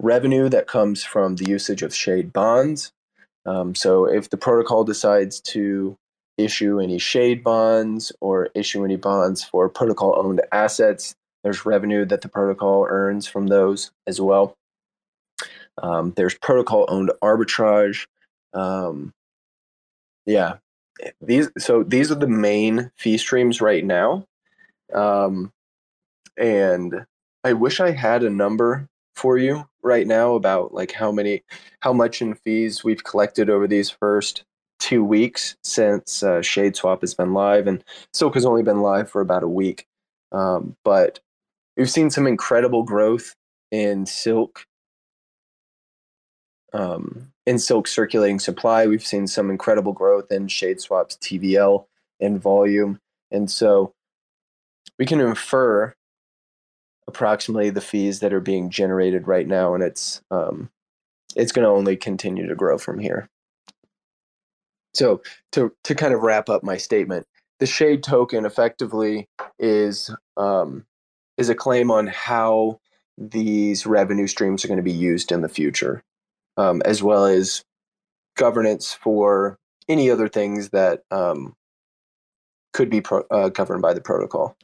revenue 0.00 0.48
that 0.48 0.66
comes 0.66 1.04
from 1.04 1.36
the 1.36 1.48
usage 1.48 1.82
of 1.82 1.94
shade 1.94 2.32
bonds. 2.32 2.92
Um, 3.46 3.74
so 3.74 4.06
if 4.06 4.30
the 4.30 4.36
protocol 4.36 4.84
decides 4.84 5.40
to 5.40 5.96
issue 6.36 6.80
any 6.80 6.98
shade 6.98 7.44
bonds 7.44 8.12
or 8.20 8.48
issue 8.54 8.84
any 8.84 8.96
bonds 8.96 9.44
for 9.44 9.68
protocol 9.68 10.14
owned 10.16 10.40
assets, 10.52 11.14
there's 11.42 11.66
revenue 11.66 12.04
that 12.06 12.22
the 12.22 12.28
protocol 12.28 12.86
earns 12.88 13.26
from 13.26 13.46
those 13.46 13.90
as 14.06 14.20
well. 14.20 14.56
Um, 15.82 16.12
there's 16.16 16.34
protocol 16.34 16.86
owned 16.88 17.12
arbitrage. 17.22 18.06
Um, 18.54 19.12
yeah, 20.26 20.56
these 21.20 21.50
so 21.58 21.82
these 21.82 22.10
are 22.10 22.16
the 22.16 22.26
main 22.26 22.90
fee 22.96 23.18
streams 23.18 23.60
right 23.60 23.84
now. 23.84 24.24
Um, 24.92 25.52
and 26.36 27.04
I 27.42 27.52
wish 27.52 27.80
I 27.80 27.90
had 27.90 28.22
a 28.22 28.30
number 28.30 28.88
for 29.14 29.38
you 29.38 29.68
right 29.82 30.06
now 30.06 30.34
about 30.34 30.74
like 30.74 30.92
how 30.92 31.12
many, 31.12 31.42
how 31.80 31.92
much 31.92 32.20
in 32.22 32.34
fees 32.34 32.84
we've 32.84 33.04
collected 33.04 33.48
over 33.50 33.66
these 33.66 33.90
first 33.90 34.44
two 34.80 35.04
weeks 35.04 35.56
since 35.62 36.22
uh, 36.22 36.42
Shade 36.42 36.76
Swap 36.76 37.00
has 37.00 37.14
been 37.14 37.32
live, 37.32 37.66
and 37.66 37.82
Silk 38.12 38.34
has 38.34 38.44
only 38.44 38.62
been 38.62 38.82
live 38.82 39.10
for 39.10 39.20
about 39.20 39.42
a 39.42 39.48
week. 39.48 39.86
Um, 40.32 40.76
but 40.84 41.20
we've 41.76 41.90
seen 41.90 42.10
some 42.10 42.26
incredible 42.26 42.82
growth 42.82 43.34
in 43.70 44.06
Silk 44.06 44.66
um, 46.74 47.32
in 47.46 47.58
Silk 47.58 47.86
circulating 47.86 48.40
supply. 48.40 48.86
We've 48.86 49.06
seen 49.06 49.26
some 49.26 49.48
incredible 49.48 49.92
growth 49.92 50.30
in 50.30 50.48
Shade 50.48 50.80
Swap's 50.80 51.16
TVL 51.16 51.86
and 52.20 52.40
volume. 52.40 52.98
And 53.30 53.50
so 53.50 53.94
we 54.98 55.06
can 55.06 55.20
infer 55.20 55.94
approximately 57.06 57.70
the 57.70 57.80
fees 57.80 58.20
that 58.20 58.32
are 58.32 58.40
being 58.40 58.70
generated 58.70 59.26
right 59.26 59.46
now, 59.46 59.74
and 59.74 59.82
it's 59.82 60.22
um, 60.30 60.70
it's 61.36 61.52
going 61.52 61.64
to 61.64 61.70
only 61.70 61.96
continue 61.96 62.46
to 62.46 62.54
grow 62.54 62.78
from 62.78 62.98
here. 62.98 63.28
So 64.94 65.22
to 65.52 65.72
to 65.84 65.94
kind 65.94 66.14
of 66.14 66.22
wrap 66.22 66.48
up 66.48 66.62
my 66.62 66.76
statement, 66.76 67.26
the 67.60 67.66
Shade 67.66 68.02
token 68.02 68.44
effectively 68.44 69.28
is 69.58 70.14
um, 70.36 70.86
is 71.36 71.48
a 71.48 71.54
claim 71.54 71.90
on 71.90 72.06
how 72.06 72.80
these 73.16 73.86
revenue 73.86 74.26
streams 74.26 74.64
are 74.64 74.68
going 74.68 74.78
to 74.78 74.82
be 74.82 74.92
used 74.92 75.30
in 75.30 75.40
the 75.42 75.48
future 75.48 76.02
um, 76.56 76.82
as 76.84 77.02
well 77.02 77.26
as 77.26 77.64
governance 78.36 78.92
for 78.92 79.58
any 79.88 80.10
other 80.10 80.28
things 80.28 80.70
that 80.70 81.02
um, 81.10 81.54
could 82.72 82.90
be 82.90 83.00
pro- 83.00 83.26
uh, 83.30 83.48
governed 83.48 83.82
by 83.82 83.94
the 83.94 84.00
protocol. 84.00 84.56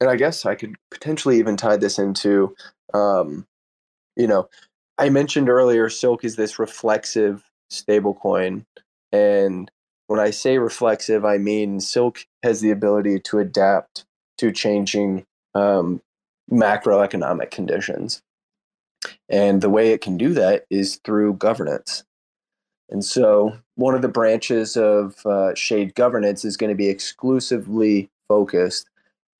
And 0.00 0.08
I 0.08 0.16
guess 0.16 0.46
I 0.46 0.54
could 0.54 0.76
potentially 0.90 1.38
even 1.38 1.56
tie 1.56 1.76
this 1.76 1.98
into, 1.98 2.54
um, 2.94 3.46
you 4.16 4.26
know, 4.26 4.48
I 4.98 5.08
mentioned 5.10 5.48
earlier 5.48 5.88
Silk 5.88 6.24
is 6.24 6.36
this 6.36 6.58
reflexive 6.58 7.42
stablecoin. 7.70 8.64
And 9.12 9.70
when 10.06 10.20
I 10.20 10.30
say 10.30 10.58
reflexive, 10.58 11.24
I 11.24 11.38
mean 11.38 11.80
Silk 11.80 12.26
has 12.42 12.60
the 12.60 12.70
ability 12.70 13.20
to 13.20 13.38
adapt 13.38 14.04
to 14.38 14.50
changing 14.50 15.24
um, 15.54 16.02
macroeconomic 16.50 17.50
conditions. 17.50 18.22
And 19.28 19.60
the 19.60 19.70
way 19.70 19.92
it 19.92 20.00
can 20.00 20.16
do 20.16 20.34
that 20.34 20.66
is 20.70 20.96
through 21.04 21.34
governance. 21.34 22.04
And 22.90 23.04
so, 23.04 23.56
one 23.76 23.94
of 23.94 24.02
the 24.02 24.08
branches 24.08 24.76
of 24.76 25.24
uh, 25.24 25.54
Shade 25.54 25.94
governance 25.94 26.44
is 26.44 26.56
going 26.56 26.70
to 26.70 26.76
be 26.76 26.88
exclusively 26.88 28.10
focused 28.28 28.89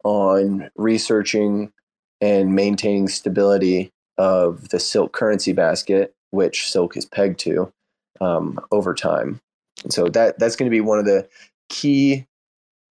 on 0.05 0.70
researching 0.76 1.72
and 2.20 2.55
maintaining 2.55 3.09
stability 3.09 3.90
of 4.18 4.68
the 4.68 4.80
Silk 4.80 5.12
currency 5.12 5.53
basket, 5.53 6.14
which 6.30 6.70
Silk 6.70 6.96
is 6.96 7.07
pegged 7.07 7.38
to 7.40 7.72
um, 8.20 8.59
over 8.70 8.94
time. 8.94 9.40
And 9.82 9.92
so 9.92 10.09
that 10.09 10.38
that's 10.38 10.57
going 10.57 10.70
to 10.70 10.74
be 10.74 10.80
one 10.80 10.98
of 10.98 11.07
the 11.07 11.28
key 11.68 12.26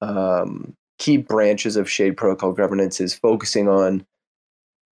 um, 0.01 0.75
key 0.99 1.17
branches 1.17 1.75
of 1.75 1.89
Shade 1.89 2.17
Protocol 2.17 2.51
governance 2.51 2.99
is 2.99 3.13
focusing 3.13 3.69
on 3.69 4.05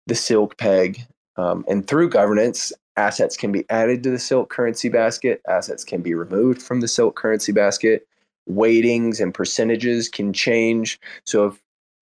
the 0.06 0.14
Silk 0.14 0.56
peg 0.56 1.06
um, 1.36 1.64
and 1.68 1.86
through 1.86 2.10
governance, 2.10 2.72
assets 2.96 3.36
can 3.36 3.52
be 3.52 3.64
added 3.68 4.02
to 4.02 4.10
the 4.10 4.18
Silk 4.18 4.48
currency 4.48 4.88
basket, 4.88 5.42
assets 5.48 5.84
can 5.84 6.00
be 6.00 6.14
removed 6.14 6.62
from 6.62 6.80
the 6.80 6.88
Silk 6.88 7.14
currency 7.14 7.52
basket, 7.52 8.06
weightings 8.48 9.20
and 9.20 9.34
percentages 9.34 10.08
can 10.08 10.32
change. 10.32 10.98
So 11.24 11.46
if 11.46 11.60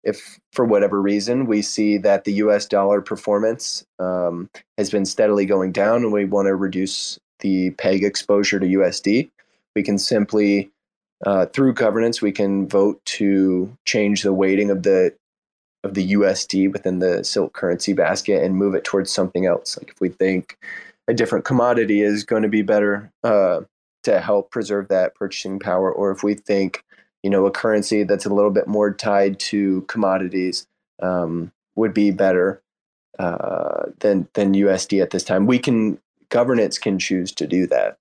if 0.07 0.39
for 0.53 0.63
whatever 0.63 1.01
reason 1.01 1.45
we 1.45 1.61
see 1.61 1.97
that 1.97 2.23
the 2.23 2.33
US 2.33 2.65
dollar 2.65 3.01
performance 3.01 3.85
um, 3.99 4.49
has 4.77 4.89
been 4.89 5.05
steadily 5.05 5.45
going 5.45 5.73
down 5.73 6.03
and 6.03 6.13
we 6.13 6.23
want 6.23 6.47
to 6.47 6.55
reduce 6.55 7.19
the 7.39 7.71
peg 7.71 8.03
exposure 8.03 8.59
to 8.59 8.65
USD, 8.65 9.29
we 9.75 9.83
can 9.83 9.99
simply, 9.99 10.71
uh, 11.25 11.45
through 11.47 11.73
governance, 11.73 12.21
we 12.21 12.31
can 12.31 12.67
vote 12.67 13.03
to 13.05 13.77
change 13.85 14.23
the 14.23 14.33
weighting 14.33 14.71
of 14.71 14.83
the 14.83 15.13
of 15.83 15.93
the 15.93 16.13
USD 16.13 16.71
within 16.71 16.99
the 16.99 17.23
silk 17.23 17.53
currency 17.53 17.93
basket 17.93 18.43
and 18.43 18.55
move 18.55 18.73
it 18.73 18.83
towards 18.83 19.11
something 19.11 19.45
else. 19.45 19.77
Like 19.77 19.91
if 19.91 20.01
we 20.01 20.09
think 20.09 20.57
a 21.07 21.13
different 21.13 21.45
commodity 21.45 22.01
is 22.01 22.23
going 22.23 22.43
to 22.43 22.49
be 22.49 22.63
better 22.63 23.11
uh, 23.23 23.61
to 24.03 24.19
help 24.19 24.51
preserve 24.51 24.87
that 24.87 25.15
purchasing 25.15 25.59
power, 25.59 25.91
or 25.91 26.11
if 26.11 26.23
we 26.23 26.33
think 26.33 26.83
you 27.28 27.32
know 27.32 27.45
a 27.45 27.51
currency 27.51 28.03
that's 28.03 28.25
a 28.25 28.34
little 28.34 28.51
bit 28.51 28.69
more 28.69 28.93
tied 28.93 29.38
to 29.38 29.82
commodities 29.89 30.65
um, 31.01 31.51
would 31.75 31.93
be 31.93 32.09
better 32.09 32.61
uh, 33.19 33.88
than 33.99 34.30
than 34.34 34.53
USD 34.53 35.01
at 35.01 35.09
this 35.09 35.25
time. 35.25 35.45
We 35.45 35.59
can 35.59 35.99
governance 36.30 36.78
can 36.78 36.97
choose 36.99 37.34
to 37.34 37.45
do 37.45 37.67
that, 37.67 37.97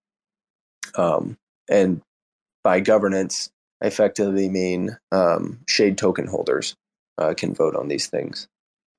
um, 0.94 1.36
and 1.68 2.02
by 2.62 2.78
governance, 2.78 3.50
I 3.82 3.88
effectively 3.88 4.48
mean 4.48 4.96
um, 5.10 5.58
shade 5.66 5.98
token 5.98 6.28
holders 6.28 6.76
uh, 7.18 7.34
can 7.34 7.52
vote 7.52 7.74
on 7.74 7.88
these 7.88 8.06
things. 8.06 8.46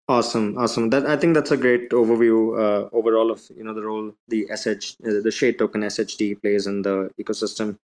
Awesome, 0.09 0.57
awesome. 0.57 0.89
That 0.89 1.05
I 1.05 1.15
think 1.15 1.35
that's 1.35 1.51
a 1.51 1.57
great 1.65 1.91
overview 1.91 2.37
uh, 2.59 2.89
overall 2.91 3.31
of 3.31 3.41
you 3.55 3.63
know 3.63 3.73
the 3.73 3.83
role 3.83 4.11
the 4.27 4.45
SH 4.53 4.97
uh, 5.07 5.23
the 5.23 5.31
shade 5.31 5.57
token 5.57 5.83
SHD 5.83 6.41
plays 6.41 6.67
in 6.67 6.81
the 6.81 7.11
ecosystem. 7.17 7.77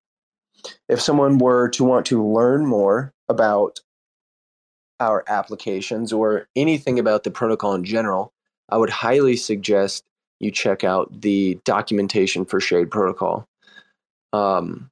If 0.88 1.00
someone 1.00 1.38
were 1.38 1.68
to 1.70 1.84
want 1.84 2.06
to 2.06 2.26
learn 2.26 2.66
more 2.66 3.12
about 3.28 3.78
our 4.98 5.22
applications 5.28 6.12
or 6.12 6.48
anything 6.56 6.98
about 6.98 7.22
the 7.22 7.30
protocol 7.30 7.74
in 7.74 7.84
general, 7.84 8.32
I 8.68 8.78
would 8.78 8.90
highly 8.90 9.36
suggest 9.36 10.04
you 10.40 10.50
check 10.50 10.84
out 10.84 11.20
the 11.20 11.58
documentation 11.64 12.44
for 12.44 12.60
Shade 12.60 12.90
Protocol. 12.90 13.48
Um, 14.32 14.90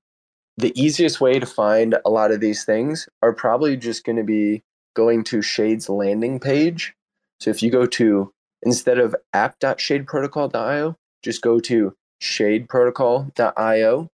the 0.57 0.73
easiest 0.81 1.21
way 1.21 1.39
to 1.39 1.47
find 1.47 1.97
a 2.05 2.11
lot 2.11 2.31
of 2.31 2.41
these 2.41 2.65
things 2.65 3.09
are 3.23 3.33
probably 3.33 3.77
just 3.77 4.05
going 4.05 4.17
to 4.17 4.25
be 4.25 4.63
going 4.95 5.25
to 5.25 5.43
Shade's 5.43 5.89
landing 5.89 6.39
page. 6.39 6.95
So 7.41 7.51
if 7.51 7.63
you 7.63 7.71
go 7.71 7.87
to, 7.87 8.33
instead 8.63 8.99
of 8.99 9.17
app.shadeprotocol.io, 9.33 10.97
just 11.23 11.43
go 11.43 11.59
to 11.61 11.97
shadeprotocol.io. 12.23 14.11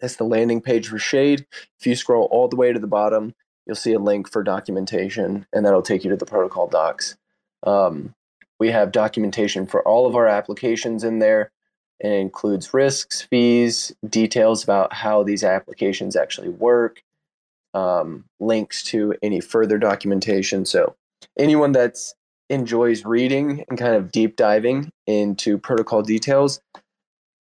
That's 0.00 0.16
the 0.16 0.24
landing 0.24 0.60
page 0.60 0.88
for 0.88 0.98
Shade. 0.98 1.46
If 1.78 1.86
you 1.86 1.96
scroll 1.96 2.28
all 2.30 2.48
the 2.48 2.56
way 2.56 2.72
to 2.72 2.78
the 2.78 2.86
bottom, 2.86 3.34
you'll 3.66 3.76
see 3.76 3.92
a 3.92 3.98
link 3.98 4.30
for 4.30 4.42
documentation, 4.42 5.46
and 5.52 5.66
that'll 5.66 5.82
take 5.82 6.04
you 6.04 6.10
to 6.10 6.16
the 6.16 6.24
protocol 6.24 6.68
docs. 6.68 7.16
Um, 7.64 8.14
we 8.58 8.70
have 8.70 8.92
documentation 8.92 9.66
for 9.66 9.86
all 9.86 10.06
of 10.06 10.16
our 10.16 10.26
applications 10.26 11.04
in 11.04 11.18
there. 11.18 11.50
It 12.00 12.12
includes 12.12 12.72
risks, 12.72 13.22
fees, 13.22 13.92
details 14.08 14.62
about 14.62 14.92
how 14.92 15.22
these 15.22 15.42
applications 15.42 16.16
actually 16.16 16.48
work, 16.48 17.02
um, 17.74 18.24
links 18.40 18.82
to 18.84 19.14
any 19.22 19.40
further 19.40 19.78
documentation. 19.78 20.64
So, 20.64 20.94
anyone 21.38 21.72
that 21.72 21.98
enjoys 22.50 23.04
reading 23.04 23.64
and 23.68 23.78
kind 23.78 23.94
of 23.94 24.12
deep 24.12 24.36
diving 24.36 24.90
into 25.06 25.58
protocol 25.58 26.02
details, 26.02 26.60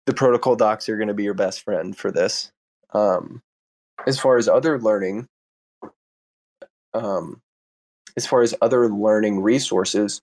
the 0.06 0.14
protocol 0.14 0.56
docs 0.56 0.90
are 0.90 0.98
going 0.98 1.08
to 1.08 1.14
be 1.14 1.24
your 1.24 1.34
best 1.34 1.64
friend 1.64 1.96
for 1.96 2.12
this. 2.12 2.52
Um, 2.94 3.42
as 4.06 4.20
far 4.20 4.38
as 4.38 4.48
other 4.48 4.80
learning, 4.80 5.28
um, 6.94 7.42
as 8.16 8.26
far 8.26 8.42
as 8.42 8.56
other 8.62 8.90
learning 8.90 9.42
resources, 9.42 10.22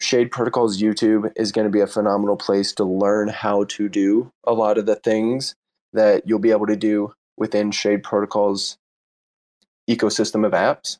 Shade 0.00 0.30
Protocol's 0.30 0.80
YouTube 0.80 1.30
is 1.36 1.52
going 1.52 1.66
to 1.66 1.70
be 1.70 1.80
a 1.80 1.86
phenomenal 1.86 2.36
place 2.36 2.72
to 2.74 2.84
learn 2.84 3.28
how 3.28 3.64
to 3.64 3.88
do 3.88 4.32
a 4.44 4.54
lot 4.54 4.78
of 4.78 4.86
the 4.86 4.96
things 4.96 5.54
that 5.92 6.26
you'll 6.26 6.38
be 6.38 6.52
able 6.52 6.66
to 6.66 6.76
do 6.76 7.12
within 7.36 7.70
Shade 7.70 8.02
Protocol's 8.02 8.78
ecosystem 9.88 10.46
of 10.46 10.52
apps. 10.52 10.98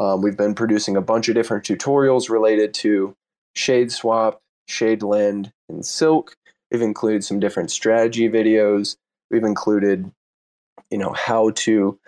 Um, 0.00 0.22
we've 0.22 0.36
been 0.36 0.54
producing 0.54 0.96
a 0.96 1.02
bunch 1.02 1.28
of 1.28 1.34
different 1.34 1.64
tutorials 1.64 2.30
related 2.30 2.72
to 2.74 3.14
Shade 3.54 3.92
Swap, 3.92 4.40
Shade 4.66 5.02
Lend, 5.02 5.52
and 5.68 5.84
Silk. 5.84 6.34
We've 6.70 6.82
included 6.82 7.24
some 7.24 7.40
different 7.40 7.70
strategy 7.70 8.28
videos. 8.28 8.96
We've 9.30 9.44
included, 9.44 10.10
you 10.90 10.98
know, 10.98 11.12
how 11.12 11.50
to 11.50 11.98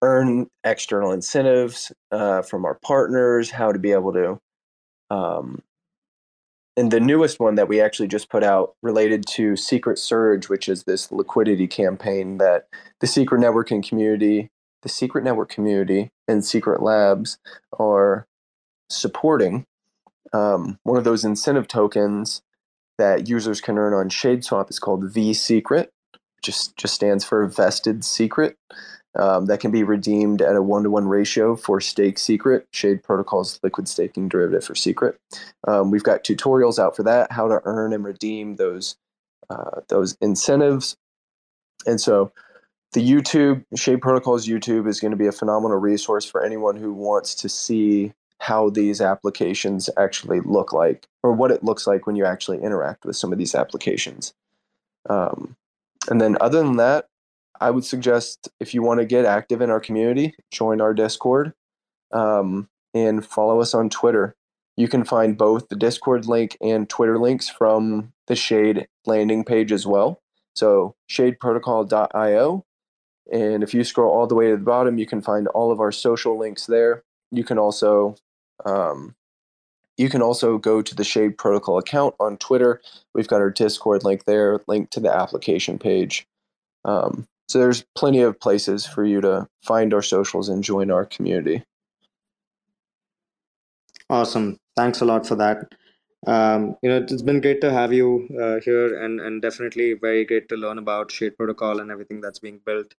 earn 0.00 0.48
external 0.64 1.12
incentives 1.12 1.92
uh, 2.10 2.42
from 2.42 2.64
our 2.64 2.78
partners, 2.82 3.50
how 3.50 3.72
to 3.72 3.78
be 3.78 3.92
able 3.92 4.12
to 4.12 4.38
um, 5.10 5.62
and 6.76 6.90
the 6.90 7.00
newest 7.00 7.38
one 7.38 7.56
that 7.56 7.68
we 7.68 7.80
actually 7.80 8.08
just 8.08 8.30
put 8.30 8.42
out 8.42 8.74
related 8.82 9.26
to 9.26 9.56
Secret 9.56 9.98
Surge, 9.98 10.48
which 10.48 10.68
is 10.68 10.84
this 10.84 11.12
liquidity 11.12 11.66
campaign 11.66 12.38
that 12.38 12.68
the 13.00 13.06
Secret 13.06 13.40
Networking 13.40 13.86
community, 13.86 14.50
the 14.82 14.88
Secret 14.88 15.24
Network 15.24 15.50
community, 15.50 16.10
and 16.26 16.44
Secret 16.44 16.82
Labs 16.82 17.38
are 17.78 18.26
supporting. 18.90 19.66
Um, 20.32 20.78
one 20.84 20.96
of 20.96 21.04
those 21.04 21.24
incentive 21.24 21.68
tokens 21.68 22.42
that 22.96 23.28
users 23.28 23.60
can 23.60 23.78
earn 23.78 23.92
on 23.92 24.08
ShadeSwap 24.08 24.70
is 24.70 24.78
called 24.78 25.12
V 25.12 25.34
Secret, 25.34 25.92
just 26.42 26.76
just 26.76 26.94
stands 26.94 27.24
for 27.24 27.46
vested 27.46 28.04
secret 28.04 28.56
um, 29.18 29.46
that 29.46 29.60
can 29.60 29.70
be 29.70 29.82
redeemed 29.82 30.40
at 30.40 30.56
a 30.56 30.62
one 30.62 30.84
to 30.84 30.90
one 30.90 31.06
ratio 31.06 31.54
for 31.54 31.80
Stake 31.80 32.18
Secret, 32.18 32.66
Shade 32.70 33.02
Protocol's 33.02 33.60
liquid 33.62 33.88
staking 33.88 34.28
derivative 34.28 34.64
for 34.64 34.74
Secret. 34.74 35.18
Um, 35.68 35.90
we've 35.90 36.02
got 36.02 36.24
tutorials 36.24 36.78
out 36.78 36.96
for 36.96 37.02
that, 37.02 37.30
how 37.30 37.48
to 37.48 37.60
earn 37.64 37.92
and 37.92 38.04
redeem 38.04 38.56
those 38.56 38.96
uh, 39.50 39.80
those 39.88 40.16
incentives. 40.20 40.96
And 41.86 42.00
so, 42.00 42.32
the 42.92 43.06
YouTube 43.06 43.64
Shade 43.74 44.00
Protocol's 44.00 44.46
YouTube 44.46 44.88
is 44.88 45.00
going 45.00 45.10
to 45.10 45.16
be 45.16 45.26
a 45.26 45.32
phenomenal 45.32 45.78
resource 45.78 46.24
for 46.24 46.42
anyone 46.42 46.76
who 46.76 46.92
wants 46.92 47.34
to 47.36 47.48
see 47.48 48.12
how 48.38 48.70
these 48.70 49.00
applications 49.00 49.88
actually 49.96 50.40
look 50.40 50.72
like, 50.72 51.06
or 51.22 51.32
what 51.32 51.50
it 51.50 51.62
looks 51.62 51.86
like 51.86 52.06
when 52.06 52.16
you 52.16 52.24
actually 52.24 52.62
interact 52.62 53.04
with 53.04 53.16
some 53.16 53.32
of 53.32 53.38
these 53.38 53.54
applications. 53.54 54.32
Um, 55.08 55.54
and 56.08 56.20
then, 56.20 56.38
other 56.40 56.62
than 56.62 56.76
that, 56.78 57.08
I 57.62 57.70
would 57.70 57.84
suggest 57.84 58.48
if 58.58 58.74
you 58.74 58.82
want 58.82 59.00
to 59.00 59.06
get 59.06 59.24
active 59.24 59.60
in 59.60 59.70
our 59.70 59.80
community, 59.80 60.34
join 60.50 60.80
our 60.80 60.92
Discord 60.92 61.52
um, 62.12 62.68
and 62.92 63.24
follow 63.24 63.60
us 63.60 63.72
on 63.72 63.88
Twitter. 63.88 64.34
You 64.76 64.88
can 64.88 65.04
find 65.04 65.38
both 65.38 65.68
the 65.68 65.76
Discord 65.76 66.26
link 66.26 66.56
and 66.60 66.88
Twitter 66.88 67.18
links 67.18 67.48
from 67.48 68.12
the 68.26 68.34
Shade 68.34 68.88
landing 69.06 69.44
page 69.44 69.70
as 69.70 69.86
well. 69.86 70.20
So, 70.56 70.96
shadeprotocol.io. 71.08 72.64
And 73.32 73.62
if 73.62 73.72
you 73.72 73.84
scroll 73.84 74.12
all 74.12 74.26
the 74.26 74.34
way 74.34 74.50
to 74.50 74.56
the 74.56 74.62
bottom, 74.62 74.98
you 74.98 75.06
can 75.06 75.22
find 75.22 75.46
all 75.48 75.70
of 75.70 75.80
our 75.80 75.92
social 75.92 76.36
links 76.36 76.66
there. 76.66 77.04
You 77.30 77.44
can 77.44 77.58
also 77.58 78.16
um, 78.64 79.14
you 79.96 80.08
can 80.08 80.22
also 80.22 80.58
go 80.58 80.82
to 80.82 80.94
the 80.94 81.04
Shade 81.04 81.38
Protocol 81.38 81.78
account 81.78 82.14
on 82.18 82.38
Twitter. 82.38 82.80
We've 83.14 83.28
got 83.28 83.40
our 83.40 83.50
Discord 83.50 84.04
link 84.04 84.24
there, 84.24 84.60
link 84.66 84.90
to 84.90 85.00
the 85.00 85.14
application 85.14 85.78
page. 85.78 86.26
Um, 86.84 87.28
so 87.52 87.58
there's 87.58 87.84
plenty 87.94 88.22
of 88.22 88.40
places 88.40 88.86
for 88.86 89.04
you 89.04 89.20
to 89.20 89.46
find 89.62 89.92
our 89.92 90.00
socials 90.00 90.48
and 90.48 90.64
join 90.64 90.90
our 90.90 91.04
community. 91.04 91.62
Awesome. 94.08 94.58
Thanks 94.74 95.02
a 95.02 95.04
lot 95.04 95.26
for 95.26 95.34
that. 95.34 95.70
Um, 96.26 96.76
you 96.82 96.88
know, 96.88 96.96
it's 96.96 97.20
been 97.20 97.42
great 97.42 97.60
to 97.60 97.70
have 97.70 97.92
you 97.92 98.26
uh, 98.40 98.60
here 98.64 99.04
and, 99.04 99.20
and 99.20 99.42
definitely 99.42 99.92
very 99.92 100.24
great 100.24 100.48
to 100.48 100.56
learn 100.56 100.78
about 100.78 101.10
Shade 101.10 101.36
Protocol 101.36 101.80
and 101.80 101.90
everything 101.90 102.22
that's 102.22 102.38
being 102.38 102.58
built. 102.64 102.94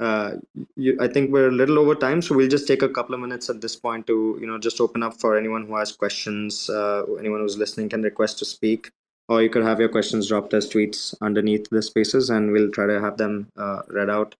Uh, 0.00 0.36
you, 0.76 0.96
I 1.00 1.08
think 1.08 1.30
we're 1.30 1.48
a 1.48 1.52
little 1.60 1.78
over 1.78 1.94
time, 1.94 2.22
so 2.22 2.34
we'll 2.34 2.48
just 2.48 2.66
take 2.66 2.80
a 2.80 2.88
couple 2.88 3.14
of 3.14 3.20
minutes 3.20 3.50
at 3.50 3.60
this 3.60 3.76
point 3.76 4.06
to, 4.06 4.38
you 4.40 4.46
know, 4.46 4.56
just 4.56 4.80
open 4.80 5.02
up 5.02 5.20
for 5.20 5.36
anyone 5.36 5.66
who 5.66 5.76
has 5.76 5.92
questions. 5.92 6.70
Uh, 6.70 7.02
anyone 7.18 7.40
who's 7.40 7.58
listening 7.58 7.90
can 7.90 8.00
request 8.00 8.38
to 8.38 8.46
speak 8.46 8.90
or 9.28 9.42
you 9.42 9.50
could 9.50 9.62
have 9.62 9.78
your 9.78 9.88
questions 9.88 10.28
dropped 10.28 10.54
as 10.54 10.68
tweets 10.68 11.14
underneath 11.20 11.68
the 11.70 11.82
spaces 11.82 12.30
and 12.30 12.50
we'll 12.50 12.70
try 12.70 12.86
to 12.86 13.00
have 13.00 13.16
them 13.18 13.48
uh, 13.56 13.82
read 13.88 14.10
out. 14.10 14.34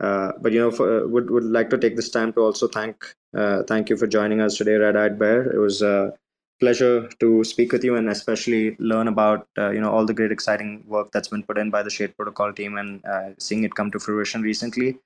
Uh, 0.00 0.32
but 0.40 0.52
you 0.52 0.58
know 0.58 0.72
for, 0.72 1.04
uh, 1.04 1.06
would 1.06 1.30
would 1.30 1.44
like 1.44 1.70
to 1.70 1.78
take 1.78 1.94
this 1.94 2.10
time 2.10 2.32
to 2.32 2.40
also 2.40 2.66
thank 2.66 3.14
uh, 3.36 3.62
thank 3.62 3.88
you 3.88 3.96
for 3.96 4.08
joining 4.08 4.40
us 4.40 4.56
today 4.56 4.74
red 4.74 4.96
eyed 4.96 5.18
bear. 5.18 5.42
It 5.52 5.58
was 5.58 5.82
a 5.82 6.12
pleasure 6.58 7.08
to 7.20 7.44
speak 7.44 7.72
with 7.72 7.84
you 7.84 7.94
and 7.96 8.08
especially 8.08 8.76
learn 8.80 9.06
about 9.06 9.46
uh, 9.56 9.70
you 9.70 9.80
know 9.80 9.92
all 9.92 10.04
the 10.04 10.14
great 10.14 10.32
exciting 10.32 10.82
work 10.88 11.12
that's 11.12 11.28
been 11.28 11.44
put 11.44 11.58
in 11.58 11.70
by 11.70 11.82
the 11.84 11.90
shade 11.90 12.16
protocol 12.16 12.52
team 12.52 12.76
and 12.76 13.04
uh, 13.04 13.30
seeing 13.38 13.62
it 13.62 13.74
come 13.76 13.90
to 13.92 14.00
fruition 14.00 14.42
recently. 14.42 14.98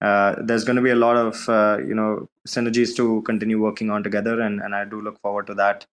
There's 0.00 0.64
going 0.64 0.76
to 0.76 0.82
be 0.82 0.90
a 0.90 1.02
lot 1.06 1.16
of 1.16 1.84
you 1.84 1.96
know 1.96 2.28
synergies 2.46 2.94
to 2.94 3.22
continue 3.22 3.60
working 3.60 3.90
on 3.90 4.04
together 4.04 4.40
and, 4.40 4.60
and 4.60 4.74
i 4.74 4.84
do 4.84 5.00
look 5.02 5.20
forward 5.20 5.46
to 5.48 5.54
that 5.54 5.84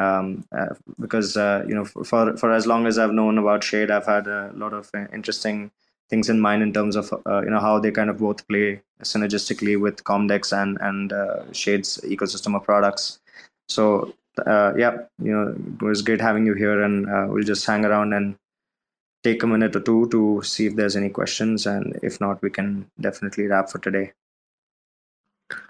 um, 0.00 0.44
uh, 0.56 0.74
because 0.98 1.36
uh, 1.36 1.64
you 1.68 1.74
know 1.74 1.84
for 1.84 2.36
for 2.36 2.52
as 2.52 2.66
long 2.66 2.86
as 2.86 2.98
I've 2.98 3.12
known 3.12 3.38
about 3.38 3.62
Shade, 3.62 3.90
I've 3.90 4.06
had 4.06 4.26
a 4.26 4.52
lot 4.54 4.72
of 4.72 4.90
uh, 4.94 5.06
interesting 5.12 5.70
things 6.08 6.28
in 6.28 6.40
mind 6.40 6.62
in 6.62 6.72
terms 6.72 6.96
of 6.96 7.12
uh, 7.26 7.42
you 7.42 7.50
know 7.50 7.60
how 7.60 7.78
they 7.78 7.90
kind 7.90 8.10
of 8.10 8.18
both 8.18 8.46
play 8.48 8.80
synergistically 9.02 9.78
with 9.78 10.04
Comdex 10.04 10.52
and 10.60 10.78
and 10.80 11.12
uh, 11.12 11.52
Shade's 11.52 11.98
ecosystem 12.04 12.56
of 12.56 12.64
products. 12.64 13.18
So 13.68 14.14
uh, 14.46 14.72
yeah, 14.76 14.98
you 15.22 15.32
know 15.32 15.54
it 15.80 15.84
was 15.84 16.02
great 16.02 16.20
having 16.20 16.46
you 16.46 16.54
here, 16.54 16.82
and 16.82 17.06
we'll 17.32 17.50
just 17.52 17.66
hang 17.66 17.84
around 17.84 18.14
and 18.14 18.36
take 19.22 19.42
a 19.42 19.46
minute 19.46 19.76
or 19.76 19.80
two 19.80 20.08
to 20.08 20.42
see 20.42 20.66
if 20.66 20.76
there's 20.76 20.96
any 20.96 21.10
questions, 21.10 21.66
and 21.66 21.98
if 22.02 22.20
not, 22.20 22.40
we 22.40 22.48
can 22.48 22.90
definitely 22.98 23.46
wrap 23.46 23.68
for 23.68 23.78
today. 23.78 24.12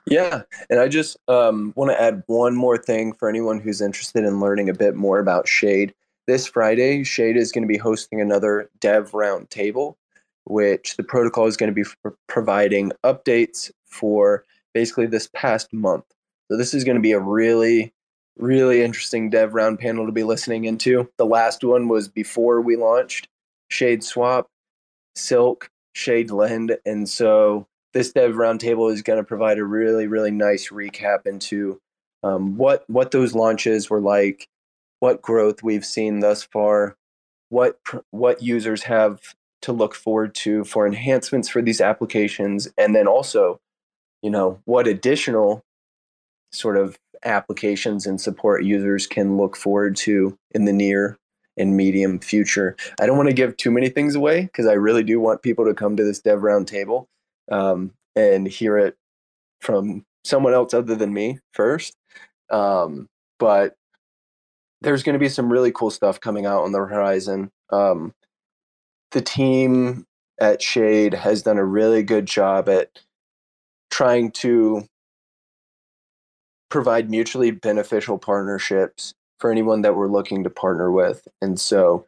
Yeah, 0.06 0.42
and 0.68 0.80
I 0.80 0.88
just 0.88 1.16
um, 1.28 1.72
want 1.76 1.90
to 1.90 2.00
add 2.00 2.22
one 2.26 2.56
more 2.56 2.76
thing 2.76 3.12
for 3.12 3.28
anyone 3.28 3.60
who's 3.60 3.80
interested 3.80 4.24
in 4.24 4.40
learning 4.40 4.68
a 4.68 4.74
bit 4.74 4.96
more 4.96 5.18
about 5.18 5.48
Shade. 5.48 5.94
This 6.26 6.46
Friday, 6.46 7.04
Shade 7.04 7.36
is 7.36 7.52
going 7.52 7.62
to 7.62 7.68
be 7.68 7.78
hosting 7.78 8.20
another 8.20 8.70
Dev 8.80 9.12
Roundtable, 9.12 9.96
which 10.44 10.96
the 10.96 11.02
protocol 11.02 11.46
is 11.46 11.56
going 11.56 11.72
to 11.72 11.84
be 11.84 11.88
providing 12.28 12.92
updates 13.04 13.70
for 13.84 14.44
basically 14.74 15.06
this 15.06 15.28
past 15.34 15.72
month. 15.72 16.04
So 16.50 16.56
this 16.56 16.74
is 16.74 16.84
going 16.84 16.96
to 16.96 17.02
be 17.02 17.12
a 17.12 17.20
really, 17.20 17.92
really 18.36 18.82
interesting 18.82 19.30
dev 19.30 19.54
round 19.54 19.78
panel 19.78 20.06
to 20.06 20.12
be 20.12 20.24
listening 20.24 20.64
into. 20.64 21.08
The 21.16 21.26
last 21.26 21.62
one 21.62 21.88
was 21.88 22.08
before 22.08 22.60
we 22.60 22.76
launched 22.76 23.28
Shade 23.68 24.02
Swap, 24.02 24.48
Silk, 25.14 25.70
Shade 25.94 26.30
Lend, 26.30 26.76
and 26.84 27.08
so 27.08 27.66
this 27.92 28.12
dev 28.12 28.32
roundtable 28.32 28.92
is 28.92 29.02
going 29.02 29.18
to 29.18 29.24
provide 29.24 29.58
a 29.58 29.64
really, 29.64 30.06
really 30.06 30.30
nice 30.30 30.68
recap 30.68 31.26
into 31.26 31.80
um, 32.22 32.56
what 32.56 32.84
what 32.88 33.10
those 33.10 33.34
launches 33.34 33.88
were 33.88 34.00
like, 34.00 34.48
what 35.00 35.22
growth 35.22 35.62
we've 35.62 35.84
seen 35.84 36.20
thus 36.20 36.42
far, 36.42 36.96
what 37.48 37.78
what 38.10 38.42
users 38.42 38.84
have 38.84 39.34
to 39.62 39.72
look 39.72 39.94
forward 39.94 40.34
to 40.34 40.64
for 40.64 40.86
enhancements 40.86 41.48
for 41.48 41.62
these 41.62 41.80
applications, 41.80 42.68
and 42.78 42.94
then 42.94 43.06
also, 43.06 43.60
you 44.22 44.30
know, 44.30 44.60
what 44.64 44.86
additional 44.86 45.62
sort 46.52 46.76
of 46.76 46.98
applications 47.24 48.06
and 48.06 48.20
support 48.20 48.64
users 48.64 49.06
can 49.06 49.36
look 49.36 49.56
forward 49.56 49.94
to 49.94 50.36
in 50.52 50.64
the 50.64 50.72
near 50.72 51.18
and 51.56 51.76
medium 51.76 52.18
future. 52.18 52.76
I 53.00 53.06
don't 53.06 53.16
want 53.16 53.28
to 53.28 53.34
give 53.34 53.56
too 53.56 53.70
many 53.70 53.88
things 53.88 54.14
away 54.14 54.42
because 54.42 54.66
I 54.66 54.72
really 54.72 55.02
do 55.02 55.20
want 55.20 55.42
people 55.42 55.66
to 55.66 55.74
come 55.74 55.96
to 55.96 56.04
this 56.04 56.20
dev 56.20 56.40
roundtable 56.40 57.06
um, 57.50 57.92
and 58.16 58.46
hear 58.46 58.78
it 58.78 58.96
from 59.60 60.04
someone 60.24 60.54
else 60.54 60.74
other 60.74 60.94
than 60.94 61.12
me 61.12 61.38
first. 61.52 61.96
Um, 62.50 63.08
but 63.38 63.74
there's 64.80 65.02
going 65.02 65.14
to 65.14 65.18
be 65.18 65.28
some 65.28 65.52
really 65.52 65.72
cool 65.72 65.90
stuff 65.90 66.20
coming 66.20 66.46
out 66.46 66.62
on 66.62 66.72
the 66.72 66.78
horizon. 66.78 67.50
Um, 67.70 68.14
the 69.12 69.20
team 69.20 70.06
at 70.40 70.62
Shade 70.62 71.14
has 71.14 71.42
done 71.42 71.58
a 71.58 71.64
really 71.64 72.02
good 72.02 72.26
job 72.26 72.68
at 72.68 72.98
trying 73.90 74.30
to 74.30 74.86
provide 76.70 77.10
mutually 77.10 77.50
beneficial 77.50 78.16
partnerships 78.16 79.12
for 79.38 79.50
anyone 79.50 79.82
that 79.82 79.96
we're 79.96 80.08
looking 80.08 80.44
to 80.44 80.50
partner 80.50 80.90
with. 80.90 81.26
And 81.42 81.58
so 81.58 82.06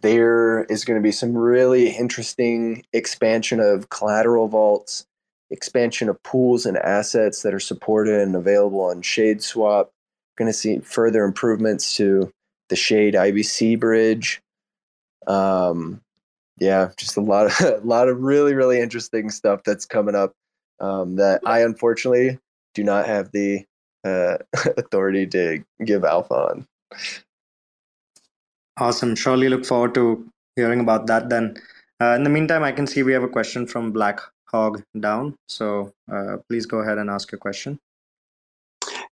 there 0.00 0.64
is 0.64 0.84
going 0.84 0.98
to 0.98 1.02
be 1.02 1.12
some 1.12 1.36
really 1.36 1.88
interesting 1.88 2.84
expansion 2.92 3.60
of 3.60 3.88
collateral 3.88 4.48
vaults, 4.48 5.06
expansion 5.50 6.08
of 6.08 6.22
pools 6.22 6.66
and 6.66 6.76
assets 6.76 7.42
that 7.42 7.54
are 7.54 7.60
supported 7.60 8.20
and 8.20 8.36
available 8.36 8.82
on 8.82 9.02
Shade 9.02 9.42
Swap. 9.42 9.90
Going 10.36 10.48
to 10.50 10.52
see 10.52 10.78
further 10.78 11.24
improvements 11.24 11.96
to 11.96 12.30
the 12.68 12.76
Shade 12.76 13.14
IBC 13.14 13.78
bridge. 13.78 14.42
Um, 15.26 16.00
yeah, 16.58 16.90
just 16.96 17.16
a 17.16 17.20
lot 17.20 17.46
of 17.46 17.60
a 17.82 17.86
lot 17.86 18.08
of 18.08 18.20
really 18.20 18.54
really 18.54 18.80
interesting 18.80 19.30
stuff 19.30 19.62
that's 19.64 19.86
coming 19.86 20.14
up 20.14 20.32
um, 20.80 21.16
that 21.16 21.40
I 21.46 21.60
unfortunately 21.60 22.38
do 22.74 22.84
not 22.84 23.06
have 23.06 23.30
the 23.32 23.64
uh, 24.04 24.38
authority 24.76 25.26
to 25.28 25.64
give 25.84 26.04
alpha 26.04 26.34
on. 26.34 26.66
Awesome. 28.78 29.14
Surely 29.14 29.48
look 29.48 29.64
forward 29.64 29.94
to 29.94 30.28
hearing 30.56 30.80
about 30.80 31.06
that 31.06 31.28
then. 31.28 31.54
Uh, 32.00 32.14
in 32.16 32.24
the 32.24 32.30
meantime, 32.30 32.62
I 32.62 32.72
can 32.72 32.86
see 32.86 33.02
we 33.02 33.12
have 33.12 33.22
a 33.22 33.28
question 33.28 33.66
from 33.66 33.92
Black 33.92 34.20
Hog 34.46 34.82
Down. 34.98 35.36
So 35.48 35.92
uh, 36.12 36.38
please 36.48 36.66
go 36.66 36.78
ahead 36.78 36.98
and 36.98 37.08
ask 37.08 37.30
your 37.30 37.38
question. 37.38 37.78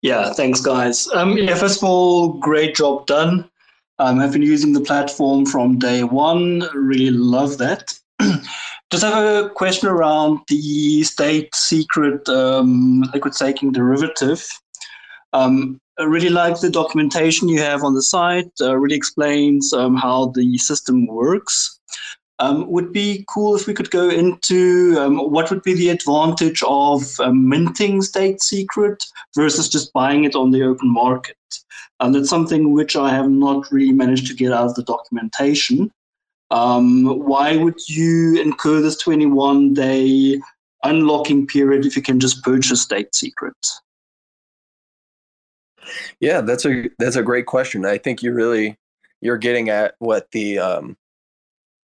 Yeah, 0.02 0.32
thanks, 0.32 0.60
guys. 0.60 1.08
Um, 1.12 1.36
yeah, 1.36 1.54
first 1.54 1.78
of 1.78 1.84
all, 1.84 2.32
great 2.34 2.74
job 2.74 3.06
done. 3.06 3.50
Um, 3.98 4.18
I've 4.18 4.32
been 4.32 4.42
using 4.42 4.72
the 4.72 4.80
platform 4.80 5.44
from 5.44 5.78
day 5.78 6.04
one. 6.04 6.64
Really 6.74 7.10
love 7.10 7.58
that. 7.58 7.92
Just 8.90 9.04
have 9.04 9.22
a 9.22 9.50
question 9.50 9.88
around 9.88 10.40
the 10.48 11.02
stake 11.02 11.54
secret 11.54 12.26
um, 12.28 13.02
liquid 13.12 13.34
staking 13.34 13.72
derivative. 13.72 14.48
Um, 15.34 15.78
I 16.00 16.04
really 16.04 16.30
like 16.30 16.58
the 16.58 16.70
documentation 16.70 17.46
you 17.50 17.60
have 17.60 17.84
on 17.84 17.92
the 17.92 18.02
site. 18.02 18.50
Uh, 18.58 18.74
really 18.74 18.96
explains 18.96 19.74
um, 19.74 19.96
how 19.96 20.32
the 20.34 20.56
system 20.56 21.06
works. 21.06 21.78
Um, 22.38 22.70
would 22.70 22.90
be 22.90 23.26
cool 23.28 23.54
if 23.54 23.66
we 23.66 23.74
could 23.74 23.90
go 23.90 24.08
into 24.08 24.96
um, 24.98 25.18
what 25.30 25.50
would 25.50 25.62
be 25.62 25.74
the 25.74 25.90
advantage 25.90 26.62
of 26.66 27.02
um, 27.20 27.46
minting 27.46 28.00
stake 28.00 28.42
secret 28.42 29.04
versus 29.36 29.68
just 29.68 29.92
buying 29.92 30.24
it 30.24 30.34
on 30.34 30.52
the 30.52 30.62
open 30.62 30.90
market. 30.90 31.36
And 32.00 32.14
that's 32.14 32.30
something 32.30 32.72
which 32.72 32.96
I 32.96 33.10
have 33.10 33.28
not 33.28 33.70
really 33.70 33.92
managed 33.92 34.26
to 34.28 34.34
get 34.34 34.54
out 34.54 34.70
of 34.70 34.74
the 34.76 34.84
documentation. 34.84 35.92
Um, 36.50 37.04
why 37.04 37.58
would 37.58 37.86
you 37.90 38.40
incur 38.40 38.80
this 38.80 38.96
21 38.96 39.74
day 39.74 40.40
unlocking 40.82 41.46
period 41.46 41.84
if 41.84 41.94
you 41.94 42.00
can 42.00 42.18
just 42.18 42.42
purchase 42.42 42.80
stake 42.80 43.08
secret? 43.12 43.54
Yeah, 46.20 46.40
that's 46.40 46.64
a 46.64 46.88
that's 46.98 47.16
a 47.16 47.22
great 47.22 47.46
question. 47.46 47.84
I 47.84 47.98
think 47.98 48.22
you 48.22 48.32
really 48.32 48.76
you're 49.20 49.38
getting 49.38 49.68
at 49.68 49.94
what 49.98 50.30
the 50.32 50.58
um, 50.58 50.96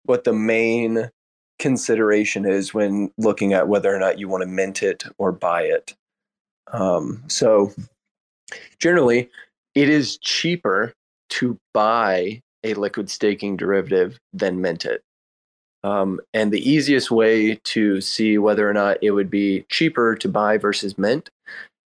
what 0.04 0.24
the 0.24 0.32
main 0.32 1.10
consideration 1.58 2.44
is 2.46 2.74
when 2.74 3.10
looking 3.18 3.52
at 3.52 3.68
whether 3.68 3.94
or 3.94 3.98
not 3.98 4.18
you 4.18 4.28
want 4.28 4.42
to 4.42 4.48
mint 4.48 4.82
it 4.82 5.04
or 5.18 5.32
buy 5.32 5.62
it. 5.62 5.94
Um, 6.72 7.22
so 7.28 7.72
generally, 8.78 9.30
it 9.74 9.88
is 9.88 10.18
cheaper 10.18 10.92
to 11.30 11.58
buy 11.72 12.42
a 12.64 12.74
liquid 12.74 13.10
staking 13.10 13.56
derivative 13.56 14.18
than 14.32 14.60
mint 14.60 14.84
it. 14.84 15.02
Um, 15.84 16.20
and 16.34 16.52
the 16.52 16.68
easiest 16.68 17.10
way 17.10 17.56
to 17.64 18.00
see 18.00 18.38
whether 18.38 18.68
or 18.68 18.72
not 18.72 18.98
it 19.02 19.12
would 19.12 19.30
be 19.30 19.64
cheaper 19.68 20.16
to 20.16 20.28
buy 20.28 20.58
versus 20.58 20.98
mint 20.98 21.30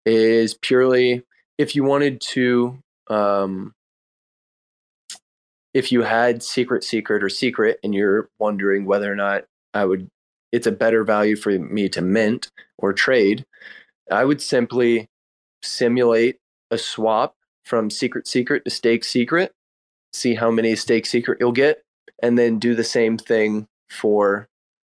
is 0.07 0.55
purely 0.55 1.23
if 1.61 1.77
you 1.77 1.85
wanted 1.85 2.23
to 2.23 2.79
um, 3.11 3.75
if 5.75 5.93
you 5.93 6.01
had 6.01 6.43
secret 6.43 6.83
secret 6.83 7.23
or 7.23 7.29
secret 7.29 7.79
and 7.85 7.95
you're 7.95 8.31
wondering 8.39 8.87
whether 8.87 9.13
or 9.13 9.15
not 9.15 9.45
i 9.75 9.85
would 9.85 10.09
it's 10.53 10.67
a 10.67 10.73
better 10.73 11.05
value 11.05 11.37
for 11.37 11.51
me 11.59 11.87
to 11.87 12.01
mint 12.01 12.51
or 12.79 12.95
trade 12.95 13.45
i 14.11 14.25
would 14.25 14.41
simply 14.41 15.07
simulate 15.63 16.39
a 16.71 16.79
swap 16.79 17.35
from 17.67 17.91
secret 17.91 18.27
secret 18.27 18.65
to 18.65 18.71
stake 18.71 19.05
secret 19.05 19.53
see 20.15 20.35
how 20.35 20.51
many 20.51 20.75
stake 20.75 21.05
secret 21.05 21.37
you'll 21.41 21.53
get 21.53 21.83
and 22.23 22.39
then 22.39 22.59
do 22.59 22.75
the 22.75 22.83
same 22.83 23.19
thing 23.19 23.67
for 23.91 24.49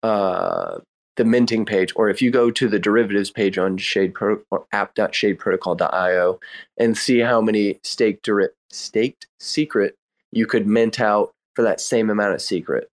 uh, 0.03 0.79
the 1.21 1.25
minting 1.27 1.67
page, 1.67 1.93
or 1.97 2.09
if 2.09 2.23
you 2.23 2.31
go 2.31 2.51
to 2.51 2.67
the 2.67 2.79
derivatives 2.79 3.31
page 3.31 3.59
on 3.59 3.77
Shade 3.77 4.15
Pro 4.15 4.41
or 4.51 4.65
app.shadeprotocol.io 4.73 6.41
and 6.79 6.97
see 6.97 7.19
how 7.19 7.43
many 7.43 7.79
staked 7.83 8.27
staked 8.73 9.27
secret 9.39 9.99
you 10.33 10.47
could 10.47 10.67
mint 10.67 10.99
out 10.99 11.35
for 11.55 11.63
that 11.63 11.79
same 11.79 12.09
amount 12.09 12.33
of 12.33 12.41
secret. 12.41 12.89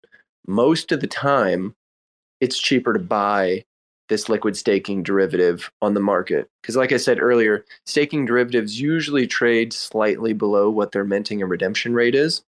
Most 0.46 0.92
of 0.92 1.00
the 1.00 1.08
time, 1.08 1.74
it's 2.42 2.60
cheaper 2.60 2.92
to 2.92 3.00
buy 3.00 3.64
this 4.10 4.28
liquid 4.28 4.58
staking 4.58 5.04
derivative 5.04 5.72
on 5.82 5.94
the 5.94 6.02
market. 6.02 6.50
Because, 6.62 6.76
like 6.76 6.92
I 6.92 6.98
said 6.98 7.22
earlier, 7.22 7.64
staking 7.86 8.26
derivatives 8.26 8.78
usually 8.78 9.26
trade 9.26 9.72
slightly 9.72 10.34
below 10.34 10.70
what 10.70 10.92
their 10.92 11.06
minting 11.06 11.42
and 11.42 11.50
redemption 11.50 11.94
rate 11.94 12.14
is. 12.14 12.44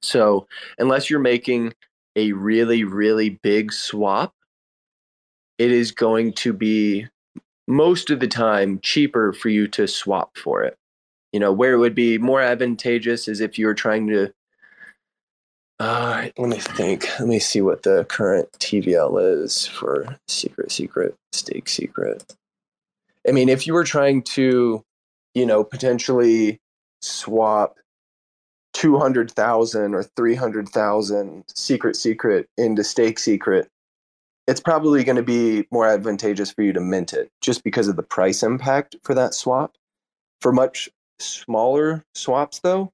So, 0.00 0.48
unless 0.76 1.08
you're 1.08 1.20
making 1.20 1.72
a 2.16 2.32
really, 2.32 2.82
really 2.82 3.30
big 3.30 3.72
swap, 3.72 4.34
it 5.58 5.70
is 5.70 5.92
going 5.92 6.32
to 6.34 6.52
be 6.52 7.06
most 7.68 8.10
of 8.10 8.20
the 8.20 8.28
time 8.28 8.80
cheaper 8.82 9.32
for 9.32 9.48
you 9.48 9.68
to 9.68 9.86
swap 9.86 10.36
for 10.36 10.62
it. 10.62 10.76
You 11.32 11.40
know, 11.40 11.52
where 11.52 11.72
it 11.72 11.78
would 11.78 11.94
be 11.94 12.18
more 12.18 12.42
advantageous 12.42 13.28
is 13.28 13.40
if 13.40 13.58
you 13.58 13.66
were 13.66 13.74
trying 13.74 14.08
to. 14.08 14.32
Uh, 15.80 16.28
let 16.36 16.48
me 16.48 16.58
think. 16.58 17.08
Let 17.18 17.28
me 17.28 17.38
see 17.38 17.60
what 17.60 17.82
the 17.82 18.04
current 18.04 18.52
TVL 18.58 19.42
is 19.42 19.66
for 19.66 20.18
secret, 20.28 20.70
secret, 20.70 21.16
stake, 21.32 21.68
secret. 21.68 22.34
I 23.26 23.32
mean, 23.32 23.48
if 23.48 23.66
you 23.66 23.72
were 23.72 23.84
trying 23.84 24.22
to, 24.22 24.84
you 25.34 25.46
know, 25.46 25.64
potentially 25.64 26.60
swap 27.00 27.78
200,000 28.74 29.94
or 29.94 30.02
300,000 30.02 31.44
secret, 31.54 31.96
secret 31.96 32.48
into 32.56 32.84
stake, 32.84 33.18
secret, 33.18 33.68
it's 34.46 34.60
probably 34.60 35.04
going 35.04 35.16
to 35.16 35.22
be 35.22 35.66
more 35.70 35.86
advantageous 35.86 36.50
for 36.50 36.62
you 36.62 36.72
to 36.72 36.80
mint 36.80 37.12
it 37.12 37.30
just 37.40 37.62
because 37.62 37.88
of 37.88 37.96
the 37.96 38.02
price 38.02 38.42
impact 38.42 38.96
for 39.02 39.14
that 39.14 39.34
swap. 39.34 39.76
For 40.40 40.52
much 40.52 40.88
smaller 41.20 42.04
swaps, 42.14 42.58
though, 42.60 42.92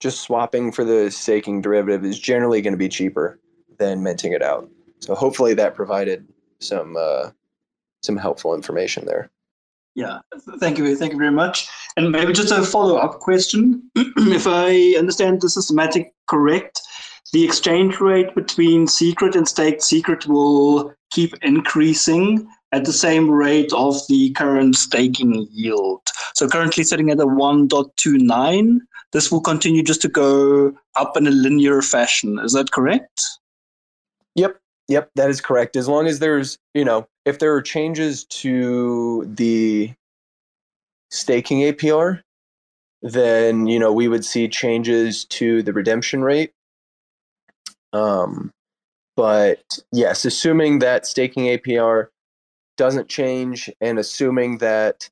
just 0.00 0.20
swapping 0.20 0.70
for 0.70 0.84
the 0.84 1.10
staking 1.10 1.60
derivative 1.60 2.04
is 2.04 2.18
generally 2.18 2.62
going 2.62 2.72
to 2.72 2.78
be 2.78 2.88
cheaper 2.88 3.40
than 3.78 4.02
minting 4.02 4.32
it 4.32 4.42
out. 4.42 4.70
So 5.00 5.14
hopefully 5.14 5.54
that 5.54 5.74
provided 5.74 6.26
some 6.60 6.96
uh, 6.96 7.30
some 8.02 8.16
helpful 8.16 8.54
information 8.54 9.06
there. 9.06 9.30
Yeah, 9.94 10.20
thank 10.58 10.78
you, 10.78 10.96
thank 10.96 11.12
you 11.12 11.18
very 11.18 11.30
much. 11.30 11.68
And 11.96 12.10
maybe 12.10 12.32
just 12.32 12.52
a 12.52 12.62
follow 12.62 12.96
up 12.96 13.20
question: 13.20 13.82
If 13.96 14.46
I 14.46 14.94
understand 14.98 15.40
the 15.40 15.48
systematic 15.48 16.12
correct, 16.26 16.80
the 17.32 17.44
exchange 17.44 18.00
rate 18.00 18.34
between 18.34 18.86
secret 18.86 19.34
and 19.34 19.48
staked 19.48 19.82
secret 19.82 20.26
will 20.26 20.94
keep 21.10 21.34
increasing 21.42 22.48
at 22.72 22.84
the 22.84 22.92
same 22.92 23.30
rate 23.30 23.72
of 23.72 24.00
the 24.08 24.30
current 24.32 24.74
staking 24.74 25.46
yield. 25.50 26.00
So 26.34 26.48
currently 26.48 26.84
sitting 26.84 27.10
at 27.10 27.20
a 27.20 27.26
1.29. 27.26 28.78
This 29.12 29.30
will 29.30 29.40
continue 29.40 29.82
just 29.82 30.02
to 30.02 30.08
go 30.08 30.72
up 30.96 31.16
in 31.16 31.26
a 31.26 31.30
linear 31.30 31.82
fashion. 31.82 32.40
Is 32.40 32.52
that 32.52 32.72
correct? 32.72 33.22
Yep. 34.34 34.58
Yep, 34.88 35.10
that 35.14 35.30
is 35.30 35.40
correct. 35.40 35.76
As 35.76 35.88
long 35.88 36.06
as 36.06 36.18
there's, 36.18 36.58
you 36.74 36.84
know, 36.84 37.06
if 37.24 37.38
there 37.38 37.54
are 37.54 37.62
changes 37.62 38.24
to 38.24 39.24
the 39.34 39.94
staking 41.10 41.60
APR, 41.60 42.20
then, 43.00 43.66
you 43.66 43.78
know, 43.78 43.92
we 43.92 44.08
would 44.08 44.24
see 44.24 44.48
changes 44.48 45.24
to 45.26 45.62
the 45.62 45.72
redemption 45.72 46.22
rate. 46.22 46.52
Um, 47.94 48.50
but 49.16 49.62
yes, 49.92 50.24
assuming 50.24 50.80
that 50.80 51.06
staking 51.06 51.44
APR 51.44 52.08
doesn't 52.76 53.08
change 53.08 53.70
and 53.80 53.98
assuming 53.98 54.58
that 54.58 55.08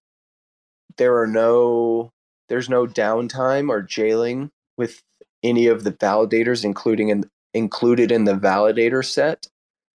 there 0.96 1.16
are 1.16 1.26
no 1.26 2.10
there's 2.48 2.68
no 2.68 2.86
downtime 2.86 3.70
or 3.70 3.80
jailing 3.80 4.50
with 4.76 5.00
any 5.42 5.68
of 5.68 5.84
the 5.84 5.92
validators 5.92 6.64
including 6.64 7.08
in 7.08 7.24
included 7.54 8.10
in 8.10 8.24
the 8.24 8.34
validator 8.34 9.04
set 9.04 9.46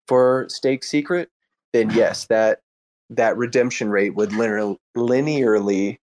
for 0.07 0.45
stake 0.47 0.83
secret 0.83 1.29
then 1.73 1.89
yes 1.89 2.27
that 2.27 2.59
that 3.09 3.37
redemption 3.37 3.89
rate 3.89 4.15
would 4.15 4.33
linear, 4.33 4.75
linearly 4.97 5.97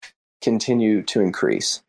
continue 0.43 1.03
to 1.03 1.21
increase. 1.21 1.83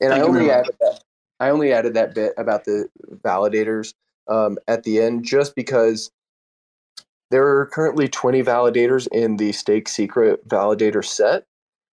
And 0.00 0.12
i 0.12 0.20
only 0.20 0.50
added 0.50 0.74
that 0.80 1.02
i 1.42 1.50
only 1.50 1.72
added 1.72 1.94
that 1.94 2.14
bit 2.14 2.32
about 2.36 2.64
the 2.64 2.88
validators 3.24 3.94
um, 4.28 4.58
at 4.68 4.84
the 4.84 5.00
end 5.00 5.24
just 5.24 5.54
because 5.54 6.10
there 7.32 7.46
are 7.46 7.66
currently 7.66 8.08
20 8.08 8.42
validators 8.42 9.08
in 9.10 9.38
the 9.38 9.52
stake 9.52 9.88
secret 9.88 10.46
validator 10.46 11.02
set. 11.02 11.44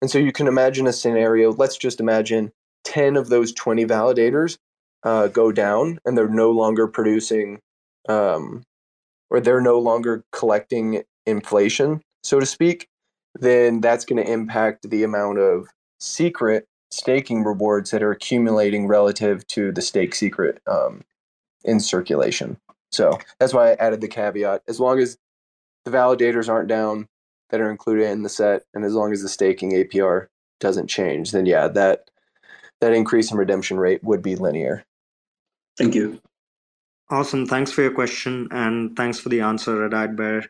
And 0.01 0.09
so 0.09 0.17
you 0.17 0.31
can 0.31 0.47
imagine 0.47 0.87
a 0.87 0.93
scenario. 0.93 1.51
Let's 1.51 1.77
just 1.77 1.99
imagine 1.99 2.53
10 2.85 3.17
of 3.17 3.27
those 3.27 3.51
20 3.53 3.85
validators 3.85 4.57
uh, 5.03 5.27
go 5.27 5.51
down 5.51 5.99
and 6.05 6.17
they're 6.17 6.29
no 6.29 6.51
longer 6.51 6.87
producing 6.87 7.59
um, 8.07 8.63
or 9.29 9.41
they're 9.41 9.59
no 9.59 9.77
longer 9.77 10.23
collecting 10.31 11.03
inflation, 11.25 12.01
so 12.23 12.39
to 12.39 12.45
speak. 12.45 12.87
Then 13.37 13.81
that's 13.81 14.05
going 14.05 14.23
to 14.23 14.31
impact 14.31 14.89
the 14.89 15.03
amount 15.03 15.39
of 15.39 15.67
secret 15.99 16.65
staking 16.95 17.43
rewards 17.43 17.91
that 17.91 18.01
are 18.01 18.11
accumulating 18.11 18.87
relative 18.87 19.45
to 19.47 19.71
the 19.71 19.81
stake 19.81 20.15
secret 20.15 20.61
um, 20.67 21.03
in 21.63 21.79
circulation. 21.79 22.57
So 22.91 23.19
that's 23.39 23.53
why 23.53 23.71
I 23.71 23.75
added 23.75 24.01
the 24.01 24.07
caveat. 24.07 24.63
As 24.67 24.79
long 24.79 24.99
as 24.99 25.17
the 25.83 25.91
validators 25.91 26.47
aren't 26.47 26.69
down 26.69 27.07
that 27.49 27.59
are 27.59 27.69
included 27.69 28.09
in 28.09 28.23
the 28.23 28.29
set, 28.29 28.63
and 28.73 28.85
as 28.85 28.93
long 28.93 29.11
as 29.11 29.21
the 29.21 29.29
staking 29.29 29.73
APR 29.73 30.27
doesn't 30.59 30.87
change, 30.87 31.31
then 31.31 31.45
yeah, 31.45 31.67
that 31.67 32.09
that 32.81 32.93
increase 32.93 33.31
in 33.31 33.37
redemption 33.37 33.77
rate 33.77 34.03
would 34.03 34.21
be 34.21 34.35
linear. 34.35 34.85
Thank 35.77 35.95
you. 35.95 36.21
Awesome. 37.09 37.45
Thanks 37.45 37.71
for 37.71 37.81
your 37.81 37.93
question 37.93 38.47
and 38.51 38.95
thanks 38.95 39.19
for 39.19 39.29
the 39.29 39.41
answer, 39.41 39.79
Red 39.79 39.93
Eyed 39.93 40.15
Bear. 40.15 40.45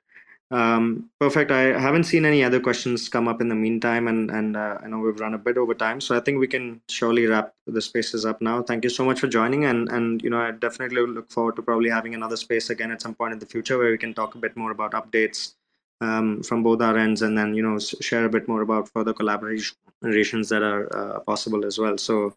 Um, 0.51 1.09
perfect. 1.19 1.49
I 1.49 1.79
haven't 1.79 2.03
seen 2.03 2.23
any 2.23 2.43
other 2.43 2.59
questions 2.59 3.09
come 3.09 3.27
up 3.27 3.41
in 3.41 3.49
the 3.49 3.55
meantime, 3.55 4.07
and 4.07 4.29
and 4.29 4.55
uh, 4.55 4.77
I 4.83 4.87
know 4.87 4.99
we've 4.99 5.19
run 5.19 5.33
a 5.33 5.39
bit 5.39 5.57
over 5.57 5.73
time, 5.73 5.99
so 5.99 6.15
I 6.15 6.19
think 6.19 6.39
we 6.39 6.47
can 6.47 6.81
surely 6.87 7.25
wrap 7.25 7.53
the 7.65 7.81
spaces 7.81 8.25
up 8.25 8.41
now. 8.41 8.61
Thank 8.61 8.83
you 8.83 8.91
so 8.91 9.03
much 9.03 9.19
for 9.19 9.27
joining, 9.27 9.65
and 9.65 9.89
and 9.89 10.21
you 10.21 10.29
know 10.29 10.39
I 10.39 10.51
definitely 10.51 11.05
look 11.07 11.31
forward 11.31 11.55
to 11.55 11.63
probably 11.63 11.89
having 11.89 12.13
another 12.13 12.37
space 12.37 12.69
again 12.69 12.91
at 12.91 13.01
some 13.01 13.15
point 13.15 13.33
in 13.33 13.39
the 13.39 13.47
future 13.47 13.77
where 13.79 13.89
we 13.89 13.97
can 13.97 14.13
talk 14.13 14.35
a 14.35 14.37
bit 14.37 14.55
more 14.55 14.71
about 14.71 14.91
updates 14.91 15.55
um, 16.01 16.43
from 16.43 16.61
both 16.61 16.79
our 16.79 16.95
ends, 16.95 17.23
and 17.23 17.35
then 17.35 17.55
you 17.55 17.63
know 17.63 17.79
share 17.79 18.25
a 18.25 18.29
bit 18.29 18.47
more 18.47 18.61
about 18.61 18.87
further 18.89 19.15
collaborations 19.15 20.49
that 20.49 20.61
are 20.61 20.95
uh, 20.95 21.19
possible 21.21 21.65
as 21.65 21.79
well. 21.79 21.97
So 21.97 22.35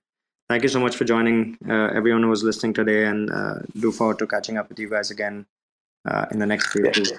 thank 0.48 0.62
you 0.62 0.70
so 0.70 0.80
much 0.80 0.96
for 0.96 1.04
joining, 1.04 1.58
uh, 1.68 1.90
everyone 1.94 2.22
who 2.22 2.30
was 2.30 2.42
listening 2.42 2.72
today, 2.72 3.04
and 3.04 3.30
uh, 3.30 3.56
look 3.74 3.94
forward 3.94 4.18
to 4.20 4.26
catching 4.26 4.56
up 4.56 4.70
with 4.70 4.78
you 4.78 4.88
guys 4.88 5.10
again 5.10 5.44
uh, 6.06 6.26
in 6.30 6.38
the 6.38 6.46
next 6.46 6.72
few 6.72 6.84
Yeah. 6.84 6.92
days. 6.92 7.12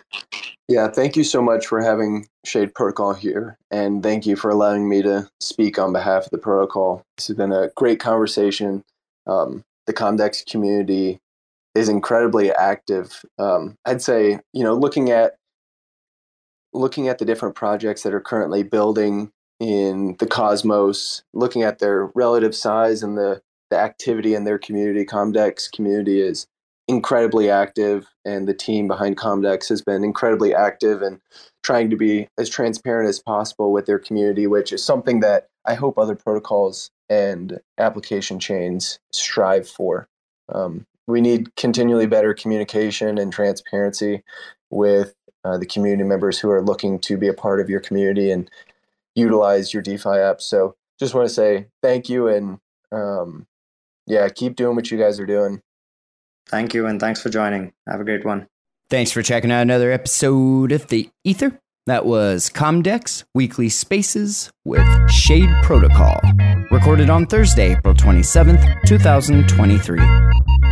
Yeah, 0.68 0.88
thank 0.88 1.16
you 1.16 1.24
so 1.24 1.42
much 1.42 1.66
for 1.66 1.82
having 1.82 2.28
Shade 2.46 2.76
Protocol 2.76 3.14
here, 3.14 3.58
and 3.72 4.04
thank 4.04 4.28
you 4.28 4.36
for 4.36 4.52
allowing 4.52 4.88
me 4.88 5.02
to 5.02 5.28
speak 5.40 5.80
on 5.80 5.92
behalf 5.92 6.26
of 6.26 6.30
the 6.30 6.38
protocol. 6.38 7.02
This 7.18 7.28
has 7.28 7.36
been 7.38 7.52
a 7.52 7.70
great 7.76 8.00
conversation. 8.00 8.84
Um, 9.26 9.64
the 9.88 9.94
Comdex 9.94 10.46
community 10.46 11.20
is 11.74 11.90
incredibly 11.90 12.52
active. 12.52 13.26
Um, 13.40 13.76
I'd 13.86 14.02
say, 14.04 14.40
you 14.54 14.64
know, 14.64 14.76
looking 14.76 15.10
at 15.10 15.36
looking 16.72 17.08
at 17.08 17.18
the 17.18 17.26
different 17.26 17.56
projects 17.56 18.04
that 18.04 18.14
are 18.14 18.22
currently 18.22 18.62
building 18.62 19.32
in 19.60 20.16
the 20.20 20.28
cosmos, 20.28 21.24
looking 21.34 21.64
at 21.64 21.80
their 21.80 22.12
relative 22.14 22.56
size 22.56 23.02
and 23.02 23.18
the 23.18 23.42
the 23.72 23.78
activity 23.78 24.34
in 24.34 24.44
their 24.46 24.58
community, 24.58 25.06
Comdex 25.06 25.72
community 25.72 26.22
is 26.22 26.48
incredibly 26.90 27.52
active, 27.52 28.08
and 28.26 28.48
the 28.48 28.54
team 28.54 28.88
behind 28.88 29.16
Comdex 29.16 29.70
has 29.70 29.80
been 29.80 30.04
incredibly 30.04 30.56
active 30.56 31.04
and 31.04 31.22
trying 31.62 31.88
to 31.92 31.96
be 31.96 32.28
as 32.40 32.50
transparent 32.50 33.08
as 33.08 33.20
possible 33.20 33.72
with 33.72 33.86
their 33.86 34.00
community, 34.00 34.48
which 34.48 34.74
is 34.74 34.84
something 34.84 35.20
that 35.20 35.48
I 35.66 35.76
hope 35.76 36.00
other 36.00 36.16
protocols 36.16 36.90
and 37.08 37.60
application 37.78 38.40
chains 38.40 39.00
strive 39.14 39.70
for. 39.70 40.08
Um, 40.52 40.88
we 41.06 41.22
need 41.22 41.56
continually 41.56 42.08
better 42.08 42.34
communication 42.34 43.20
and 43.20 43.32
transparency 43.32 44.24
with 44.72 45.14
uh, 45.46 45.60
the 45.60 45.68
community 45.68 46.04
members 46.04 46.40
who 46.40 46.50
are 46.50 46.62
looking 46.62 46.98
to 47.02 47.18
be 47.18 47.28
a 47.28 47.34
part 47.34 47.60
of 47.60 47.70
your 47.70 47.82
community 47.82 48.32
and 48.32 48.50
utilize 49.14 49.76
your 49.76 49.84
DeFi 49.84 50.10
app. 50.10 50.42
So, 50.42 50.76
just 51.00 51.14
want 51.14 51.28
to 51.28 51.34
say 51.34 51.68
thank 51.84 52.10
you 52.10 52.28
and 52.28 52.60
um, 52.92 53.46
yeah, 54.08 54.28
keep 54.30 54.56
doing 54.56 54.76
what 54.76 54.90
you 54.90 54.98
guys 54.98 55.20
are 55.20 55.28
doing. 55.28 55.62
Thank 56.50 56.74
you, 56.74 56.88
and 56.88 57.00
thanks 57.00 57.22
for 57.22 57.30
joining. 57.30 57.74
Have 57.88 58.02
a 58.02 58.04
great 58.04 58.26
one. 58.26 58.48
Thanks 58.90 59.12
for 59.12 59.22
checking 59.22 59.52
out 59.52 59.62
another 59.62 59.92
episode 59.92 60.72
of 60.72 60.88
The 60.88 61.10
Ether. 61.24 61.60
That 61.86 62.06
was 62.06 62.50
Comdex 62.50 63.24
Weekly 63.34 63.70
Spaces 63.70 64.52
with 64.66 64.86
Shade 65.10 65.50
Protocol, 65.64 66.20
recorded 66.72 67.10
on 67.10 67.26
Thursday, 67.26 67.74
April 67.74 67.94
27th, 67.94 68.86
2023. 68.86 70.00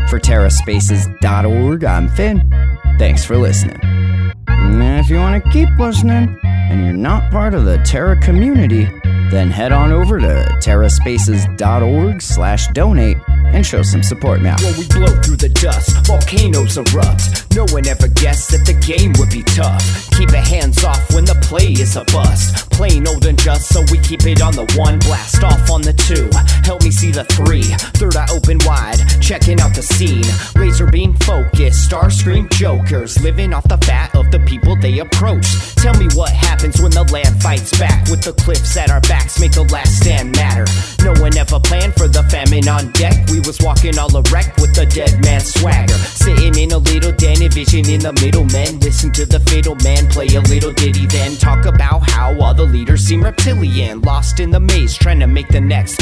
For 0.07 0.19
TerraSpaces.org, 0.19 1.83
I'm 1.83 2.07
Finn. 2.09 2.49
Thanks 2.97 3.23
for 3.23 3.37
listening. 3.37 3.79
And 4.47 4.99
if 4.99 5.09
you 5.09 5.17
want 5.17 5.43
to 5.43 5.49
keep 5.51 5.69
listening 5.77 6.37
and 6.69 6.83
you're 6.83 6.93
not 6.93 7.31
part 7.31 7.53
of 7.53 7.65
the 7.65 7.77
Terra 7.79 8.19
community, 8.19 8.89
then 9.31 9.49
head 9.49 9.71
on 9.71 9.91
over 9.91 10.19
to 10.19 10.45
terraspaces.org 10.61 12.21
slash 12.21 12.67
donate 12.69 13.17
and 13.53 13.65
show 13.65 13.81
some 13.81 14.03
support 14.03 14.41
now. 14.41 14.55
When 14.61 14.77
we 14.77 14.87
blow 14.87 15.21
through 15.21 15.37
the 15.37 15.49
dust, 15.49 16.05
volcanoes 16.05 16.77
erupt. 16.77 17.55
No 17.55 17.65
one 17.73 17.87
ever 17.87 18.07
guessed 18.07 18.51
that 18.51 18.65
the 18.65 18.73
game 18.85 19.13
would 19.17 19.29
be 19.29 19.43
tough. 19.43 19.81
Keep 20.11 20.29
it 20.29 20.45
hands 20.47 20.83
off 20.83 21.13
when 21.13 21.25
the 21.25 21.35
play 21.41 21.73
is 21.73 21.95
a 21.95 22.03
bust. 22.05 22.69
Plain 22.71 23.07
old 23.07 23.25
and 23.25 23.39
just, 23.39 23.69
so 23.69 23.81
we 23.91 23.97
keep 23.99 24.25
it 24.25 24.41
on 24.41 24.53
the 24.53 24.65
one. 24.77 24.99
Blast 24.99 25.43
off 25.43 25.69
on 25.71 25.81
the 25.81 25.93
two. 25.93 26.29
Help 26.63 26.83
me 26.83 26.91
see 26.91 27.11
the 27.11 27.23
three. 27.25 27.63
Third 27.97 28.15
eye 28.15 28.27
open 28.31 28.59
wide, 28.65 28.99
checking 29.21 29.59
out 29.59 29.73
the 29.73 29.81
scene. 29.81 30.25
Laser 30.55 30.87
beam 30.87 31.15
focus, 31.15 31.83
star 31.83 32.09
scream 32.09 32.47
jokers. 32.51 33.19
Living 33.21 33.53
off 33.53 33.67
the 33.67 33.77
fat 33.79 34.13
of 34.15 34.29
the 34.31 34.39
people 34.41 34.75
they 34.75 34.99
approach. 34.99 35.47
Tell 35.75 35.97
me 35.97 36.07
what 36.13 36.31
happens 36.57 36.81
when 36.81 36.91
the 36.91 37.03
land 37.13 37.41
fights 37.41 37.77
back. 37.77 38.09
With 38.09 38.23
the 38.23 38.33
cliffs 38.33 38.75
at 38.77 38.89
our 38.89 39.01
backs, 39.01 39.39
make 39.39 39.51
the 39.51 39.63
last 39.63 40.01
stand 40.01 40.35
matter. 40.35 40.65
No 41.03 41.13
one 41.21 41.37
ever 41.37 41.59
planned 41.59 41.93
for 41.93 42.07
the 42.07 42.23
famine 42.23 42.67
on 42.67 42.91
deck. 42.93 43.13
We 43.29 43.39
was 43.41 43.61
walking 43.61 43.97
all 43.97 44.09
erect 44.17 44.59
with 44.59 44.73
the 44.73 44.85
dead 44.85 45.21
man 45.23 45.41
swagger. 45.41 45.93
Sitting 45.93 46.57
in 46.57 46.71
a 46.71 46.77
little 46.77 47.11
den, 47.11 47.37
vision 47.51 47.87
in 47.89 48.01
the 48.01 48.13
middle. 48.13 48.45
Men 48.45 48.79
listen 48.79 49.11
to 49.13 49.25
the 49.25 49.39
fatal 49.41 49.75
man 49.83 50.09
play 50.09 50.27
a 50.33 50.41
little 50.41 50.73
ditty, 50.73 51.05
then 51.05 51.35
talk 51.37 51.65
about 51.65 52.09
how 52.09 52.39
all 52.41 52.53
the 52.53 52.65
leaders 52.65 53.01
seem 53.01 53.23
reptilian. 53.23 54.01
Lost 54.01 54.39
in 54.39 54.49
the 54.49 54.59
maze, 54.59 54.97
trying 54.97 55.19
to 55.19 55.27
make 55.27 55.49
the 55.49 55.61
next 55.61 56.01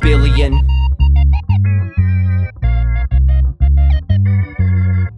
billion. 0.00 0.58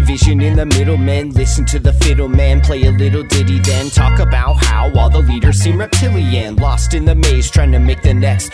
envisioning 0.00 0.56
the 0.56 0.66
middlemen. 0.66 1.30
Listen 1.32 1.64
to 1.66 1.78
the 1.78 1.92
fiddle 1.92 2.26
man 2.28 2.60
play 2.60 2.82
a 2.84 2.90
little 2.90 3.22
ditty, 3.22 3.60
then 3.60 3.88
talk 3.90 4.18
about 4.18 4.64
how 4.64 4.90
all 4.96 5.10
the 5.10 5.20
leaders 5.20 5.58
seem 5.58 5.78
reptilian. 5.78 6.56
Lost 6.56 6.94
in 6.94 7.04
the 7.04 7.14
maze, 7.14 7.50
trying 7.50 7.70
to 7.72 7.78
make 7.78 8.02
the 8.02 8.14
next 8.14 8.50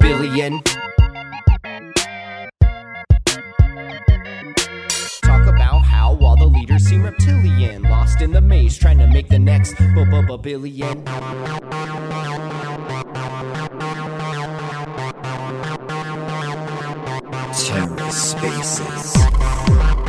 billion. 0.00 0.60
Talk 5.22 5.46
about 5.46 5.84
how 5.84 6.18
all 6.20 6.36
the 6.36 6.46
leaders 6.46 6.84
seem 6.84 7.04
reptilian. 7.04 7.82
Lost 7.82 8.20
in 8.20 8.32
the 8.32 8.40
maze, 8.40 8.76
trying 8.78 8.98
to 8.98 9.06
make 9.06 9.28
the 9.28 9.38
next 9.38 9.76
billion. 9.78 11.04
TerraSpaces. 17.52 20.01